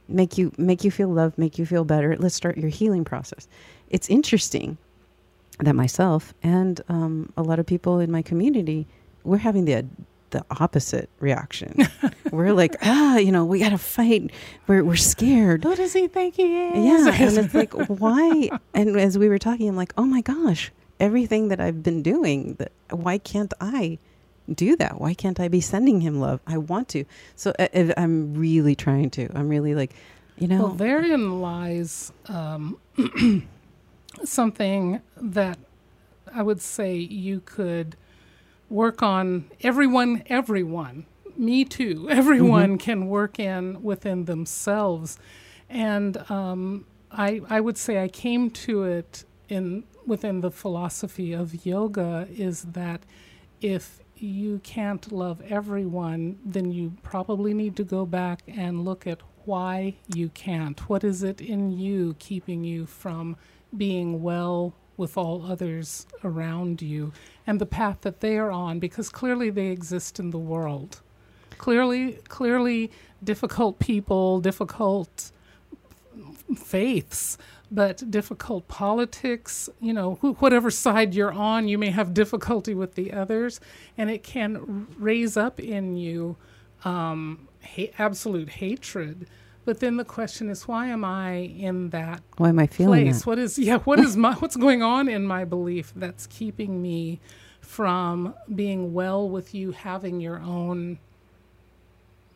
make 0.07 0.37
you, 0.37 0.51
make 0.57 0.83
you 0.83 0.91
feel 0.91 1.09
loved, 1.09 1.37
make 1.37 1.57
you 1.57 1.65
feel 1.65 1.83
better. 1.85 2.15
Let's 2.17 2.35
start 2.35 2.57
your 2.57 2.69
healing 2.69 3.03
process. 3.05 3.47
It's 3.89 4.09
interesting 4.09 4.77
that 5.59 5.73
myself 5.73 6.33
and 6.43 6.81
um, 6.89 7.31
a 7.37 7.43
lot 7.43 7.59
of 7.59 7.65
people 7.65 7.99
in 7.99 8.11
my 8.11 8.21
community, 8.21 8.87
we're 9.23 9.37
having 9.37 9.65
the 9.65 9.85
the 10.31 10.43
opposite 10.59 11.11
reaction. 11.19 11.77
we're 12.31 12.53
like, 12.53 12.75
ah, 12.81 13.17
you 13.17 13.31
know, 13.31 13.45
we 13.45 13.59
got 13.59 13.69
to 13.69 13.77
fight. 13.77 14.31
We're 14.65 14.83
we're 14.83 14.95
scared. 14.95 15.63
Who 15.63 15.75
does 15.75 15.93
he 15.93 16.07
think 16.07 16.35
he 16.35 16.69
is? 16.69 16.85
Yeah, 16.85 17.13
and 17.13 17.37
it's 17.37 17.53
like, 17.53 17.73
why? 17.73 18.49
And 18.73 18.99
as 18.99 19.17
we 19.17 19.29
were 19.29 19.37
talking, 19.37 19.69
I'm 19.69 19.75
like, 19.75 19.93
oh 19.95 20.05
my 20.05 20.21
gosh, 20.21 20.71
everything 20.99 21.49
that 21.49 21.59
I've 21.59 21.83
been 21.83 22.01
doing, 22.01 22.55
that 22.55 22.71
why 22.89 23.19
can't 23.19 23.53
I 23.61 23.99
do 24.51 24.75
that? 24.77 24.99
Why 24.99 25.13
can't 25.13 25.39
I 25.39 25.47
be 25.47 25.61
sending 25.61 26.01
him 26.01 26.19
love? 26.19 26.39
I 26.47 26.57
want 26.57 26.89
to. 26.89 27.05
So 27.35 27.53
I, 27.59 27.69
I- 27.73 27.93
I'm 27.97 28.33
really 28.33 28.75
trying 28.75 29.09
to. 29.11 29.29
I'm 29.37 29.47
really 29.49 29.75
like, 29.75 29.93
you 30.37 30.47
know, 30.47 30.63
Well, 30.63 30.73
therein 30.73 31.41
lies 31.41 32.11
um, 32.27 32.77
something 34.23 35.01
that 35.17 35.57
I 36.33 36.41
would 36.43 36.61
say 36.61 36.95
you 36.95 37.41
could 37.41 37.95
work 38.69 39.01
on. 39.03 39.45
Everyone, 39.61 40.23
everyone, 40.27 41.05
me 41.37 41.65
too, 41.65 42.07
everyone 42.11 42.77
can 42.77 43.07
work 43.07 43.39
in 43.39 43.81
within 43.83 44.25
themselves. 44.25 45.17
And 45.69 46.17
um, 46.29 46.85
I, 47.11 47.41
I 47.49 47.59
would 47.61 47.77
say 47.77 48.01
I 48.03 48.07
came 48.07 48.49
to 48.51 48.83
it 48.83 49.25
in 49.49 49.83
within 50.05 50.41
the 50.41 50.51
philosophy 50.51 51.31
of 51.31 51.65
yoga 51.65 52.27
is 52.35 52.63
that 52.63 53.01
if 53.61 53.99
you 54.23 54.59
can't 54.59 55.11
love 55.11 55.41
everyone, 55.41 56.39
then 56.45 56.71
you 56.71 56.93
probably 57.03 57.53
need 57.53 57.75
to 57.75 57.83
go 57.83 58.05
back 58.05 58.41
and 58.47 58.85
look 58.85 59.05
at 59.05 59.19
why 59.45 59.95
you 60.13 60.29
can't. 60.29 60.79
What 60.89 61.03
is 61.03 61.23
it 61.23 61.41
in 61.41 61.77
you 61.77 62.15
keeping 62.19 62.63
you 62.63 62.85
from 62.85 63.35
being 63.75 64.23
well 64.23 64.73
with 64.95 65.17
all 65.17 65.45
others 65.45 66.07
around 66.23 66.81
you 66.81 67.11
and 67.45 67.59
the 67.59 67.65
path 67.65 68.01
that 68.01 68.21
they 68.21 68.37
are 68.37 68.51
on? 68.51 68.79
Because 68.79 69.09
clearly 69.09 69.49
they 69.49 69.67
exist 69.67 70.19
in 70.19 70.29
the 70.29 70.39
world. 70.39 71.01
Clearly, 71.57 72.13
clearly, 72.29 72.91
difficult 73.23 73.79
people, 73.79 74.39
difficult 74.39 75.31
faiths, 76.55 77.37
but 77.73 78.09
difficult 78.11 78.67
politics. 78.67 79.69
You 79.81 79.93
know, 79.93 80.15
wh- 80.21 80.41
whatever 80.41 80.69
side 80.69 81.13
you're 81.15 81.33
on, 81.33 81.67
you 81.67 81.77
may 81.77 81.89
have 81.89 82.13
difficulty 82.13 82.73
with 82.73 82.95
the 82.95 83.11
others, 83.11 83.59
and 83.97 84.09
it 84.09 84.23
can 84.23 84.87
raise 84.97 85.35
up 85.35 85.59
in 85.59 85.97
you 85.97 86.37
um, 86.85 87.47
ha- 87.75 87.91
absolute 87.97 88.49
hatred. 88.49 89.27
But 89.65 89.79
then 89.79 89.97
the 89.97 90.05
question 90.05 90.49
is, 90.49 90.67
why 90.67 90.87
am 90.87 91.05
I 91.05 91.35
in 91.35 91.89
that 91.91 92.21
why 92.37 92.49
am 92.49 92.59
I 92.59 92.67
feeling 92.67 93.05
place? 93.05 93.19
that? 93.19 93.27
What 93.27 93.39
is 93.39 93.57
yeah? 93.57 93.79
What 93.79 93.99
is 93.99 94.15
my 94.17 94.33
what's 94.35 94.55
going 94.57 94.83
on 94.83 95.07
in 95.07 95.25
my 95.25 95.45
belief 95.45 95.93
that's 95.95 96.27
keeping 96.27 96.81
me 96.81 97.19
from 97.61 98.35
being 98.53 98.93
well 98.93 99.27
with 99.27 99.55
you, 99.55 99.71
having 99.71 100.19
your 100.19 100.39
own 100.39 100.99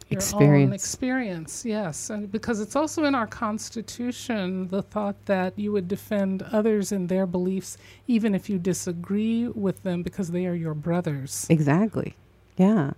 Experience. 0.10 0.74
experience? 0.74 1.66
Yes, 1.66 2.10
and 2.10 2.32
because 2.32 2.60
it's 2.62 2.76
also 2.76 3.03
in 3.03 3.14
our 3.16 3.28
Constitution 3.28 4.68
the 4.70 4.82
thought 4.82 5.16
that 5.26 5.58
you 5.60 5.72
would 5.72 5.88
defend 5.88 6.43
others 6.43 6.91
in 6.91 7.08
their 7.08 7.26
beliefs, 7.26 7.78
even 8.08 8.34
if 8.34 8.49
you 8.49 8.58
disagree 8.58 9.47
with 9.47 9.84
them, 9.84 10.03
because 10.03 10.32
they 10.32 10.45
are 10.45 10.53
your 10.53 10.74
brothers. 10.74 11.45
Exactly. 11.49 12.16
Yeah. 12.58 12.91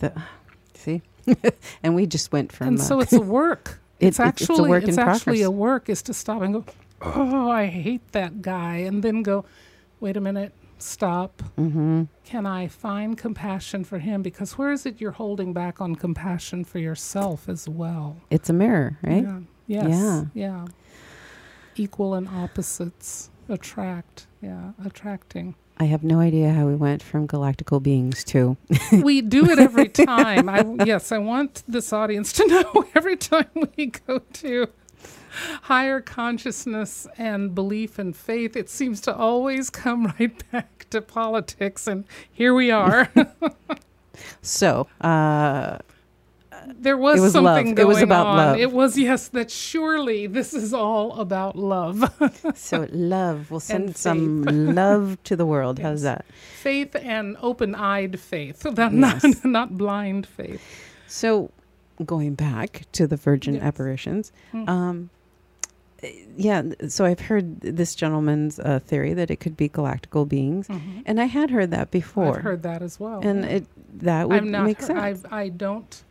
The, 0.00 0.12
see, 0.74 1.02
and 1.82 1.94
we 1.94 2.06
just 2.06 2.32
went 2.32 2.50
from. 2.52 2.68
and 2.68 2.78
uh, 2.80 2.82
so 2.82 3.00
it's 3.00 3.12
a 3.12 3.20
work. 3.20 3.78
It- 4.00 4.06
it's 4.08 4.20
it- 4.20 4.22
it's 4.22 4.40
a 4.40 4.44
actually 4.52 4.70
work 4.70 4.84
it's 4.84 4.96
actually 4.98 5.38
progress. 5.42 5.46
a 5.46 5.50
work 5.50 5.88
is 5.88 6.02
to 6.02 6.14
stop 6.14 6.42
and 6.42 6.54
go, 6.54 6.64
oh, 7.02 7.50
I 7.50 7.66
hate 7.66 8.12
that 8.12 8.42
guy, 8.42 8.76
and 8.76 9.02
then 9.02 9.22
go, 9.24 9.44
wait 9.98 10.16
a 10.16 10.20
minute, 10.20 10.52
stop. 10.82 11.42
hmm 11.56 12.04
Can 12.24 12.46
I 12.46 12.68
find 12.68 13.16
compassion 13.16 13.84
for 13.84 13.98
him? 13.98 14.22
Because 14.22 14.58
where 14.58 14.70
is 14.72 14.86
it 14.86 15.00
you're 15.00 15.12
holding 15.12 15.52
back 15.52 15.80
on 15.80 15.94
compassion 15.96 16.64
for 16.64 16.78
yourself 16.78 17.48
as 17.48 17.68
well? 17.68 18.16
It's 18.30 18.48
a 18.50 18.52
mirror, 18.52 18.98
right? 19.02 19.24
Yeah. 19.24 19.40
Yes. 19.66 19.88
Yeah. 19.88 20.24
Yeah. 20.34 20.66
Equal 21.76 22.14
and 22.14 22.28
opposites 22.28 23.30
attract. 23.48 24.26
Yeah. 24.40 24.72
Attracting. 24.84 25.54
I 25.80 25.84
have 25.84 26.02
no 26.02 26.18
idea 26.18 26.50
how 26.52 26.66
we 26.66 26.74
went 26.74 27.02
from 27.04 27.28
galactical 27.28 27.80
beings 27.80 28.24
to. 28.24 28.56
we 28.92 29.20
do 29.22 29.48
it 29.48 29.60
every 29.60 29.88
time. 29.88 30.48
I 30.48 30.64
yes, 30.84 31.12
I 31.12 31.18
want 31.18 31.62
this 31.68 31.92
audience 31.92 32.32
to 32.34 32.46
know 32.48 32.84
every 32.96 33.16
time 33.16 33.46
we 33.76 33.86
go 33.86 34.18
to 34.18 34.68
higher 35.62 36.00
consciousness 36.00 37.06
and 37.16 37.54
belief 37.54 37.98
and 37.98 38.16
faith, 38.16 38.56
it 38.56 38.68
seems 38.70 39.00
to 39.02 39.14
always 39.14 39.70
come 39.84 40.14
right 40.18 40.50
back 40.52 40.86
to 40.90 41.00
politics, 41.00 41.86
and 41.86 42.04
here 42.32 42.54
we 42.54 42.70
are. 42.70 43.10
So, 44.42 44.88
uh, 45.00 45.78
there 46.66 46.96
was, 46.98 47.20
was 47.20 47.32
something 47.32 47.44
love. 47.68 47.74
going 47.76 47.78
It 47.78 47.84
was 47.86 48.02
about 48.02 48.26
on. 48.26 48.36
love. 48.36 48.58
It 48.58 48.72
was 48.72 48.98
yes, 48.98 49.28
that 49.28 49.48
surely 49.48 50.26
this 50.26 50.52
is 50.52 50.74
all 50.74 51.20
about 51.20 51.54
love, 51.56 52.12
so 52.56 52.88
love. 52.90 53.50
We'll 53.52 53.60
send 53.60 53.96
some 53.96 54.42
love 54.42 55.22
to 55.24 55.36
the 55.36 55.46
world. 55.46 55.78
How's 55.78 56.02
that? 56.02 56.24
faith 56.60 56.96
and 56.96 57.36
open-eyed 57.40 58.18
faith, 58.18 58.60
that 58.62 58.92
Yes. 58.92 59.22
not 59.22 59.44
not 59.44 59.78
blind 59.78 60.26
faith. 60.26 60.60
So, 61.06 61.52
going 62.04 62.34
back 62.34 62.82
to 62.92 63.06
the 63.06 63.16
virgin 63.16 63.54
Yes. 63.54 63.62
apparitions, 63.64 64.32
Mm. 64.52 64.68
um, 64.68 65.10
yeah. 66.36 66.62
So 66.88 67.04
I've 67.04 67.20
heard 67.20 67.60
this 67.60 67.94
gentleman's 67.94 68.60
uh, 68.60 68.78
theory 68.78 69.14
that 69.14 69.30
it 69.30 69.36
could 69.40 69.56
be 69.56 69.68
galactical 69.68 70.28
beings, 70.28 70.68
Mhm. 70.68 71.02
and 71.06 71.20
I 71.20 71.24
had 71.24 71.50
heard 71.50 71.70
that 71.72 71.90
before, 71.90 72.36
I've 72.36 72.42
heard 72.42 72.62
that 72.62 72.82
as 72.82 73.00
well. 73.00 73.20
and 73.26 73.44
it 73.44 73.66
that 74.00 74.28
would 74.28 74.38
I'm 74.38 74.50
not. 74.50 74.64
make 74.64 74.80
sense. 74.80 74.98
I've, 74.98 75.26
I 75.32 75.48
don't. 75.48 76.04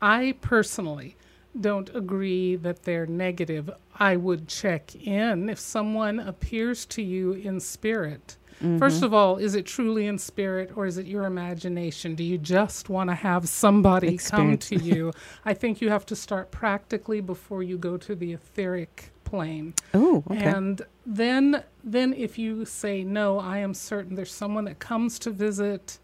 I 0.00 0.34
personally 0.40 1.16
don't 1.60 1.94
agree 1.94 2.56
that 2.56 2.84
they're 2.84 3.06
negative. 3.06 3.70
I 3.98 4.16
would 4.16 4.48
check 4.48 4.94
in 4.94 5.48
if 5.48 5.58
someone 5.58 6.18
appears 6.20 6.86
to 6.86 7.02
you 7.02 7.32
in 7.32 7.60
spirit. 7.60 8.36
Mm-hmm. 8.62 8.78
First 8.78 9.02
of 9.02 9.12
all, 9.12 9.38
is 9.38 9.54
it 9.56 9.66
truly 9.66 10.06
in 10.06 10.18
spirit 10.18 10.72
or 10.76 10.86
is 10.86 10.96
it 10.96 11.06
your 11.06 11.24
imagination? 11.24 12.14
Do 12.14 12.22
you 12.22 12.38
just 12.38 12.88
want 12.88 13.10
to 13.10 13.14
have 13.14 13.48
somebody 13.48 14.16
come 14.16 14.56
to 14.58 14.76
you? 14.76 15.12
I 15.44 15.52
think 15.52 15.80
you 15.80 15.90
have 15.90 16.06
to 16.06 16.16
start 16.16 16.52
practically 16.52 17.20
before 17.20 17.64
you 17.64 17.76
go 17.76 17.96
to 17.96 18.14
the 18.14 18.32
etheric 18.32 19.10
plane. 19.24 19.74
oh, 19.94 20.22
okay. 20.30 20.44
And 20.44 20.82
then 21.04 21.64
then 21.82 22.14
if 22.14 22.38
you 22.38 22.64
say 22.64 23.02
no, 23.02 23.40
I 23.40 23.58
am 23.58 23.74
certain 23.74 24.14
there's 24.14 24.32
someone 24.32 24.66
that 24.66 24.78
comes 24.78 25.18
to 25.20 25.30
visit. 25.30 25.98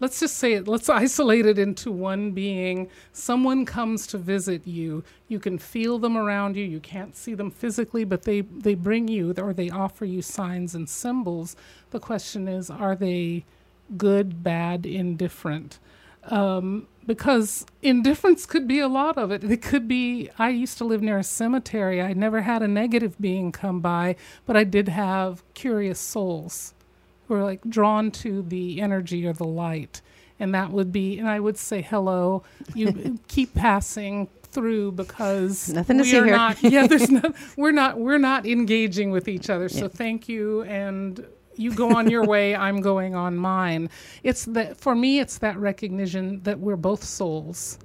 Let's 0.00 0.20
just 0.20 0.36
say 0.36 0.54
it, 0.54 0.68
let's 0.68 0.88
isolate 0.88 1.46
it 1.46 1.58
into 1.58 1.90
one 1.90 2.32
being. 2.32 2.88
Someone 3.12 3.64
comes 3.64 4.06
to 4.08 4.18
visit 4.18 4.66
you. 4.66 5.04
You 5.28 5.38
can 5.38 5.58
feel 5.58 5.98
them 5.98 6.16
around 6.16 6.56
you. 6.56 6.64
You 6.64 6.80
can't 6.80 7.16
see 7.16 7.34
them 7.34 7.50
physically, 7.50 8.04
but 8.04 8.22
they, 8.22 8.42
they 8.42 8.74
bring 8.74 9.08
you 9.08 9.34
or 9.38 9.52
they 9.52 9.70
offer 9.70 10.04
you 10.04 10.22
signs 10.22 10.74
and 10.74 10.88
symbols. 10.88 11.56
The 11.90 12.00
question 12.00 12.48
is, 12.48 12.70
are 12.70 12.96
they 12.96 13.44
good, 13.96 14.42
bad, 14.42 14.86
indifferent? 14.86 15.78
um, 16.30 16.86
because 17.06 17.66
indifference 17.82 18.46
could 18.46 18.66
be 18.66 18.80
a 18.80 18.88
lot 18.88 19.18
of 19.18 19.30
it. 19.30 19.44
It 19.44 19.62
could 19.62 19.86
be. 19.86 20.30
I 20.38 20.50
used 20.50 20.78
to 20.78 20.84
live 20.84 21.02
near 21.02 21.18
a 21.18 21.24
cemetery. 21.24 22.00
I 22.00 22.14
never 22.14 22.42
had 22.42 22.62
a 22.62 22.68
negative 22.68 23.20
being 23.20 23.52
come 23.52 23.80
by, 23.80 24.16
but 24.46 24.56
I 24.56 24.64
did 24.64 24.88
have 24.88 25.42
curious 25.54 26.00
souls 26.00 26.74
who 27.28 27.34
are 27.34 27.42
like 27.44 27.60
drawn 27.68 28.10
to 28.10 28.42
the 28.42 28.80
energy 28.80 29.26
or 29.26 29.32
the 29.32 29.44
light. 29.44 30.00
And 30.40 30.54
that 30.54 30.70
would 30.72 30.90
be, 30.92 31.18
and 31.18 31.28
I 31.28 31.38
would 31.38 31.56
say 31.56 31.80
hello. 31.80 32.42
You 32.74 33.18
keep 33.28 33.54
passing 33.54 34.28
through 34.42 34.92
because 34.92 35.68
Nothing 35.68 35.98
to 35.98 36.02
we 36.02 36.10
see 36.10 36.18
are 36.18 36.24
here. 36.24 36.36
not. 36.36 36.62
Yeah, 36.62 36.86
there's 36.86 37.10
no. 37.22 37.22
We're 37.56 37.70
not. 37.72 37.98
We're 37.98 38.18
not 38.18 38.44
engaging 38.46 39.10
with 39.12 39.28
each 39.28 39.48
other. 39.48 39.68
So 39.68 39.82
Yeah. 39.82 39.88
thank 39.88 40.28
you, 40.28 40.62
and 40.64 41.24
you 41.56 41.72
go 41.72 41.94
on 41.96 42.10
your 42.10 42.24
way. 42.26 42.54
I'm 42.56 42.80
going 42.80 43.14
on 43.14 43.36
mine. 43.36 43.90
It's 44.24 44.44
that 44.46 44.76
for 44.76 44.94
me. 44.96 45.20
It's 45.20 45.38
that 45.38 45.56
recognition 45.56 46.40
that 46.42 46.58
we're 46.58 46.76
both 46.76 47.04
souls. 47.04 47.78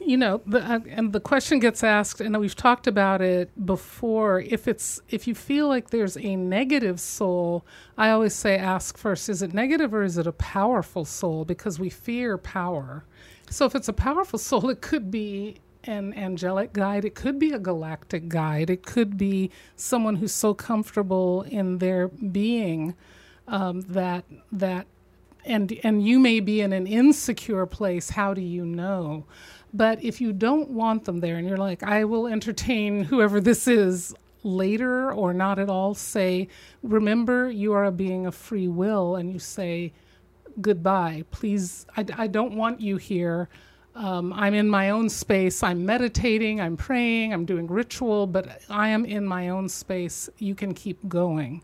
You 0.00 0.16
know, 0.16 0.40
the, 0.46 0.60
uh, 0.60 0.80
and 0.88 1.12
the 1.12 1.20
question 1.20 1.60
gets 1.60 1.84
asked, 1.84 2.20
and 2.20 2.38
we've 2.38 2.56
talked 2.56 2.86
about 2.86 3.20
it 3.20 3.50
before. 3.64 4.40
If 4.40 4.66
it's 4.66 5.00
if 5.08 5.28
you 5.28 5.34
feel 5.34 5.68
like 5.68 5.90
there's 5.90 6.16
a 6.16 6.36
negative 6.36 6.98
soul, 7.00 7.64
I 7.96 8.10
always 8.10 8.34
say 8.34 8.56
ask 8.56 8.96
first: 8.98 9.28
is 9.28 9.42
it 9.42 9.54
negative 9.54 9.94
or 9.94 10.02
is 10.02 10.18
it 10.18 10.26
a 10.26 10.32
powerful 10.32 11.04
soul? 11.04 11.44
Because 11.44 11.78
we 11.78 11.90
fear 11.90 12.38
power. 12.38 13.04
So 13.50 13.66
if 13.66 13.74
it's 13.74 13.88
a 13.88 13.92
powerful 13.92 14.38
soul, 14.50 14.68
it 14.70 14.80
could 14.80 15.10
be 15.10 15.56
an 15.84 16.12
angelic 16.14 16.72
guide, 16.72 17.04
it 17.04 17.14
could 17.14 17.38
be 17.38 17.52
a 17.52 17.58
galactic 17.58 18.28
guide, 18.28 18.70
it 18.70 18.82
could 18.84 19.16
be 19.16 19.50
someone 19.76 20.16
who's 20.16 20.32
so 20.32 20.54
comfortable 20.54 21.42
in 21.42 21.78
their 21.78 22.08
being 22.08 22.94
um, 23.46 23.82
that 23.82 24.24
that 24.52 24.86
and 25.44 25.72
and 25.82 26.06
you 26.06 26.18
may 26.18 26.40
be 26.40 26.60
in 26.60 26.72
an 26.72 26.86
insecure 26.86 27.66
place. 27.66 28.10
How 28.10 28.34
do 28.34 28.40
you 28.40 28.64
know? 28.64 29.24
But 29.74 30.02
if 30.02 30.20
you 30.20 30.32
don't 30.32 30.70
want 30.70 31.04
them 31.04 31.20
there, 31.20 31.36
and 31.36 31.46
you're 31.46 31.58
like, 31.58 31.82
I 31.82 32.04
will 32.04 32.26
entertain 32.26 33.04
whoever 33.04 33.40
this 33.40 33.68
is 33.68 34.14
later 34.42 35.12
or 35.12 35.34
not 35.34 35.58
at 35.58 35.68
all, 35.68 35.94
say, 35.94 36.48
remember 36.82 37.50
you 37.50 37.72
are 37.74 37.84
a 37.84 37.92
being 37.92 38.26
of 38.26 38.34
free 38.34 38.68
will, 38.68 39.16
and 39.16 39.32
you 39.32 39.38
say, 39.38 39.92
goodbye. 40.60 41.24
Please, 41.30 41.86
I, 41.96 42.04
I 42.16 42.26
don't 42.26 42.54
want 42.54 42.80
you 42.80 42.96
here. 42.96 43.48
Um, 43.94 44.32
I'm 44.32 44.54
in 44.54 44.70
my 44.70 44.90
own 44.90 45.08
space. 45.08 45.62
I'm 45.62 45.84
meditating, 45.84 46.60
I'm 46.60 46.76
praying, 46.76 47.32
I'm 47.32 47.44
doing 47.44 47.66
ritual, 47.66 48.26
but 48.26 48.62
I 48.70 48.88
am 48.88 49.04
in 49.04 49.26
my 49.26 49.48
own 49.48 49.68
space. 49.68 50.30
You 50.38 50.54
can 50.54 50.72
keep 50.72 51.08
going. 51.08 51.62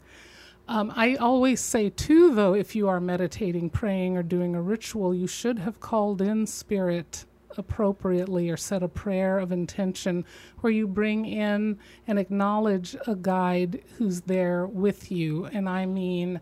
Um, 0.67 0.93
I 0.97 1.17
always 1.17 1.61
say, 1.61 1.91
too, 1.91 2.35
though, 2.35 2.55
if 2.55 2.75
you 2.75 2.89
are 2.89 2.99
meditating, 2.99 3.71
praying, 3.71 4.17
or 4.17 4.23
doing 4.23 4.55
a 4.55 4.63
ritual, 4.63 5.15
you 5.15 5.27
should 5.27 5.59
have 5.61 5.79
called 5.79 6.21
in 6.23 6.47
spirit 6.47 7.25
appropriately 7.57 8.51
or 8.51 8.57
said 8.57 8.83
a 8.83 8.89
prayer 8.89 9.39
of 9.39 9.53
intention 9.53 10.25
where 10.61 10.73
you 10.73 10.87
bring 10.87 11.25
in 11.25 11.79
and 12.07 12.19
acknowledge 12.19 12.97
a 13.07 13.15
guide 13.15 13.83
who's 13.97 14.23
there 14.23 14.67
with 14.67 15.11
you. 15.11 15.47
And 15.47 15.69
I 15.69 15.87
mean, 15.87 16.41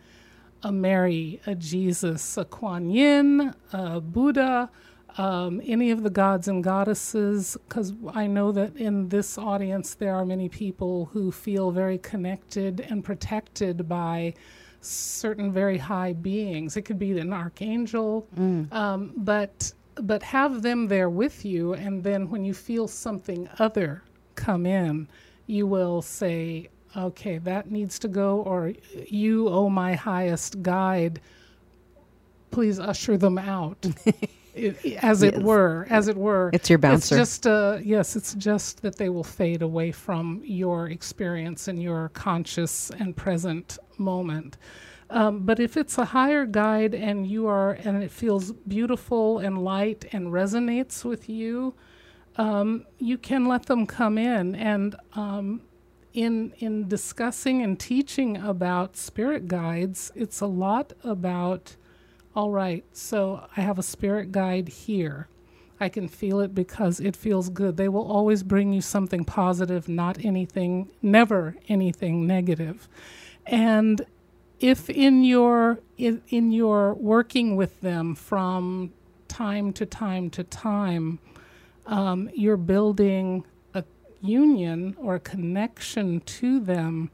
a 0.63 0.73
Mary, 0.73 1.41
a 1.47 1.55
Jesus, 1.55 2.37
a 2.37 2.45
Kuan 2.45 2.89
Yin, 2.91 3.55
a 3.73 4.01
Buddha, 4.01 4.71
um, 5.19 5.61
any 5.65 5.91
of 5.91 6.03
the 6.03 6.11
gods 6.11 6.49
and 6.49 6.65
goddesses, 6.65 7.57
because 7.69 7.93
I 8.15 8.27
know 8.27 8.51
that 8.53 8.77
in 8.77 9.09
this 9.09 9.37
audience 9.37 9.95
there 9.95 10.15
are 10.15 10.25
many 10.25 10.49
people 10.49 11.11
who 11.13 11.31
feel 11.31 11.71
very 11.71 11.99
connected 11.99 12.81
and 12.81 13.05
protected 13.05 13.89
by 13.89 14.35
certain 14.81 15.53
very 15.53 15.79
high 15.79 16.13
beings. 16.15 16.77
It 16.77 16.83
could 16.83 16.99
be 16.99 17.19
an 17.19 17.33
archangel, 17.33 18.27
um, 18.73 19.13
but 19.17 19.73
but 19.97 20.23
have 20.23 20.63
them 20.63 20.89
there 20.89 21.11
with 21.11 21.45
you, 21.45 21.75
and 21.75 22.03
then 22.03 22.31
when 22.31 22.45
you 22.45 22.55
feel 22.55 22.89
something 22.89 23.49
other 23.59 24.03
come 24.35 24.67
in, 24.67 25.09
you 25.47 25.67
will 25.67 26.03
say, 26.03 26.69
"Okay, 26.97 27.39
that 27.39 27.71
needs 27.71 27.99
to 28.01 28.09
go," 28.09 28.41
or 28.43 28.73
"You, 29.09 29.49
oh 29.49 29.69
my 29.69 29.95
highest 29.95 30.63
guide." 30.63 31.21
Please 32.51 32.79
usher 32.79 33.17
them 33.17 33.39
out. 33.39 33.87
I- 34.07 34.13
I- 34.57 34.99
as 35.03 35.23
it 35.23 35.43
were, 35.43 35.87
as 35.89 36.09
it 36.09 36.17
were. 36.17 36.51
It's 36.53 36.69
your 36.69 36.79
bouncer. 36.79 37.15
It's 37.17 37.21
just, 37.31 37.47
uh, 37.47 37.79
yes, 37.83 38.17
it's 38.17 38.35
just 38.35 38.83
that 38.83 38.97
they 38.97 39.09
will 39.09 39.25
fade 39.25 39.63
away 39.63 39.91
from 39.93 40.43
your 40.45 40.89
experience 40.91 41.69
and 41.69 41.83
your 41.83 42.11
conscious 42.11 42.91
and 42.91 43.17
present 43.17 43.79
moment. 43.97 44.59
Um, 45.13 45.41
but 45.41 45.61
if 45.61 45.77
it's 45.77 45.99
a 45.99 46.07
higher 46.07 46.47
guide 46.47 46.95
and 46.95 47.27
you 47.27 47.47
are, 47.47 47.73
and 47.73 48.03
it 48.03 48.11
feels 48.11 48.53
beautiful 48.67 49.39
and 49.41 49.63
light 49.63 50.07
and 50.13 50.29
resonates 50.29 51.05
with 51.05 51.29
you, 51.29 51.75
um, 52.37 52.87
you 52.99 53.19
can 53.19 53.45
let 53.45 53.67
them 53.67 53.87
come 53.87 54.17
in. 54.17 54.55
And 54.55 54.97
um, 55.15 55.61
in 56.15 56.55
in 56.59 56.89
discussing 56.89 57.63
and 57.63 57.79
teaching 57.79 58.39
about 58.39 58.97
spirit 58.97 59.49
guides, 59.49 60.13
it's 60.15 60.41
a 60.41 60.47
lot 60.47 60.95
about 61.05 61.77
all 62.35 62.51
right, 62.51 62.85
so 62.93 63.47
I 63.55 63.61
have 63.61 63.79
a 63.79 63.83
spirit 63.83 64.33
guide 64.33 64.69
here. 64.69 65.29
I 65.79 65.91
can 65.91 66.09
feel 66.09 66.41
it 66.41 66.55
because 66.55 67.01
it 67.01 67.17
feels 67.17 67.51
good. 67.51 67.77
They 67.77 67.89
will 67.89 68.11
always 68.11 68.43
bring 68.43 68.73
you 68.73 68.81
something 68.81 69.25
positive, 69.25 69.89
not 69.89 70.25
anything, 70.25 70.91
never 71.03 71.57
anything 71.69 72.27
negative. 72.27 72.89
And 73.45 74.07
if 74.63 74.89
in 74.89 75.25
your 75.25 75.81
in, 75.99 76.23
in 76.29 76.53
your 76.53 76.95
working 76.95 77.57
with 77.57 77.81
them 77.81 78.15
from 78.15 78.93
time 79.29 79.73
to 79.73 79.85
time 79.85 80.31
to 80.31 80.45
time, 80.45 81.19
um, 81.87 82.31
you're 82.35 82.57
building 82.57 83.45
a 83.75 83.85
union 84.21 84.95
or 84.99 85.17
a 85.17 85.21
connection 85.21 86.21
to 86.21 86.61
them, 86.61 87.11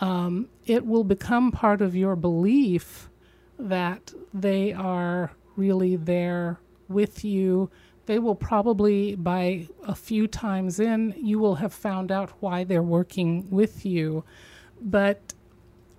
um, 0.00 0.48
it 0.66 0.84
will 0.86 1.04
become 1.04 1.52
part 1.52 1.82
of 1.82 1.94
your 1.94 2.16
belief 2.16 3.10
that 3.58 4.12
they 4.32 4.72
are 4.72 5.32
really 5.56 5.96
there 5.96 6.58
with 6.88 7.24
you. 7.24 7.70
They 8.06 8.18
will 8.18 8.34
probably, 8.34 9.14
by 9.14 9.68
a 9.86 9.94
few 9.94 10.26
times 10.26 10.80
in, 10.80 11.14
you 11.18 11.38
will 11.38 11.56
have 11.56 11.74
found 11.74 12.10
out 12.10 12.30
why 12.40 12.64
they're 12.64 12.82
working 12.82 13.50
with 13.50 13.84
you. 13.84 14.24
But 14.80 15.34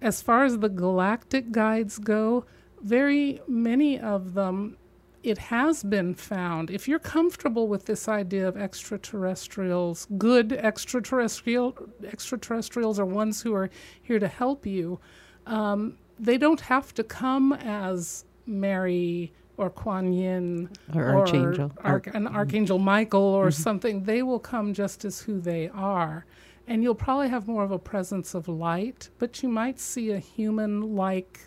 as 0.01 0.21
far 0.21 0.43
as 0.45 0.59
the 0.59 0.69
galactic 0.69 1.51
guides 1.51 1.97
go, 1.97 2.45
very 2.81 3.41
many 3.47 3.99
of 3.99 4.33
them, 4.33 4.77
it 5.23 5.37
has 5.37 5.83
been 5.83 6.13
found. 6.15 6.69
If 6.71 6.87
you're 6.87 6.99
comfortable 6.99 7.67
with 7.67 7.85
this 7.85 8.07
idea 8.07 8.47
of 8.47 8.55
extraterrestrials, 8.55 10.07
good 10.17 10.53
extraterrestrial 10.53 11.75
extraterrestrials 12.05 12.99
are 12.99 13.05
ones 13.05 13.41
who 13.41 13.53
are 13.53 13.69
here 14.01 14.19
to 14.19 14.27
help 14.27 14.65
you. 14.65 14.99
Um, 15.45 15.97
they 16.17 16.37
don't 16.37 16.61
have 16.61 16.93
to 16.95 17.03
come 17.03 17.53
as 17.53 18.25
Mary 18.45 19.33
or 19.57 19.69
Kuan 19.69 20.13
Yin 20.13 20.69
Or 20.95 21.17
Archangel. 21.17 21.71
Arch- 21.83 22.07
an 22.13 22.27
Archangel 22.27 22.79
Michael 22.79 23.21
or 23.21 23.51
something. 23.51 24.03
They 24.03 24.23
will 24.23 24.39
come 24.39 24.73
just 24.73 25.03
as 25.03 25.19
who 25.21 25.41
they 25.41 25.67
are. 25.69 26.25
And 26.69 26.83
you'll 26.83 26.93
probably 26.93 27.29
have 27.29 27.47
more 27.47 27.63
of 27.63 27.71
a 27.71 27.79
presence 27.79 28.35
of 28.35 28.47
light, 28.47 29.09
but 29.17 29.41
you 29.41 29.49
might 29.49 29.79
see 29.79 30.11
a 30.11 30.19
human 30.19 30.95
like 30.95 31.39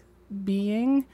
being. 0.44 1.06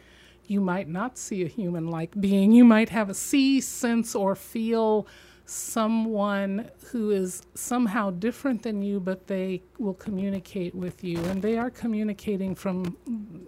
You 0.46 0.62
might 0.62 0.88
not 0.88 1.18
see 1.18 1.44
a 1.44 1.46
human 1.46 1.88
like 1.88 2.18
being. 2.18 2.52
You 2.52 2.64
might 2.64 2.88
have 2.88 3.10
a 3.10 3.14
see, 3.14 3.60
sense, 3.60 4.14
or 4.14 4.34
feel 4.34 5.06
someone 5.44 6.70
who 6.90 7.10
is 7.10 7.42
somehow 7.54 8.10
different 8.10 8.62
than 8.62 8.80
you, 8.80 8.98
but 8.98 9.26
they 9.26 9.62
will 9.78 9.92
communicate 9.92 10.74
with 10.74 11.04
you. 11.04 11.18
And 11.24 11.42
they 11.42 11.58
are 11.58 11.68
communicating 11.68 12.54
from 12.54 12.96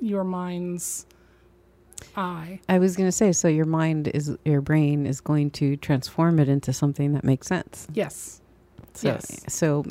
your 0.02 0.24
mind's 0.24 1.06
eye. 2.16 2.61
I 2.68 2.78
was 2.78 2.96
going 2.96 3.08
to 3.08 3.12
say, 3.12 3.32
so 3.32 3.48
your 3.48 3.64
mind 3.64 4.08
is, 4.08 4.36
your 4.44 4.61
brain 4.61 5.06
is 5.06 5.22
going 5.22 5.52
to 5.52 5.78
transform 5.78 6.38
it 6.38 6.50
into 6.50 6.74
something 6.74 7.14
that 7.14 7.24
makes 7.24 7.46
sense. 7.46 7.86
Yes. 7.94 8.42
So, 8.92 9.08
Yes. 9.08 9.40
so 9.48 9.84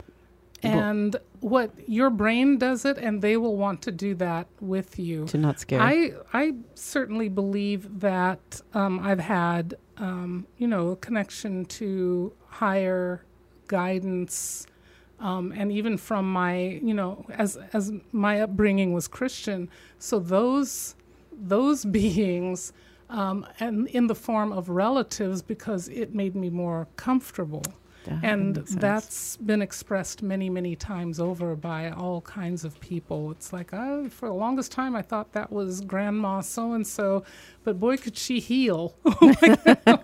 And 0.64 1.16
what 1.40 1.72
your 1.88 2.10
brain 2.10 2.58
does 2.58 2.86
it, 2.86 2.98
and 2.98 3.22
they 3.22 3.38
will 3.38 3.56
want 3.56 3.82
to 3.84 3.92
do 3.92 4.14
that 4.16 4.48
with 4.60 5.00
you. 5.00 5.26
to 5.28 5.38
not 5.38 5.60
scare. 5.60 5.82
I 5.82 6.14
I 6.34 6.56
certainly 6.76 7.30
believe 7.30 8.00
that 8.00 8.62
um, 8.74 9.00
I've 9.00 9.20
had 9.20 9.76
um, 9.98 10.48
you 10.58 10.68
know 10.68 10.90
a 10.90 10.96
connection 10.98 11.66
to 11.66 12.34
higher 12.48 13.24
guidance, 13.68 14.68
um, 15.20 15.54
and 15.56 15.72
even 15.72 15.98
from 15.98 16.32
my 16.32 16.80
you 16.84 16.94
know 16.94 17.26
as 17.30 17.58
as 17.74 17.92
my 18.12 18.42
upbringing 18.42 18.94
was 18.94 19.08
Christian, 19.08 19.70
so 19.98 20.20
those 20.20 20.96
those 21.32 21.86
beings. 22.00 22.74
Um, 23.12 23.48
and 23.60 23.88
in 23.88 24.06
the 24.06 24.14
form 24.14 24.52
of 24.52 24.70
relatives 24.70 25.42
because 25.42 25.88
it 25.88 26.14
made 26.14 26.36
me 26.36 26.52
more 26.52 26.88
comfortable. 26.96 27.64
That 28.06 28.20
and 28.24 28.56
that's 28.56 29.38
been 29.38 29.62
expressed 29.62 30.24
many 30.24 30.50
many 30.50 30.76
times 30.76 31.20
over 31.20 31.56
by 31.56 31.92
all 31.92 32.22
kinds 32.22 32.64
of 32.66 32.80
people. 32.80 33.32
It's 33.32 33.54
like 33.54 33.74
oh 33.74 34.10
for 34.10 34.28
the 34.30 34.34
longest 34.36 34.72
time 34.72 34.96
i 34.96 35.02
thought 35.02 35.34
that 35.34 35.52
was 35.52 35.82
grandma 35.82 36.42
so 36.42 36.74
and 36.74 36.86
so 36.88 37.24
but 37.64 37.80
boy 37.80 37.98
could 37.98 38.18
she 38.18 38.40
heal. 38.40 38.96
Oh 39.22 39.34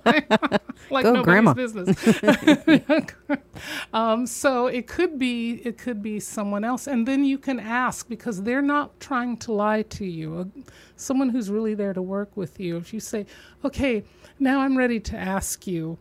my 0.06 0.20
god. 0.30 0.62
Like 0.92 1.04
Go, 1.04 1.14
nobody's 1.14 1.26
Grandma. 1.26 1.54
business. 1.54 1.98
Um, 3.94 4.28
so 4.28 4.68
it 4.68 4.88
could 4.88 5.18
be 5.18 5.54
it 5.66 5.78
could 5.78 6.02
be 6.04 6.20
someone 6.20 6.64
else. 6.64 6.88
And 6.88 7.08
then 7.08 7.26
you 7.26 7.38
can 7.38 7.60
ask 7.60 8.08
because 8.10 8.44
they're 8.44 8.62
not 8.62 9.00
trying 9.00 9.38
to 9.38 9.54
lie 9.54 9.84
to 9.84 10.06
you. 10.06 10.52
Someone 10.98 11.30
who's 11.30 11.50
really 11.50 11.74
there 11.76 11.94
to 11.94 12.02
work 12.02 12.36
with 12.38 12.60
you. 12.60 12.78
If 12.78 12.94
you 12.94 13.00
say 13.00 13.26
okay 13.64 14.04
now 14.40 14.60
i'm 14.62 14.78
ready 14.78 15.00
to 15.00 15.18
ask 15.18 15.66
you 15.68 15.98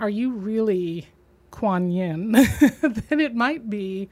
are 0.00 0.10
you 0.10 0.32
really 0.32 1.08
Kuan 1.50 1.90
Yin, 1.90 2.32
then 2.82 3.20
it 3.20 3.34
might 3.34 3.68
be 3.70 4.08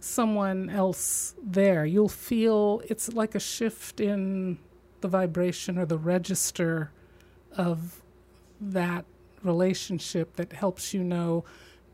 someone 0.00 0.70
else 0.70 1.34
there. 1.42 1.84
You'll 1.84 2.08
feel 2.08 2.82
it's 2.88 3.12
like 3.12 3.34
a 3.34 3.40
shift 3.40 4.00
in 4.00 4.58
the 5.00 5.08
vibration 5.08 5.78
or 5.78 5.86
the 5.86 5.98
register 5.98 6.90
of 7.56 8.02
that 8.60 9.04
relationship 9.42 10.36
that 10.36 10.52
helps 10.52 10.94
you 10.94 11.04
know 11.04 11.44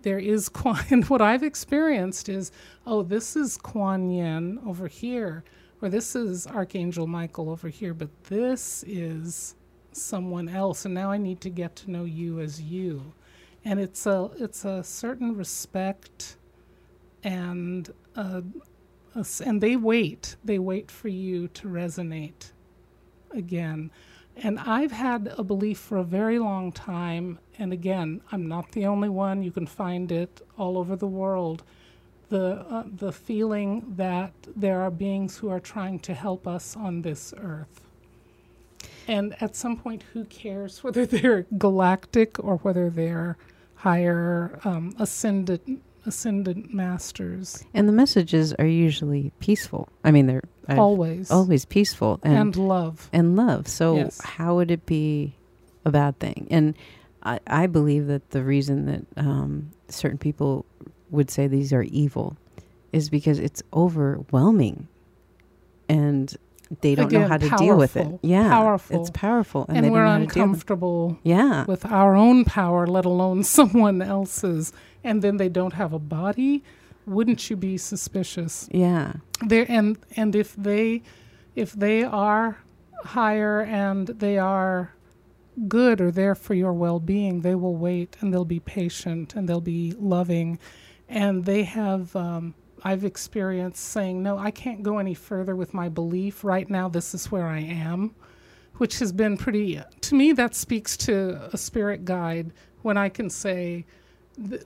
there 0.02 0.18
is 0.18 0.48
Kuan. 0.48 0.84
And 0.90 1.08
what 1.08 1.22
I've 1.22 1.42
experienced 1.42 2.28
is, 2.28 2.50
oh, 2.86 3.02
this 3.02 3.36
is 3.36 3.56
Kuan 3.56 4.10
Yin 4.10 4.58
over 4.66 4.88
here, 4.88 5.44
or 5.80 5.88
this 5.88 6.14
is 6.14 6.46
Archangel 6.46 7.06
Michael 7.06 7.50
over 7.50 7.68
here, 7.68 7.94
but 7.94 8.10
this 8.24 8.84
is 8.86 9.54
someone 9.92 10.48
else, 10.48 10.84
and 10.84 10.94
now 10.94 11.10
I 11.10 11.18
need 11.18 11.40
to 11.42 11.50
get 11.50 11.76
to 11.76 11.90
know 11.90 12.04
you 12.04 12.40
as 12.40 12.60
you 12.62 13.12
and 13.64 13.80
it's 13.80 14.06
a 14.06 14.30
it's 14.38 14.64
a 14.64 14.84
certain 14.84 15.36
respect 15.36 16.36
and 17.24 17.90
a 19.16 19.20
s- 19.20 19.40
and 19.42 19.60
they 19.62 19.76
wait. 19.76 20.36
They 20.44 20.58
wait 20.58 20.90
for 20.90 21.08
you 21.08 21.48
to 21.48 21.68
resonate 21.68 22.52
again. 23.32 23.90
And 24.36 24.58
i've 24.60 24.92
had 24.92 25.34
a 25.38 25.44
belief 25.44 25.78
for 25.78 25.98
a 25.98 26.04
very 26.04 26.38
long 26.38 26.72
time 26.72 27.38
and 27.58 27.72
again 27.72 28.22
i'm 28.32 28.48
not 28.48 28.72
the 28.72 28.86
only 28.86 29.08
one 29.10 29.42
you 29.42 29.52
can 29.52 29.66
find 29.66 30.12
it 30.12 30.42
all 30.58 30.78
over 30.78 30.96
the 30.96 31.08
world 31.08 31.64
the 32.30 32.66
uh, 32.70 32.84
the 32.96 33.12
feeling 33.12 33.94
that 33.96 34.32
there 34.56 34.82
are 34.82 34.90
beings 34.90 35.38
who 35.38 35.50
are 35.50 35.60
trying 35.60 35.98
to 36.00 36.14
help 36.14 36.46
us 36.48 36.76
on 36.76 37.02
this 37.02 37.34
earth. 37.38 37.82
And 39.08 39.36
at 39.42 39.56
some 39.56 39.76
point 39.78 40.04
who 40.14 40.24
cares 40.26 40.84
whether 40.84 41.06
they're 41.06 41.46
galactic 41.58 42.38
or 42.42 42.58
whether 42.58 42.90
they're 42.90 43.38
higher 43.82 44.60
um, 44.64 44.94
ascendant 45.00 45.60
ascendant 46.06 46.72
masters 46.74 47.64
and 47.74 47.88
the 47.88 47.92
messages 47.92 48.52
are 48.54 48.66
usually 48.66 49.32
peaceful. 49.40 49.88
I 50.04 50.10
mean, 50.12 50.26
they're 50.26 50.42
I've- 50.68 50.78
always 50.78 51.30
always 51.32 51.64
peaceful 51.64 52.20
and, 52.22 52.36
and 52.36 52.56
love 52.56 53.08
and 53.12 53.34
love. 53.36 53.66
So 53.66 53.96
Yes. 53.96 54.20
how 54.22 54.54
would 54.56 54.70
it 54.70 54.86
be 54.86 55.34
a 55.84 55.90
bad 55.90 56.18
thing? 56.20 56.46
And 56.50 56.74
I, 57.24 57.40
I 57.46 57.66
believe 57.66 58.06
that 58.06 58.30
the 58.30 58.42
reason 58.44 58.86
that 58.86 59.04
um, 59.16 59.70
certain 59.88 60.18
people 60.18 60.64
would 61.10 61.30
say 61.30 61.46
these 61.48 61.72
are 61.72 61.82
evil 61.82 62.36
is 62.92 63.08
because 63.10 63.38
it's 63.40 63.62
overwhelming, 63.72 64.86
and 65.88 66.36
they 66.80 66.94
don't 66.94 67.12
know 67.12 67.28
how 67.28 67.36
to 67.36 67.50
deal 67.56 67.76
with 67.76 67.96
it. 67.96 68.18
Yeah, 68.22 68.48
powerful. 68.48 69.00
it's 69.00 69.10
powerful, 69.10 69.66
and, 69.68 69.78
and, 69.78 69.86
they 69.86 69.90
we're 69.90 70.04
don't 70.04 70.06
know 70.06 70.10
how 70.10 70.18
to 70.18 70.24
deal 70.24 70.26
with 70.26 70.36
uncomfortable 70.36 71.18
Yeah, 71.22 71.64
with 71.66 71.84
our 71.86 72.14
own 72.14 72.44
power 72.44 72.86
let 72.86 73.04
alone 73.04 73.44
someone 73.58 74.02
else's. 74.02 74.72
And 75.04 75.20
then 75.20 75.36
they 75.36 75.48
don't 75.48 75.74
have 75.74 75.92
a 75.92 75.98
body? 75.98 76.62
Wouldn't 77.06 77.50
you 77.50 77.56
be 77.56 77.76
suspicious? 77.76 78.68
Yeah, 78.70 79.14
there 79.46 79.66
and 79.68 79.98
and 80.16 80.34
if 80.34 80.54
they 80.54 81.02
if 81.54 81.72
they 81.72 82.04
are 82.04 82.58
higher 83.04 83.60
and 83.60 84.06
they 84.06 84.38
are 84.38 84.94
good 85.68 86.00
or 86.00 86.10
there 86.10 86.34
for 86.34 86.54
your 86.54 86.72
well-being 86.72 87.42
they 87.42 87.54
will 87.54 87.76
wait 87.76 88.16
and 88.20 88.32
they'll 88.32 88.44
be 88.44 88.60
patient 88.60 89.34
and 89.34 89.48
they'll 89.48 89.60
be 89.60 89.92
loving. 89.98 90.58
And 91.08 91.44
they 91.44 91.64
have 91.64 92.16
um, 92.16 92.54
i've 92.84 93.04
experienced 93.04 93.82
saying 93.82 94.22
no 94.22 94.36
i 94.38 94.50
can't 94.50 94.82
go 94.82 94.98
any 94.98 95.14
further 95.14 95.54
with 95.56 95.72
my 95.74 95.88
belief. 95.88 96.44
Right 96.44 96.68
now 96.68 96.88
this 96.88 97.14
is 97.14 97.30
where 97.30 97.46
i 97.46 97.60
am 97.60 98.14
which 98.78 98.98
has 98.98 99.12
been 99.12 99.36
pretty 99.36 99.80
to 100.00 100.14
me 100.14 100.32
that 100.32 100.54
speaks 100.54 100.96
to 100.96 101.48
a 101.52 101.56
spirit 101.58 102.04
guide 102.04 102.52
when 102.82 102.96
i 102.96 103.08
can 103.08 103.28
say 103.30 103.84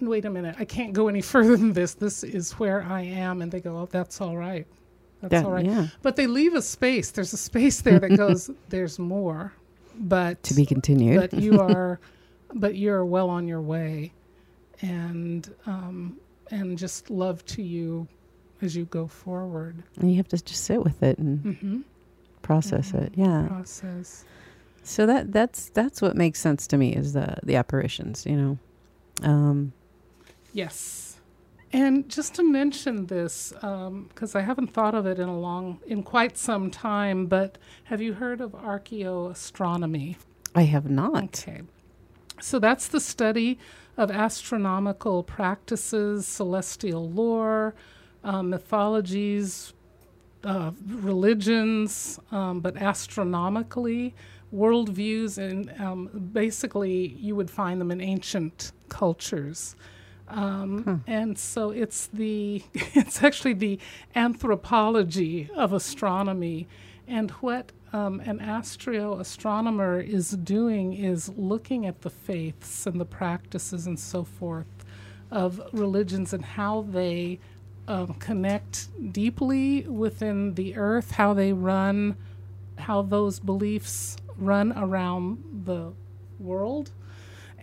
wait 0.00 0.24
a 0.24 0.30
minute 0.30 0.56
i 0.58 0.64
can't 0.64 0.92
go 0.92 1.08
any 1.08 1.20
further 1.32 1.56
than 1.56 1.72
this. 1.72 1.94
This 1.94 2.22
is 2.24 2.52
where 2.52 2.82
i 2.84 3.02
am 3.02 3.42
and 3.42 3.50
they 3.52 3.60
go 3.60 3.76
oh 3.78 3.88
that's 3.90 4.20
all 4.20 4.36
right. 4.36 4.66
That's 5.20 5.30
That- 5.32 5.44
all 5.46 5.52
right. 5.52 5.64
yeah. 5.66 5.88
but 6.02 6.14
they 6.16 6.26
leave 6.26 6.54
a 6.54 6.60
space. 6.62 7.10
There's 7.10 7.32
a 7.32 7.38
space 7.38 7.80
there 7.80 7.98
that 7.98 8.16
goes 8.16 8.50
there's 8.68 8.98
more 8.98 9.52
but 9.98 10.42
To 10.44 10.54
be 10.54 10.66
continued. 10.66 11.18
but 11.20 11.32
you 11.40 11.58
are 11.68 11.98
but 12.54 12.76
you're 12.76 13.04
well 13.04 13.28
on 13.28 13.48
your 13.48 13.60
way. 13.62 14.12
And 14.82 15.52
um 15.66 16.18
and 16.50 16.78
just 16.78 17.10
love 17.10 17.44
to 17.46 17.62
you 17.62 18.08
as 18.62 18.74
you 18.74 18.84
go 18.86 19.06
forward 19.06 19.82
and 19.98 20.10
you 20.10 20.16
have 20.16 20.28
to 20.28 20.42
just 20.42 20.64
sit 20.64 20.82
with 20.82 21.02
it 21.02 21.18
and 21.18 21.44
mm-hmm. 21.44 21.80
process 22.42 22.92
Mhm. 22.92 23.02
it. 23.02 23.12
Yeah. 23.16 23.46
process 23.48 24.24
So 24.82 25.04
that 25.06 25.32
that's 25.32 25.68
that's 25.70 26.00
what 26.00 26.16
makes 26.16 26.40
sense 26.40 26.66
to 26.68 26.76
me 26.76 26.94
is 26.94 27.12
the 27.12 27.36
the 27.42 27.56
apparitions. 27.56 28.24
You 28.24 28.36
know. 28.36 28.58
Um, 29.22 29.72
Yes. 30.52 31.20
And 31.72 32.08
just 32.08 32.34
to 32.36 32.42
mention 32.42 33.06
this, 33.06 33.52
because 33.52 34.34
I 34.34 34.40
haven't 34.40 34.68
thought 34.72 34.94
of 34.94 35.04
it 35.04 35.18
in 35.18 35.28
a 35.28 35.38
long, 35.38 35.80
in 35.86 36.02
quite 36.02 36.38
some 36.38 36.70
time, 36.70 37.26
but 37.26 37.58
have 37.84 38.00
you 38.00 38.14
heard 38.14 38.40
of 38.40 38.52
archaeoastronomy? 38.52 40.16
I 40.54 40.62
have 40.62 40.88
not. 40.88 41.24
Okay. 41.24 41.60
So 42.40 42.58
that's 42.58 42.88
the 42.88 43.00
study 43.00 43.58
of 43.96 44.10
astronomical 44.10 45.22
practices, 45.22 46.26
celestial 46.26 47.10
lore, 47.10 47.74
uh, 48.24 48.42
mythologies, 48.42 49.72
uh, 50.44 50.70
religions, 50.86 52.20
um, 52.30 52.60
but 52.60 52.76
astronomically, 52.76 54.14
worldviews, 54.54 55.38
and 55.38 55.72
um, 55.80 56.08
basically 56.32 57.08
you 57.20 57.34
would 57.34 57.50
find 57.50 57.80
them 57.80 57.90
in 57.90 58.00
ancient 58.00 58.72
cultures. 58.88 59.76
Um, 60.28 61.02
And 61.06 61.38
so 61.38 61.70
it's 61.70 62.08
the 62.08 62.62
it's 62.74 63.22
actually 63.22 63.54
the 63.54 63.78
anthropology 64.14 65.48
of 65.54 65.72
astronomy, 65.72 66.66
and 67.06 67.30
what 67.42 67.72
um, 67.96 68.20
an 68.20 68.40
astro 68.40 69.18
astronomer 69.18 69.98
is 69.98 70.32
doing 70.32 70.92
is 70.92 71.30
looking 71.30 71.86
at 71.86 72.02
the 72.02 72.10
faiths 72.10 72.86
and 72.86 73.00
the 73.00 73.06
practices 73.06 73.86
and 73.86 73.98
so 73.98 74.22
forth 74.22 74.84
of 75.30 75.62
religions 75.72 76.34
and 76.34 76.44
how 76.44 76.82
they 76.90 77.38
um, 77.88 78.12
connect 78.14 78.88
deeply 79.12 79.80
within 79.86 80.54
the 80.54 80.76
earth, 80.76 81.12
how 81.12 81.32
they 81.32 81.54
run, 81.54 82.16
how 82.76 83.00
those 83.00 83.40
beliefs 83.40 84.18
run 84.36 84.74
around 84.76 85.62
the 85.64 85.90
world. 86.38 86.90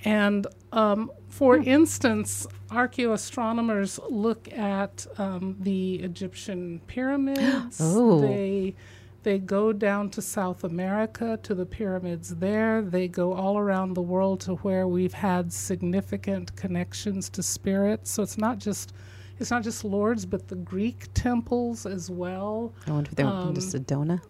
And 0.03 0.47
um, 0.71 1.11
for 1.29 1.57
instance, 1.57 2.47
archaeoastronomers 2.69 3.99
look 4.09 4.51
at 4.51 5.05
um, 5.19 5.57
the 5.59 5.95
Egyptian 5.97 6.81
pyramids. 6.87 7.79
Oh. 7.83 8.21
They 8.21 8.75
they 9.23 9.39
go 9.39 9.73
down 9.73 10.09
to 10.11 10.21
South 10.21 10.63
America 10.63 11.39
to 11.43 11.55
the 11.55 11.65
pyramids 11.65 12.35
there. 12.35 12.81
They 12.81 13.07
go 13.07 13.33
all 13.33 13.57
around 13.57 13.93
the 13.93 14.01
world 14.01 14.41
to 14.41 14.55
where 14.55 14.87
we've 14.87 15.13
had 15.13 15.51
significant 15.51 16.55
connections 16.55 17.29
to 17.31 17.43
spirits. 17.43 18.11
So 18.11 18.23
it's 18.23 18.37
not 18.37 18.59
just 18.59 18.93
it's 19.39 19.49
not 19.49 19.63
just 19.63 19.83
Lourdes, 19.83 20.25
but 20.25 20.47
the 20.47 20.55
Greek 20.55 21.07
temples 21.13 21.85
as 21.85 22.09
well. 22.09 22.73
I 22.87 22.91
wonder 22.91 23.09
if 23.09 23.15
they're 23.15 23.25
Um, 23.25 23.53
to 23.53 23.61
Sedona. 23.61 24.21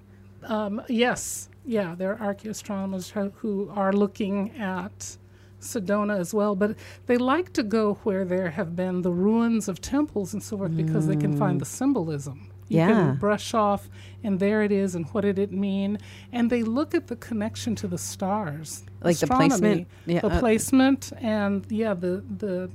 Um, 0.44 0.82
yes, 0.88 1.50
yeah, 1.66 1.96
there 1.96 2.18
are 2.22 2.34
archaeoastronomers 2.34 3.12
who, 3.12 3.30
who 3.38 3.70
are 3.76 3.94
looking 3.94 4.52
at 4.58 5.18
Sedona 5.60 6.18
as 6.20 6.34
well, 6.34 6.56
but 6.56 6.76
they 7.06 7.18
like 7.18 7.54
to 7.54 7.64
go 7.64 7.96
where 8.04 8.26
there 8.26 8.50
have 8.50 8.76
been 8.76 9.02
the 9.02 9.12
ruins 9.12 9.68
of 9.68 9.82
temples 9.82 10.34
and 10.34 10.44
so 10.44 10.58
forth 10.58 10.76
because 10.76 11.08
they 11.08 11.16
can 11.16 11.38
find 11.38 11.60
the 11.62 11.66
symbolism. 11.66 12.50
You 12.70 12.78
Yeah. 12.80 12.88
can 12.88 13.16
brush 13.18 13.54
off, 13.54 13.90
and 14.24 14.40
there 14.40 14.64
it 14.64 14.72
is, 14.72 14.96
and 14.96 15.06
what 15.08 15.22
did 15.22 15.38
it 15.40 15.52
mean? 15.52 15.98
And 16.32 16.50
they 16.50 16.64
look 16.64 16.96
at 16.96 17.08
the 17.08 17.16
connection 17.16 17.76
to 17.76 17.88
the 17.88 17.98
stars, 17.98 18.84
Like 19.02 19.18
the 19.18 19.28
placement? 19.28 19.88
Yeah, 20.06 20.22
the 20.22 20.32
uh, 20.32 20.40
placement, 20.40 21.12
and 21.20 21.66
yeah, 21.70 21.94
the 21.94 22.24
the 22.38 22.70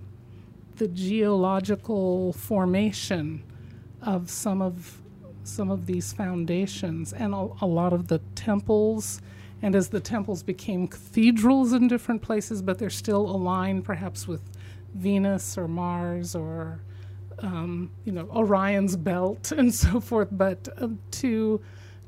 the 0.77 0.89
geological 0.89 2.33
formation 2.35 3.43
of 4.03 4.31
some 4.31 4.63
of 4.63 5.01
some 5.43 5.71
of 5.71 5.87
these 5.87 6.13
foundations 6.13 7.13
and 7.13 7.35
a, 7.35 7.49
a 7.63 7.67
lot 7.67 7.93
of 7.93 8.09
the 8.09 8.19
temples 8.35 9.21
and 9.63 9.75
as 9.75 9.89
the 9.89 9.99
temples 9.99 10.43
became 10.43 10.87
cathedrals 10.87 11.73
in 11.73 11.89
different 11.89 12.21
places 12.23 12.61
but 12.63 12.79
they're 12.79 12.91
still 12.91 13.23
aligned 13.29 13.83
perhaps 13.85 14.29
with 14.29 14.43
Venus 14.95 15.57
or 15.59 15.67
Mars 15.67 16.35
or 16.35 16.81
um, 17.41 17.91
you 18.05 18.13
know 18.13 18.29
Orion's 18.35 18.97
belt 18.97 19.53
and 19.57 19.73
so 19.75 20.01
forth, 20.01 20.29
but 20.33 20.69
uh, 20.81 20.89
to 21.13 21.61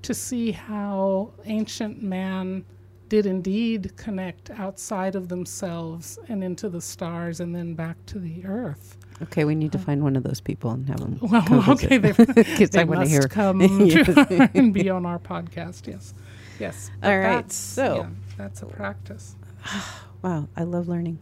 to 0.03 0.15
see 0.15 0.51
how 0.53 1.31
ancient 1.45 2.03
man 2.03 2.65
did 3.11 3.27
indeed 3.27 3.93
connect 3.97 4.51
outside 4.51 5.15
of 5.17 5.29
themselves 5.29 6.19
and 6.29 6.43
into 6.45 6.69
the 6.69 6.81
stars 6.81 7.41
and 7.41 7.55
then 7.55 7.75
back 7.75 7.97
to 8.07 8.19
the 8.19 8.45
earth. 8.47 8.97
Okay, 9.23 9.45
we 9.45 9.55
need 9.55 9.73
to 9.73 9.79
find 9.79 10.03
one 10.03 10.17
of 10.17 10.23
those 10.23 10.41
people 10.41 10.71
and 10.71 10.89
have 10.89 11.01
them. 11.01 11.19
Well, 11.23 11.43
come 11.43 11.69
okay, 11.71 11.99
they, 11.99 12.13
they 12.13 12.81
I 12.81 12.85
must 12.85 13.11
hear. 13.11 13.23
come 13.29 13.61
and 13.61 14.73
be 14.73 14.89
on 14.89 15.05
our 15.05 15.19
podcast. 15.19 15.87
Yes, 15.89 16.15
yes. 16.59 16.91
All 17.03 17.11
right, 17.19 17.23
that's- 17.43 17.55
so- 17.55 17.97
yeah, 17.97 18.09
that's 18.39 18.63
a 18.63 18.67
practice. 18.67 19.37
Wow, 20.23 20.49
I 20.55 20.65
love 20.65 20.87
learning. 20.87 21.19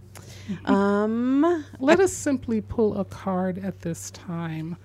Mm-hmm. 0.48 0.72
Um, 0.74 1.64
Let 1.78 2.00
us 2.00 2.12
simply 2.12 2.60
pull 2.60 2.98
a 2.98 3.04
card 3.04 3.58
at 3.58 3.80
this 3.80 4.10
time. 4.10 4.76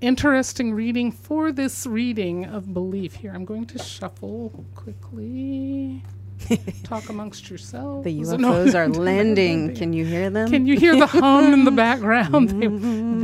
Interesting 0.00 0.72
reading 0.74 1.10
for 1.10 1.50
this 1.50 1.86
reading 1.86 2.44
of 2.44 2.72
belief. 2.74 3.14
Here, 3.14 3.32
I'm 3.34 3.44
going 3.44 3.66
to 3.66 3.78
shuffle 3.78 4.64
quickly. 4.74 6.02
Talk 6.82 7.08
amongst 7.08 7.48
yourselves. 7.48 8.04
the 8.04 8.12
No, 8.38 8.52
UFOs 8.52 8.74
are 8.74 8.88
landing. 9.00 9.74
Can 9.74 9.92
you 9.92 10.04
hear 10.04 10.30
them? 10.30 10.50
Can 10.50 10.66
you 10.66 10.78
hear 10.78 10.94
the 10.96 11.06
hum 11.06 11.52
in 11.52 11.64
the 11.64 11.70
background? 11.70 12.50
They, 12.50 12.66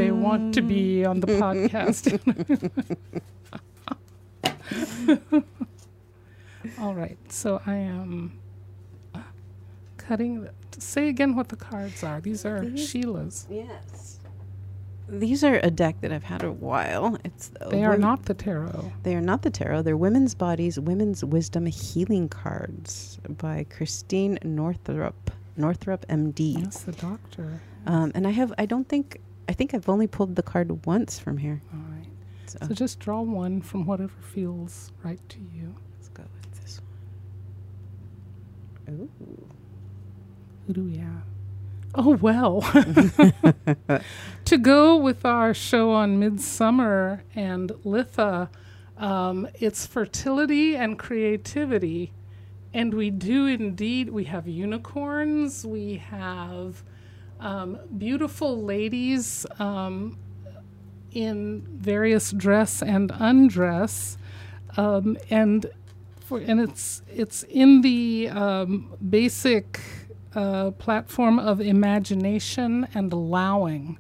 they 0.05 0.11
want 0.11 0.55
to 0.55 0.63
be 0.63 1.05
on 1.05 1.21
the 1.21 1.27
podcast. 1.27 2.19
All 6.81 6.95
right, 6.95 7.19
so 7.29 7.61
I 7.67 7.75
am 7.75 8.39
cutting. 9.97 10.43
The, 10.43 10.51
say 10.81 11.09
again 11.09 11.35
what 11.35 11.49
the 11.49 11.57
cards 11.57 12.03
are. 12.03 12.21
These 12.21 12.45
are 12.45 12.61
These- 12.65 12.89
Sheila's. 12.89 13.47
Yes. 13.51 14.19
These 15.09 15.43
are 15.43 15.59
a 15.65 15.71
deck 15.73 16.01
that 16.03 16.13
I've 16.13 16.23
had 16.23 16.45
a 16.45 16.53
while. 16.53 17.19
It's 17.25 17.49
the 17.49 17.69
They 17.69 17.83
are 17.85 17.99
not 17.99 18.27
the 18.27 18.35
tarot. 18.35 18.93
They 19.03 19.17
are 19.17 19.21
not 19.21 19.43
the 19.43 19.51
tarot. 19.51 19.83
They're 19.83 19.97
women's 19.97 20.37
bodies, 20.37 20.79
women's 20.79 21.25
wisdom 21.25 21.67
healing 21.67 22.29
cards 22.29 23.19
by 23.29 23.67
Christine 23.71 24.39
Northrup. 24.45 25.33
Northrup, 25.57 26.07
MD. 26.09 26.63
That's 26.63 26.85
the 26.85 26.93
doctor. 26.93 27.61
Um, 27.87 28.13
and 28.15 28.25
I 28.25 28.31
have. 28.31 28.53
I 28.57 28.67
don't 28.67 28.89
think. 28.89 29.21
I 29.49 29.53
think 29.53 29.75
I've 29.75 29.89
only 29.89 30.07
pulled 30.07 30.37
the 30.37 30.45
card 30.45 30.87
once 30.87 31.19
from 31.19 31.39
here. 31.39 31.61
All 31.75 31.81
right. 31.91 32.07
So, 32.47 32.59
So 32.69 32.75
just 32.75 33.01
draw 33.01 33.21
one 33.21 33.63
from 33.63 33.87
whatever 33.87 34.13
feels 34.23 34.93
right 35.03 35.21
to 35.29 35.39
you. 35.41 35.75
let's 35.97 36.09
go 36.11 36.23
with 36.23 36.63
this 36.63 36.81
one. 38.87 39.01
Ooh. 39.01 39.49
Who 40.71 40.75
do 40.75 40.85
we 40.85 40.99
have? 40.99 41.25
Oh, 41.97 42.15
well. 42.15 42.61
to 44.45 44.57
go 44.57 44.97
with 44.97 45.25
our 45.25 45.53
show 45.53 45.91
on 45.91 46.21
Midsummer 46.21 47.25
and 47.35 47.71
Litha, 47.85 48.49
um, 48.97 49.49
it's 49.55 49.85
fertility 49.85 50.77
and 50.77 50.97
creativity. 50.97 52.13
And 52.73 52.95
we 52.95 53.11
do 53.11 53.47
indeed, 53.47 54.11
we 54.11 54.23
have 54.25 54.47
unicorns, 54.47 55.67
we 55.67 55.97
have 55.97 56.85
um, 57.41 57.77
beautiful 57.99 58.63
ladies 58.63 59.45
um, 59.59 60.17
in 61.11 61.67
various 61.69 62.31
dress 62.31 62.81
and 62.81 63.11
undress. 63.19 64.17
Um, 64.77 65.19
and 65.31 65.67
for, 66.21 66.39
and 66.39 66.61
it's 66.61 67.03
it's 67.13 67.43
in 67.43 67.81
the 67.81 68.29
um, 68.29 68.93
basic 69.11 69.81
uh, 70.35 70.71
platform 70.73 71.39
of 71.39 71.61
imagination 71.61 72.87
and 72.95 73.13
allowing. 73.13 73.99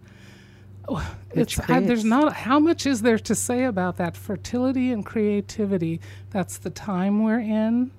It's 1.32 1.58
I, 1.70 1.80
there's 1.80 2.04
not 2.04 2.32
how 2.32 2.58
much 2.58 2.84
is 2.86 3.02
there 3.02 3.18
to 3.18 3.34
say 3.34 3.64
about 3.64 3.96
that 3.98 4.16
fertility 4.16 4.90
and 4.92 5.06
creativity. 5.06 6.00
That's 6.30 6.58
the 6.58 6.70
time 6.70 7.22
we're 7.22 7.38
in. 7.38 7.92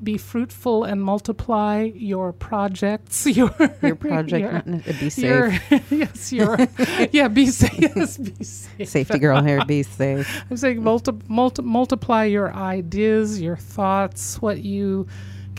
Be 0.00 0.18
fruitful 0.18 0.82
and 0.82 1.00
multiply 1.02 1.90
your 1.94 2.32
projects. 2.32 3.24
Your 3.38 3.54
Your 3.82 3.94
project, 3.94 4.66
your- 4.66 4.82
be 4.98 5.10
your- 5.20 5.52
safe. 5.52 5.84
yes, 5.92 6.32
your 6.32 6.58
yeah. 7.12 7.28
Be 7.28 7.46
safe. 7.46 7.72
Yes, 7.78 8.18
be 8.18 8.42
safe. 8.44 8.88
Safety 8.88 9.18
girl 9.20 9.40
here, 9.42 9.64
be 9.64 9.84
safe. 9.84 10.42
I'm 10.50 10.56
saying 10.56 10.82
multi- 10.82 11.12
multi- 11.28 11.62
multiply 11.62 12.24
your 12.24 12.52
ideas, 12.52 13.40
your 13.40 13.56
thoughts, 13.56 14.42
what 14.42 14.62
you 14.64 15.06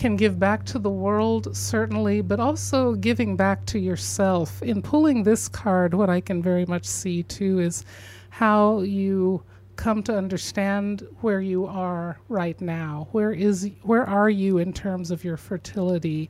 can 0.03 0.17
give 0.17 0.37
back 0.37 0.65
to 0.65 0.77
the 0.77 0.89
world, 0.89 1.55
certainly, 1.55 2.19
but 2.19 2.37
also 2.37 2.93
giving 2.95 3.37
back 3.37 3.65
to 3.65 3.79
yourself. 3.79 4.61
In 4.61 4.81
pulling 4.81 5.23
this 5.23 5.47
card, 5.47 5.93
what 5.93 6.09
I 6.09 6.19
can 6.19 6.41
very 6.41 6.65
much 6.65 6.83
see 6.83 7.23
too 7.23 7.59
is 7.59 7.85
how 8.29 8.81
you 8.81 9.43
come 9.77 10.03
to 10.03 10.13
understand 10.13 11.07
where 11.21 11.39
you 11.39 11.65
are 11.65 12.19
right 12.27 12.59
now. 12.59 13.07
Where 13.13 13.31
is 13.31 13.71
where 13.83 14.03
are 14.03 14.29
you 14.29 14.57
in 14.57 14.73
terms 14.73 15.09
of 15.09 15.23
your 15.23 15.37
fertility? 15.37 16.29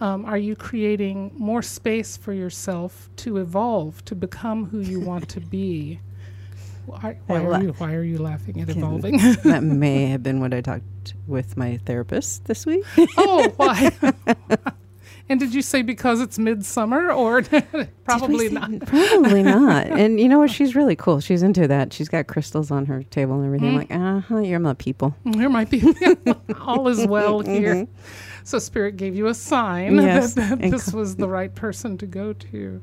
Um, 0.00 0.24
are 0.24 0.38
you 0.38 0.56
creating 0.56 1.32
more 1.36 1.60
space 1.60 2.16
for 2.16 2.32
yourself 2.32 3.10
to 3.16 3.36
evolve, 3.36 4.02
to 4.06 4.14
become 4.14 4.64
who 4.64 4.80
you 4.80 4.98
want 4.98 5.28
to 5.28 5.40
be? 5.40 6.00
Why, 6.90 7.18
why, 7.26 7.38
la- 7.40 7.56
are, 7.58 7.62
you, 7.62 7.72
why 7.78 7.94
are 7.94 8.02
you 8.02 8.18
laughing 8.18 8.60
at 8.60 8.68
evolving? 8.68 9.16
that 9.44 9.62
may 9.64 10.06
have 10.06 10.22
been 10.22 10.40
what 10.40 10.52
I 10.54 10.60
talked 10.60 11.14
with 11.26 11.56
my 11.56 11.78
therapist 11.86 12.44
this 12.46 12.66
week. 12.66 12.84
oh, 13.16 13.52
why? 13.56 13.92
and 15.28 15.40
did 15.40 15.54
you 15.54 15.62
say 15.62 15.82
because 15.82 16.20
it's 16.20 16.38
midsummer 16.38 17.10
or 17.12 17.42
probably 18.04 18.48
not? 18.48 18.80
Probably 18.86 19.42
not. 19.42 19.86
And 19.86 20.18
you 20.20 20.28
know 20.28 20.38
what? 20.38 20.50
She's 20.50 20.74
really 20.74 20.96
cool. 20.96 21.20
She's 21.20 21.42
into 21.42 21.68
that. 21.68 21.92
She's 21.92 22.08
got 22.08 22.26
crystals 22.26 22.70
on 22.70 22.86
her 22.86 23.02
table 23.04 23.36
and 23.36 23.46
everything. 23.46 23.74
Mm. 23.74 23.76
Like, 23.76 23.90
uh 23.92 24.20
huh, 24.20 24.38
you're 24.40 24.58
my 24.58 24.74
people. 24.74 25.14
There 25.24 25.48
might 25.48 25.70
be 25.70 25.80
people. 25.80 26.42
all 26.60 26.88
is 26.88 27.06
well 27.06 27.40
here. 27.40 27.74
Mhm. 27.74 27.88
So 28.44 28.58
spirit 28.58 28.96
gave 28.96 29.14
you 29.14 29.26
a 29.28 29.34
sign 29.34 29.96
Yes, 29.96 30.34
that, 30.34 30.60
that 30.60 30.70
this 30.70 30.92
was 30.92 31.16
the 31.16 31.28
right 31.28 31.54
person 31.54 31.98
to 31.98 32.06
go 32.06 32.32
to. 32.32 32.80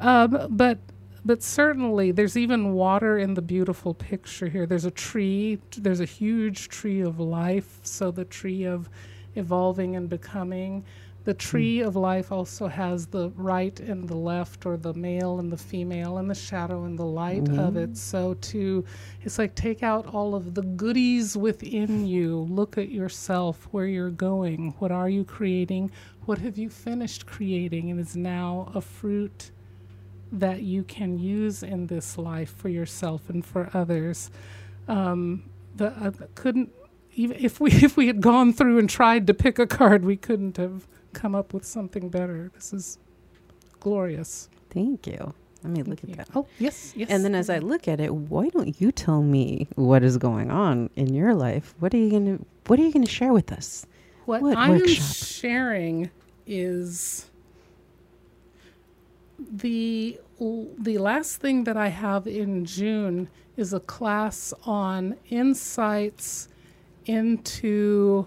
Um, 0.00 0.46
but 0.50 0.78
but 1.24 1.42
certainly 1.42 2.10
there's 2.10 2.36
even 2.36 2.72
water 2.72 3.18
in 3.18 3.34
the 3.34 3.42
beautiful 3.42 3.94
picture 3.94 4.48
here. 4.48 4.66
There's 4.66 4.84
a 4.84 4.90
tree. 4.90 5.60
There's 5.76 6.00
a 6.00 6.04
huge 6.04 6.68
tree 6.68 7.00
of 7.00 7.20
life. 7.20 7.80
So 7.82 8.10
the 8.10 8.24
tree 8.24 8.64
of 8.64 8.88
evolving 9.34 9.96
and 9.96 10.08
becoming. 10.08 10.84
The 11.24 11.32
hmm. 11.32 11.38
tree 11.38 11.80
of 11.80 11.96
life 11.96 12.32
also 12.32 12.68
has 12.68 13.06
the 13.06 13.30
right 13.36 13.78
and 13.80 14.08
the 14.08 14.16
left, 14.16 14.64
or 14.64 14.76
the 14.76 14.94
male 14.94 15.40
and 15.40 15.52
the 15.52 15.58
female, 15.58 16.18
and 16.18 16.30
the 16.30 16.34
shadow 16.34 16.84
and 16.84 16.98
the 16.98 17.04
light 17.04 17.48
of 17.50 17.76
it. 17.76 17.90
Mm-hmm. 17.90 17.94
So 17.94 18.34
to 18.34 18.84
it's 19.22 19.38
like 19.38 19.54
take 19.54 19.82
out 19.82 20.06
all 20.06 20.34
of 20.34 20.54
the 20.54 20.62
goodies 20.62 21.36
within 21.36 22.06
you. 22.14 22.46
Look 22.48 22.78
at 22.78 22.90
yourself, 22.90 23.68
where 23.72 23.86
you're 23.86 24.10
going. 24.10 24.74
What 24.78 24.90
are 24.90 25.10
you 25.10 25.24
creating? 25.24 25.90
What 26.24 26.38
have 26.38 26.56
you 26.56 26.70
finished 26.70 27.26
creating 27.26 27.90
and 27.90 28.00
is 28.00 28.16
now 28.16 28.72
a 28.74 28.80
fruit 28.80 29.50
that 30.32 30.62
you 30.62 30.82
can 30.84 31.18
use 31.18 31.62
in 31.62 31.86
this 31.86 32.18
life 32.18 32.54
for 32.56 32.68
yourself 32.68 33.28
and 33.30 33.44
for 33.44 33.70
others? 33.74 34.30
Um, 34.86 35.50
the 35.76 35.88
uh, 35.88 36.10
couldn't 36.34 36.70
even 37.14 37.36
if 37.40 37.60
we 37.60 37.70
if 37.72 37.96
we 37.96 38.06
had 38.06 38.20
gone 38.20 38.52
through 38.52 38.78
and 38.78 38.88
tried 38.88 39.26
to 39.26 39.34
pick 39.34 39.58
a 39.58 39.66
card, 39.66 40.04
we 40.04 40.16
couldn't 40.16 40.56
have 40.56 40.86
come 41.12 41.34
up 41.34 41.52
with 41.52 41.64
something 41.64 42.08
better. 42.08 42.50
This 42.54 42.72
is 42.72 42.98
glorious. 43.80 44.48
Thank 44.70 45.06
you. 45.06 45.34
Let 45.64 45.72
me 45.72 45.82
look 45.82 46.04
at 46.04 46.12
that. 46.16 46.28
Oh 46.34 46.46
yes, 46.58 46.92
yes. 46.94 47.10
And 47.10 47.24
then 47.24 47.34
as 47.34 47.50
I 47.50 47.58
look 47.58 47.88
at 47.88 48.00
it, 48.00 48.14
why 48.14 48.48
don't 48.48 48.80
you 48.80 48.92
tell 48.92 49.22
me 49.22 49.66
what 49.74 50.04
is 50.04 50.16
going 50.16 50.50
on 50.50 50.88
in 50.94 51.14
your 51.14 51.34
life? 51.34 51.74
What 51.80 51.92
are 51.94 51.96
you 51.98 52.10
gonna 52.10 52.38
What 52.66 52.78
are 52.78 52.82
you 52.82 52.92
gonna 52.92 53.06
share 53.06 53.32
with 53.32 53.50
us? 53.50 53.84
What, 54.26 54.42
What 54.42 54.56
I'm 54.56 54.72
workshop? 54.72 55.16
sharing 55.16 56.10
is 56.46 57.26
the 59.38 60.18
the 60.38 60.98
last 60.98 61.36
thing 61.36 61.64
that 61.64 61.76
I 61.76 61.88
have 61.88 62.26
in 62.26 62.64
June 62.64 63.28
is 63.56 63.72
a 63.72 63.80
class 63.80 64.52
on 64.64 65.16
insights 65.30 66.48
into 67.06 68.26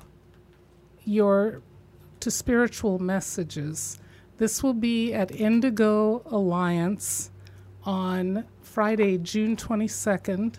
your 1.05 1.61
to 2.19 2.31
spiritual 2.31 2.99
messages. 2.99 3.97
This 4.37 4.61
will 4.61 4.73
be 4.73 5.13
at 5.13 5.31
Indigo 5.31 6.21
Alliance 6.25 7.31
on 7.83 8.45
Friday, 8.61 9.17
June 9.17 9.55
22nd. 9.55 10.55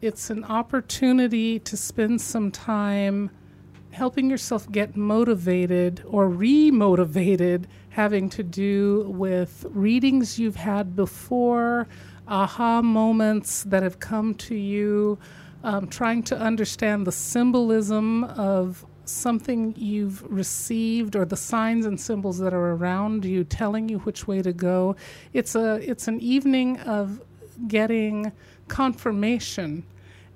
It's 0.00 0.30
an 0.30 0.44
opportunity 0.44 1.58
to 1.60 1.76
spend 1.76 2.20
some 2.20 2.50
time 2.50 3.30
helping 3.90 4.28
yourself 4.28 4.70
get 4.70 4.96
motivated 4.96 6.02
or 6.06 6.28
re-motivated 6.28 7.66
having 7.96 8.28
to 8.28 8.42
do 8.42 9.06
with 9.08 9.64
readings 9.70 10.38
you've 10.38 10.54
had 10.54 10.94
before 10.94 11.88
aha 12.28 12.82
moments 12.82 13.62
that 13.62 13.82
have 13.82 13.98
come 13.98 14.34
to 14.34 14.54
you 14.54 15.18
um, 15.64 15.88
trying 15.88 16.22
to 16.22 16.36
understand 16.36 17.06
the 17.06 17.12
symbolism 17.12 18.24
of 18.24 18.84
something 19.06 19.74
you've 19.78 20.22
received 20.30 21.16
or 21.16 21.24
the 21.24 21.38
signs 21.38 21.86
and 21.86 21.98
symbols 21.98 22.36
that 22.38 22.52
are 22.52 22.72
around 22.72 23.24
you 23.24 23.42
telling 23.44 23.88
you 23.88 23.98
which 24.00 24.28
way 24.28 24.42
to 24.42 24.52
go. 24.52 24.94
It's 25.32 25.54
a 25.54 25.76
it's 25.76 26.06
an 26.06 26.20
evening 26.20 26.78
of 26.80 27.22
getting 27.66 28.30
confirmation 28.68 29.86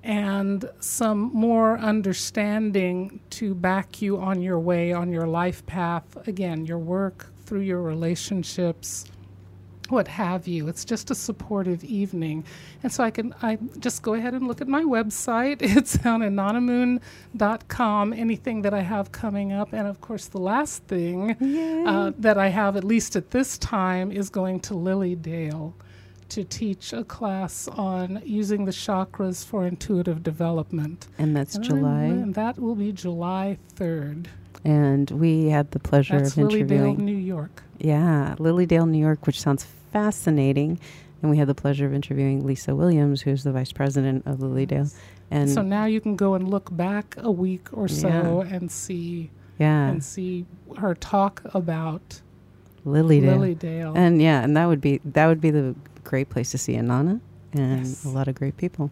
and 0.01 0.67
some 0.79 1.29
more 1.31 1.77
understanding 1.77 3.19
to 3.29 3.53
back 3.53 4.01
you 4.01 4.17
on 4.17 4.41
your 4.41 4.57
way 4.57 4.91
on 4.91 5.11
your 5.11 5.27
life 5.27 5.63
path 5.67 6.27
again 6.27 6.65
your 6.65 6.79
work 6.79 7.30
through 7.51 7.59
your 7.59 7.81
relationships 7.81 9.11
what 9.89 10.07
have 10.07 10.47
you. 10.47 10.69
It's 10.69 10.85
just 10.85 11.11
a 11.11 11.15
supportive 11.15 11.83
evening. 11.83 12.45
And 12.81 12.89
so 12.89 13.03
I 13.03 13.11
can 13.11 13.35
I 13.41 13.57
just 13.77 14.01
go 14.03 14.13
ahead 14.13 14.33
and 14.33 14.47
look 14.47 14.61
at 14.61 14.69
my 14.69 14.83
website. 14.83 15.57
It's 15.77 15.97
on 16.05 16.21
inannamoon.com, 16.21 18.13
anything 18.13 18.61
that 18.61 18.73
I 18.73 18.79
have 18.79 19.11
coming 19.11 19.51
up. 19.51 19.73
And 19.73 19.85
of 19.85 19.99
course, 19.99 20.27
the 20.27 20.37
last 20.37 20.83
thing 20.85 21.31
uh, 21.85 22.13
that 22.17 22.37
I 22.37 22.47
have, 22.47 22.77
at 22.77 22.85
least 22.85 23.17
at 23.17 23.31
this 23.31 23.57
time, 23.57 24.13
is 24.13 24.29
going 24.29 24.61
to 24.61 24.73
Lilydale 24.73 25.73
to 26.29 26.45
teach 26.45 26.93
a 26.93 27.03
class 27.03 27.67
on 27.67 28.21
using 28.23 28.63
the 28.63 28.71
chakras 28.71 29.43
for 29.43 29.67
intuitive 29.67 30.23
development. 30.23 31.09
And 31.17 31.35
that's 31.35 31.55
And 31.55 31.65
July. 31.65 32.03
And 32.03 32.33
that 32.35 32.57
will 32.57 32.75
be 32.75 32.93
July 32.93 33.57
3rd. 33.75 34.27
And 34.63 35.09
we 35.11 35.47
had 35.47 35.71
the 35.71 35.79
pleasure 35.79 36.17
That's 36.19 36.33
of 36.37 36.51
interviewing 36.51 36.97
Lilydale. 36.97 37.03
New 37.03 37.17
York. 37.17 37.63
Yeah, 37.79 38.35
Lilydale, 38.37 38.87
New 38.87 38.99
York, 38.99 39.25
which 39.25 39.39
sounds 39.41 39.65
fascinating. 39.91 40.79
And 41.21 41.29
we 41.31 41.37
had 41.37 41.47
the 41.47 41.55
pleasure 41.55 41.85
of 41.85 41.93
interviewing 41.93 42.45
Lisa 42.45 42.75
Williams, 42.75 43.21
who's 43.21 43.43
the 43.43 43.51
vice 43.51 43.71
president 43.71 44.25
of 44.25 44.39
Lilydale. 44.39 44.93
And 45.31 45.49
so 45.49 45.61
now 45.61 45.85
you 45.85 46.01
can 46.01 46.15
go 46.15 46.33
and 46.33 46.47
look 46.49 46.75
back 46.75 47.15
a 47.17 47.31
week 47.31 47.69
or 47.71 47.87
so 47.87 48.41
and 48.41 48.71
see 48.71 49.29
yeah, 49.59 49.87
and 49.89 50.03
see 50.03 50.45
her 50.77 50.95
talk 50.95 51.41
about 51.53 52.21
Lilydale. 52.85 53.55
Lilydale. 53.55 53.95
And 53.95 54.21
yeah, 54.21 54.41
and 54.43 54.57
that 54.57 54.65
would 54.65 54.81
be 54.81 54.99
that 55.05 55.27
would 55.27 55.39
be 55.41 55.51
the 55.51 55.75
great 56.03 56.29
place 56.29 56.51
to 56.51 56.57
see 56.57 56.73
Inanna 56.73 57.19
and 57.53 57.85
Yes. 57.85 58.03
a 58.03 58.09
lot 58.09 58.27
of 58.27 58.35
great 58.35 58.57
people. 58.57 58.89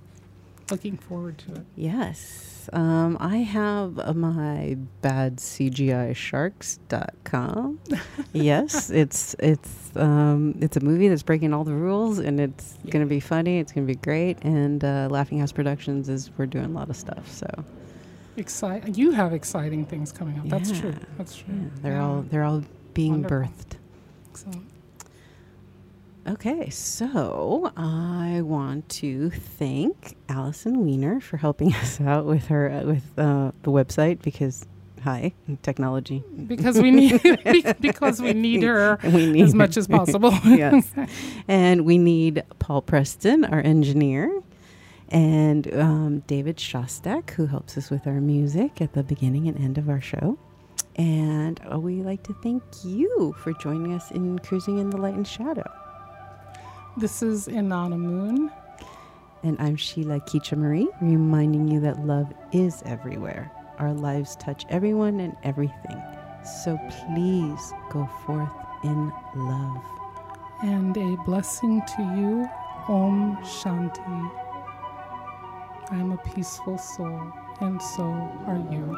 Looking 0.71 0.97
forward 0.97 1.37
to 1.39 1.53
it. 1.53 1.65
Yes. 1.75 2.69
Um, 2.73 3.17
I 3.19 3.37
have 3.37 3.97
uh, 3.99 4.13
my 4.13 4.77
badcgisharks.com. 5.01 7.79
yes, 8.33 8.89
it's 8.89 9.35
it's 9.39 9.91
um, 9.95 10.55
it's 10.61 10.77
a 10.77 10.81
movie 10.81 11.07
that's 11.07 11.23
breaking 11.23 11.53
all 11.53 11.63
the 11.63 11.73
rules 11.73 12.19
and 12.19 12.39
it's 12.39 12.77
Yeah. 12.83 12.91
going 12.91 13.05
to 13.05 13.09
be 13.09 13.19
funny. 13.19 13.59
It's 13.59 13.71
going 13.71 13.87
to 13.87 13.93
be 13.93 13.99
great. 13.99 14.37
And 14.43 14.83
uh, 14.83 15.07
Laughing 15.09 15.39
House 15.39 15.51
Productions 15.51 16.09
is 16.09 16.29
we're 16.37 16.45
doing 16.45 16.65
a 16.65 16.69
lot 16.69 16.89
of 16.89 16.95
stuff. 16.95 17.29
So 17.31 17.47
Excite. 18.37 18.97
You 18.97 19.11
have 19.11 19.33
exciting 19.33 19.85
things 19.85 20.11
coming 20.11 20.39
up. 20.39 20.47
That's 20.47 20.71
true. 20.79 20.93
That's 21.17 21.35
true. 21.35 21.53
yeah, 21.53 21.69
they're 21.81 21.93
Yeah. 21.93 22.05
all 22.05 22.21
they're 22.29 22.43
all 22.43 22.63
being 22.93 23.21
Wonderful. 23.23 23.49
birthed. 23.49 23.77
Excellent. 24.29 24.65
Okay, 26.29 26.69
so 26.69 27.71
I 27.75 28.41
want 28.43 28.87
to 28.89 29.31
thank 29.31 30.15
Allison 30.29 30.85
Weiner 30.85 31.19
for 31.19 31.37
helping 31.37 31.73
us 31.81 31.99
out 31.99 32.25
with 32.25 32.45
her 32.47 32.69
uh, 32.69 32.83
with 32.83 33.17
uh, 33.17 33.51
the 33.63 33.71
website 33.71 34.21
because 34.21 34.65
hi 35.03 35.33
technology 35.63 36.23
Because 36.45 36.77
we 36.79 36.91
need 36.91 37.23
be- 37.23 37.63
because 37.81 38.21
we 38.21 38.33
need 38.33 38.61
her 38.63 38.99
we 39.05 39.31
need 39.31 39.43
as 39.43 39.55
much 39.55 39.75
as 39.75 39.87
possible. 39.87 40.31
yes, 40.45 40.91
and 41.47 41.83
we 41.85 41.97
need 41.97 42.43
Paul 42.59 42.83
Preston, 42.83 43.45
our 43.45 43.61
engineer, 43.61 44.41
and 45.09 45.73
um, 45.73 46.19
David 46.27 46.57
Shostak, 46.57 47.31
who 47.31 47.47
helps 47.47 47.75
us 47.75 47.89
with 47.89 48.05
our 48.05 48.21
music 48.21 48.81
at 48.81 48.93
the 48.93 49.01
beginning 49.03 49.47
and 49.47 49.57
end 49.57 49.79
of 49.79 49.89
our 49.89 50.01
show. 50.01 50.37
And 50.95 51.59
uh, 51.73 51.79
we 51.79 52.01
like 52.03 52.21
to 52.23 52.33
thank 52.43 52.61
you 52.83 53.33
for 53.39 53.53
joining 53.53 53.93
us 53.93 54.11
in 54.11 54.37
Cruising 54.39 54.77
in 54.79 54.89
the 54.91 54.97
Light 54.97 55.13
and 55.15 55.25
Shadow. 55.27 55.67
This 56.97 57.21
is 57.21 57.47
Inanna 57.47 57.97
Moon. 57.97 58.51
And 59.43 59.57
I'm 59.61 59.75
Sheila 59.75 60.19
Keecha 60.21 60.57
Marie, 60.57 60.89
reminding 61.01 61.67
you 61.67 61.79
that 61.81 62.05
love 62.05 62.33
is 62.51 62.81
everywhere. 62.85 63.51
Our 63.77 63.93
lives 63.93 64.35
touch 64.35 64.65
everyone 64.69 65.19
and 65.19 65.35
everything. 65.43 66.01
So 66.63 66.77
please 66.89 67.73
go 67.91 68.09
forth 68.25 68.51
in 68.83 69.13
love. 69.35 69.83
And 70.63 70.97
a 70.97 71.15
blessing 71.25 71.81
to 71.95 72.01
you. 72.01 72.49
Om 72.89 73.37
Shanti. 73.43 74.31
I 75.91 75.95
am 75.95 76.11
a 76.11 76.17
peaceful 76.17 76.77
soul, 76.77 77.31
and 77.61 77.81
so 77.81 78.03
are 78.03 78.57
you. 78.71 78.97